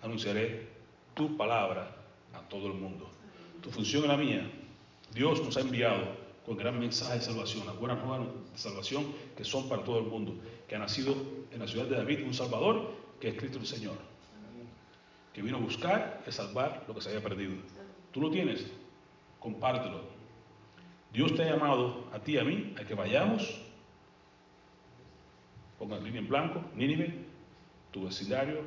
anunciaré 0.01 0.67
tu 1.13 1.37
palabra 1.37 1.95
a 2.33 2.39
todo 2.49 2.67
el 2.67 2.73
mundo. 2.73 3.09
Tu 3.61 3.69
función 3.69 4.03
es 4.03 4.09
la 4.09 4.17
mía. 4.17 4.51
Dios 5.13 5.41
nos 5.43 5.57
ha 5.57 5.61
enviado 5.61 6.21
con 6.45 6.57
gran 6.57 6.79
mensaje 6.79 7.19
de 7.19 7.21
salvación, 7.21 7.65
las 7.67 7.77
buenas 7.77 8.03
nuevas 8.03 8.27
de 8.51 8.57
salvación 8.57 9.05
que 9.37 9.43
son 9.43 9.69
para 9.69 9.83
todo 9.83 9.99
el 9.99 10.05
mundo, 10.05 10.33
que 10.67 10.75
ha 10.75 10.79
nacido 10.79 11.15
en 11.51 11.59
la 11.59 11.67
ciudad 11.67 11.85
de 11.85 11.97
David 11.97 12.23
un 12.25 12.33
Salvador 12.33 12.91
que 13.19 13.29
es 13.29 13.35
Cristo 13.35 13.59
el 13.59 13.67
Señor, 13.67 13.95
que 15.33 15.41
vino 15.41 15.57
a 15.57 15.59
buscar 15.59 16.23
y 16.27 16.31
salvar 16.31 16.83
lo 16.87 16.93
que 16.93 17.01
se 17.01 17.09
había 17.09 17.23
perdido. 17.23 17.53
Tú 18.11 18.21
lo 18.21 18.29
tienes, 18.29 18.71
compártelo. 19.39 20.01
Dios 21.13 21.35
te 21.35 21.43
ha 21.43 21.53
llamado 21.53 22.07
a 22.13 22.19
ti 22.19 22.33
y 22.33 22.37
a 22.37 22.43
mí 22.43 22.73
a 22.79 22.85
que 22.85 22.93
vayamos, 22.93 23.61
ponga 25.77 25.97
la 25.97 26.03
línea 26.03 26.21
en 26.21 26.27
blanco, 26.27 26.63
Nínive, 26.75 27.13
tu 27.91 28.05
vecindario, 28.05 28.61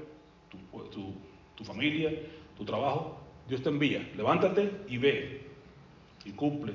tu, 0.51 0.59
tu, 0.89 1.15
tu 1.55 1.65
familia, 1.65 2.13
tu 2.57 2.65
trabajo. 2.65 3.19
Dios 3.49 3.63
te 3.63 3.69
envía, 3.69 4.11
levántate 4.17 4.85
y 4.89 4.97
ve 4.99 5.47
y 6.25 6.33
cumple 6.33 6.73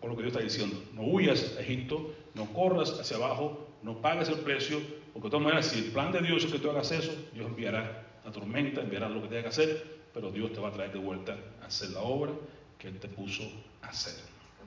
con 0.00 0.10
lo 0.10 0.16
que 0.16 0.22
Dios 0.22 0.34
está 0.34 0.44
diciendo. 0.44 0.82
No 0.94 1.02
huyas 1.02 1.56
a 1.56 1.60
Egipto, 1.60 2.14
no 2.34 2.46
corras 2.52 2.98
hacia 2.98 3.16
abajo, 3.16 3.68
no 3.82 4.00
pagues 4.00 4.28
el 4.28 4.40
precio, 4.40 4.80
porque 5.12 5.28
de 5.28 5.30
todas 5.30 5.44
maneras, 5.44 5.66
si 5.66 5.78
el 5.78 5.92
plan 5.92 6.12
de 6.12 6.20
Dios 6.20 6.44
es 6.44 6.52
que 6.52 6.58
tú 6.58 6.70
hagas 6.70 6.90
eso, 6.92 7.14
Dios 7.32 7.46
enviará 7.46 8.05
la 8.26 8.32
tormenta, 8.32 8.80
enviará 8.80 9.08
lo 9.08 9.22
que 9.22 9.28
tenga 9.28 9.42
que 9.42 9.48
hacer, 9.48 10.00
pero 10.12 10.32
Dios 10.32 10.52
te 10.52 10.58
va 10.58 10.68
a 10.68 10.72
traer 10.72 10.92
de 10.92 10.98
vuelta 10.98 11.38
a 11.62 11.66
hacer 11.66 11.90
la 11.90 12.00
obra 12.00 12.32
que 12.76 12.88
Él 12.88 12.98
te 12.98 13.06
puso 13.06 13.44
a 13.82 13.86
hacer, 13.86 14.14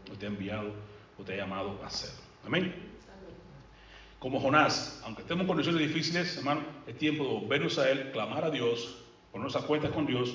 o 0.09 0.15
te 0.15 0.25
ha 0.25 0.29
enviado 0.29 0.71
o 1.17 1.23
te 1.23 1.33
ha 1.33 1.37
llamado 1.37 1.77
a 1.83 1.87
hacer. 1.87 2.09
Amén. 2.45 2.73
Como 4.17 4.39
Jonás, 4.39 5.01
aunque 5.03 5.23
estemos 5.23 5.41
en 5.41 5.47
condiciones 5.47 5.81
difíciles, 5.81 6.37
hermano, 6.37 6.61
es 6.87 6.97
tiempo 6.97 7.25
de 7.25 7.29
volvernos 7.31 7.77
a 7.77 7.91
Él, 7.91 8.11
clamar 8.11 8.45
a 8.45 8.49
Dios, 8.49 9.03
ponernos 9.33 9.57
a 9.57 9.67
cuentas 9.67 9.91
con 9.91 10.05
Dios 10.05 10.33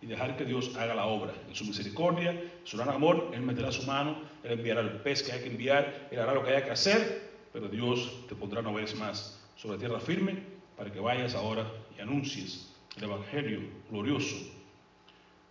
y 0.00 0.06
dejar 0.06 0.38
que 0.38 0.46
Dios 0.46 0.74
haga 0.76 0.94
la 0.94 1.04
obra. 1.04 1.34
En 1.46 1.54
su 1.54 1.66
misericordia, 1.66 2.30
en 2.30 2.50
su 2.64 2.78
gran 2.78 2.88
amor, 2.88 3.30
Él 3.34 3.42
meterá 3.42 3.72
su 3.72 3.82
mano, 3.82 4.16
Él 4.42 4.52
enviará 4.52 4.80
el 4.80 5.02
pez 5.02 5.22
que 5.22 5.32
hay 5.32 5.40
que 5.40 5.48
enviar, 5.48 6.08
Él 6.10 6.18
hará 6.18 6.32
lo 6.32 6.42
que 6.42 6.50
haya 6.50 6.64
que 6.64 6.70
hacer, 6.70 7.30
pero 7.52 7.68
Dios 7.68 8.26
te 8.26 8.34
pondrá 8.34 8.60
una 8.60 8.72
vez 8.72 8.94
más 8.94 9.38
sobre 9.56 9.76
tierra 9.76 10.00
firme 10.00 10.42
para 10.76 10.90
que 10.90 11.00
vayas 11.00 11.34
ahora 11.34 11.70
y 11.96 12.00
anuncies 12.00 12.70
el 12.96 13.04
Evangelio 13.04 13.60
glorioso 13.90 14.36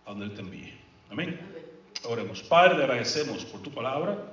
a 0.06 0.10
donde 0.10 0.26
Él 0.26 0.34
te 0.34 0.40
envíe. 0.40 0.74
Amén. 1.10 1.38
Oremos. 2.04 2.42
Padre, 2.42 2.76
le 2.76 2.84
agradecemos 2.84 3.44
por 3.44 3.60
tu 3.62 3.70
palabra. 3.70 4.32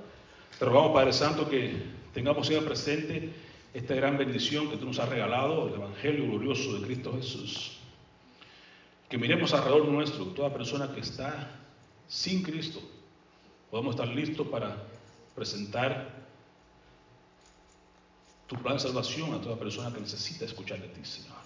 Te 0.58 0.64
rogamos, 0.64 0.92
Padre 0.92 1.12
Santo, 1.12 1.48
que 1.48 1.82
tengamos 2.12 2.46
siempre 2.46 2.68
presente 2.68 3.30
esta 3.72 3.94
gran 3.94 4.18
bendición 4.18 4.70
que 4.70 4.76
tú 4.76 4.86
nos 4.86 4.98
has 4.98 5.08
regalado, 5.08 5.68
el 5.68 5.74
Evangelio 5.74 6.26
glorioso 6.26 6.78
de 6.78 6.86
Cristo 6.86 7.12
Jesús 7.14 7.78
que 9.12 9.18
miremos 9.18 9.52
alrededor 9.52 9.88
nuestro, 9.88 10.24
toda 10.28 10.50
persona 10.50 10.90
que 10.90 11.00
está 11.00 11.50
sin 12.08 12.42
Cristo, 12.42 12.80
podemos 13.70 13.94
estar 13.94 14.08
listos 14.08 14.46
para 14.46 14.74
presentar 15.34 16.08
tu 18.46 18.56
plan 18.56 18.78
de 18.78 18.80
salvación 18.80 19.34
a 19.34 19.40
toda 19.42 19.58
persona 19.58 19.92
que 19.92 20.00
necesita 20.00 20.46
escuchar 20.46 20.80
de 20.80 20.88
ti, 20.88 21.04
Señor. 21.04 21.41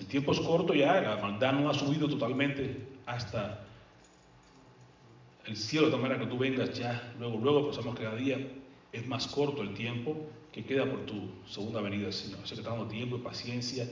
El 0.00 0.06
tiempo 0.06 0.32
es 0.32 0.40
corto 0.40 0.74
ya, 0.74 1.00
la 1.00 1.16
maldad 1.16 1.52
no 1.52 1.68
ha 1.68 1.74
subido 1.74 2.08
totalmente 2.08 2.86
hasta 3.06 3.64
el 5.44 5.56
cielo, 5.56 5.86
de 5.86 5.92
tal 5.92 6.02
manera 6.02 6.20
que 6.20 6.26
tú 6.26 6.38
vengas 6.38 6.78
ya, 6.78 7.14
luego, 7.18 7.38
luego, 7.38 7.68
pasamos 7.68 7.98
cada 7.98 8.14
día, 8.14 8.38
es 8.92 9.06
más 9.06 9.26
corto 9.26 9.62
el 9.62 9.74
tiempo 9.74 10.16
que 10.52 10.64
queda 10.64 10.84
por 10.84 11.00
tu 11.06 11.30
segunda 11.46 11.80
venida, 11.80 12.12
Señor. 12.12 12.40
Así 12.42 12.54
que 12.54 12.60
estamos 12.60 12.88
tiempo 12.88 13.16
y 13.16 13.20
paciencia 13.20 13.88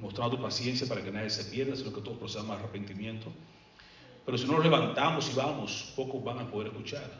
mostrando 0.00 0.36
tu 0.36 0.42
paciencia 0.42 0.88
para 0.88 1.02
que 1.02 1.10
nadie 1.10 1.30
se 1.30 1.44
pierda, 1.44 1.76
sino 1.76 1.92
que 1.92 2.00
todos 2.00 2.18
procedamos 2.18 2.58
arrepentimiento. 2.58 3.32
Pero 4.24 4.38
si 4.38 4.46
no 4.46 4.54
nos 4.54 4.64
levantamos 4.64 5.30
y 5.30 5.36
vamos, 5.36 5.92
pocos 5.94 6.22
van 6.24 6.38
a 6.38 6.50
poder 6.50 6.68
escuchar. 6.68 7.10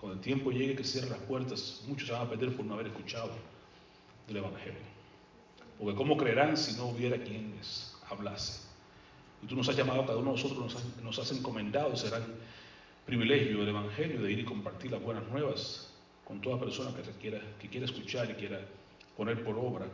Cuando 0.00 0.18
el 0.18 0.20
tiempo 0.20 0.50
llegue 0.50 0.76
que 0.76 0.84
cierren 0.84 1.10
las 1.10 1.20
puertas, 1.20 1.82
muchos 1.88 2.06
se 2.06 2.12
van 2.12 2.22
a 2.22 2.28
perder 2.28 2.54
por 2.54 2.66
no 2.66 2.74
haber 2.74 2.88
escuchado 2.88 3.30
del 4.26 4.36
Evangelio. 4.36 4.93
Porque 5.78 5.96
¿cómo 5.96 6.16
creerán 6.16 6.56
si 6.56 6.76
no 6.76 6.86
hubiera 6.86 7.18
quienes 7.22 7.94
hablase. 8.10 8.62
Y 9.42 9.46
tú 9.46 9.56
nos 9.56 9.68
has 9.68 9.76
llamado 9.76 10.02
a 10.02 10.06
cada 10.06 10.18
uno 10.18 10.30
de 10.30 10.36
nosotros, 10.36 10.58
nos 10.58 10.76
has, 10.76 11.02
nos 11.02 11.18
has 11.18 11.32
encomendado 11.32 11.92
ese 11.92 12.08
gran 12.08 12.24
privilegio 13.04 13.58
del 13.58 13.68
Evangelio 13.68 14.22
de 14.22 14.32
ir 14.32 14.38
y 14.40 14.44
compartir 14.44 14.90
las 14.90 15.02
buenas 15.02 15.26
nuevas 15.28 15.92
con 16.24 16.40
toda 16.40 16.58
persona 16.58 16.90
que, 16.94 17.02
quiera, 17.20 17.40
que 17.60 17.68
quiera 17.68 17.84
escuchar 17.84 18.30
y 18.30 18.34
quiera 18.34 18.60
poner 19.16 19.44
por 19.44 19.58
obra 19.58 19.86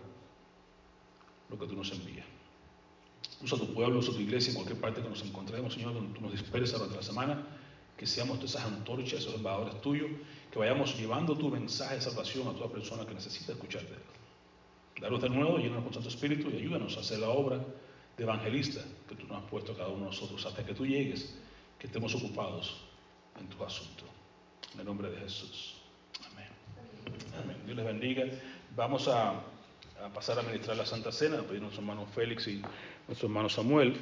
lo 1.48 1.58
que 1.58 1.66
tú 1.66 1.74
nos 1.74 1.90
envías. 1.90 2.26
Usa 3.42 3.58
tu 3.58 3.74
pueblo, 3.74 3.98
usa 3.98 4.14
tu 4.14 4.20
iglesia 4.20 4.50
en 4.50 4.56
cualquier 4.56 4.80
parte 4.80 5.02
que 5.02 5.08
nos 5.08 5.24
encontremos, 5.24 5.74
Señor, 5.74 5.94
donde 5.94 6.14
tú 6.14 6.20
nos 6.20 6.32
dispersas 6.32 6.78
durante 6.78 6.96
la 6.96 7.02
semana, 7.02 7.46
que 7.96 8.06
seamos 8.06 8.38
todas 8.38 8.54
esas 8.54 8.66
antorchas, 8.66 9.20
esos 9.20 9.34
embajadores 9.34 9.80
tuyos, 9.80 10.10
que 10.52 10.58
vayamos 10.58 10.96
llevando 10.96 11.36
tu 11.36 11.48
mensaje 11.48 11.96
de 11.96 12.00
salvación 12.00 12.46
a 12.48 12.52
toda 12.52 12.70
persona 12.70 13.04
que 13.04 13.14
necesita 13.14 13.52
escucharte. 13.52 13.94
Daros 15.00 15.22
de 15.22 15.30
nuevo, 15.30 15.56
llénanos 15.58 15.84
con 15.84 15.94
Santo 15.94 16.08
Espíritu 16.10 16.50
y 16.50 16.56
ayúdanos 16.58 16.96
a 16.96 17.00
hacer 17.00 17.18
la 17.20 17.30
obra 17.30 17.58
de 18.16 18.22
evangelista 18.22 18.82
que 19.08 19.14
tú 19.14 19.26
nos 19.26 19.42
has 19.42 19.50
puesto 19.50 19.72
a 19.72 19.76
cada 19.76 19.88
uno 19.88 20.00
de 20.00 20.04
nosotros 20.06 20.44
hasta 20.44 20.64
que 20.64 20.74
tú 20.74 20.84
llegues, 20.84 21.38
que 21.78 21.86
estemos 21.86 22.14
ocupados 22.14 22.76
en 23.38 23.48
tu 23.48 23.64
asunto. 23.64 24.04
En 24.74 24.80
el 24.80 24.86
nombre 24.86 25.10
de 25.10 25.16
Jesús. 25.16 25.76
Amén. 26.30 26.48
Amén. 27.42 27.56
Dios 27.64 27.76
les 27.76 27.86
bendiga. 27.86 28.24
Vamos 28.76 29.08
a, 29.08 29.30
a 29.30 30.08
pasar 30.12 30.38
a 30.38 30.42
ministrar 30.42 30.76
la 30.76 30.84
Santa 30.84 31.10
Cena, 31.10 31.38
a 31.38 31.42
pedir 31.42 31.60
a 31.60 31.62
nuestro 31.62 31.80
hermano 31.80 32.06
Félix 32.06 32.46
y 32.48 32.62
nuestro 33.08 33.28
hermano 33.28 33.48
Samuel. 33.48 33.96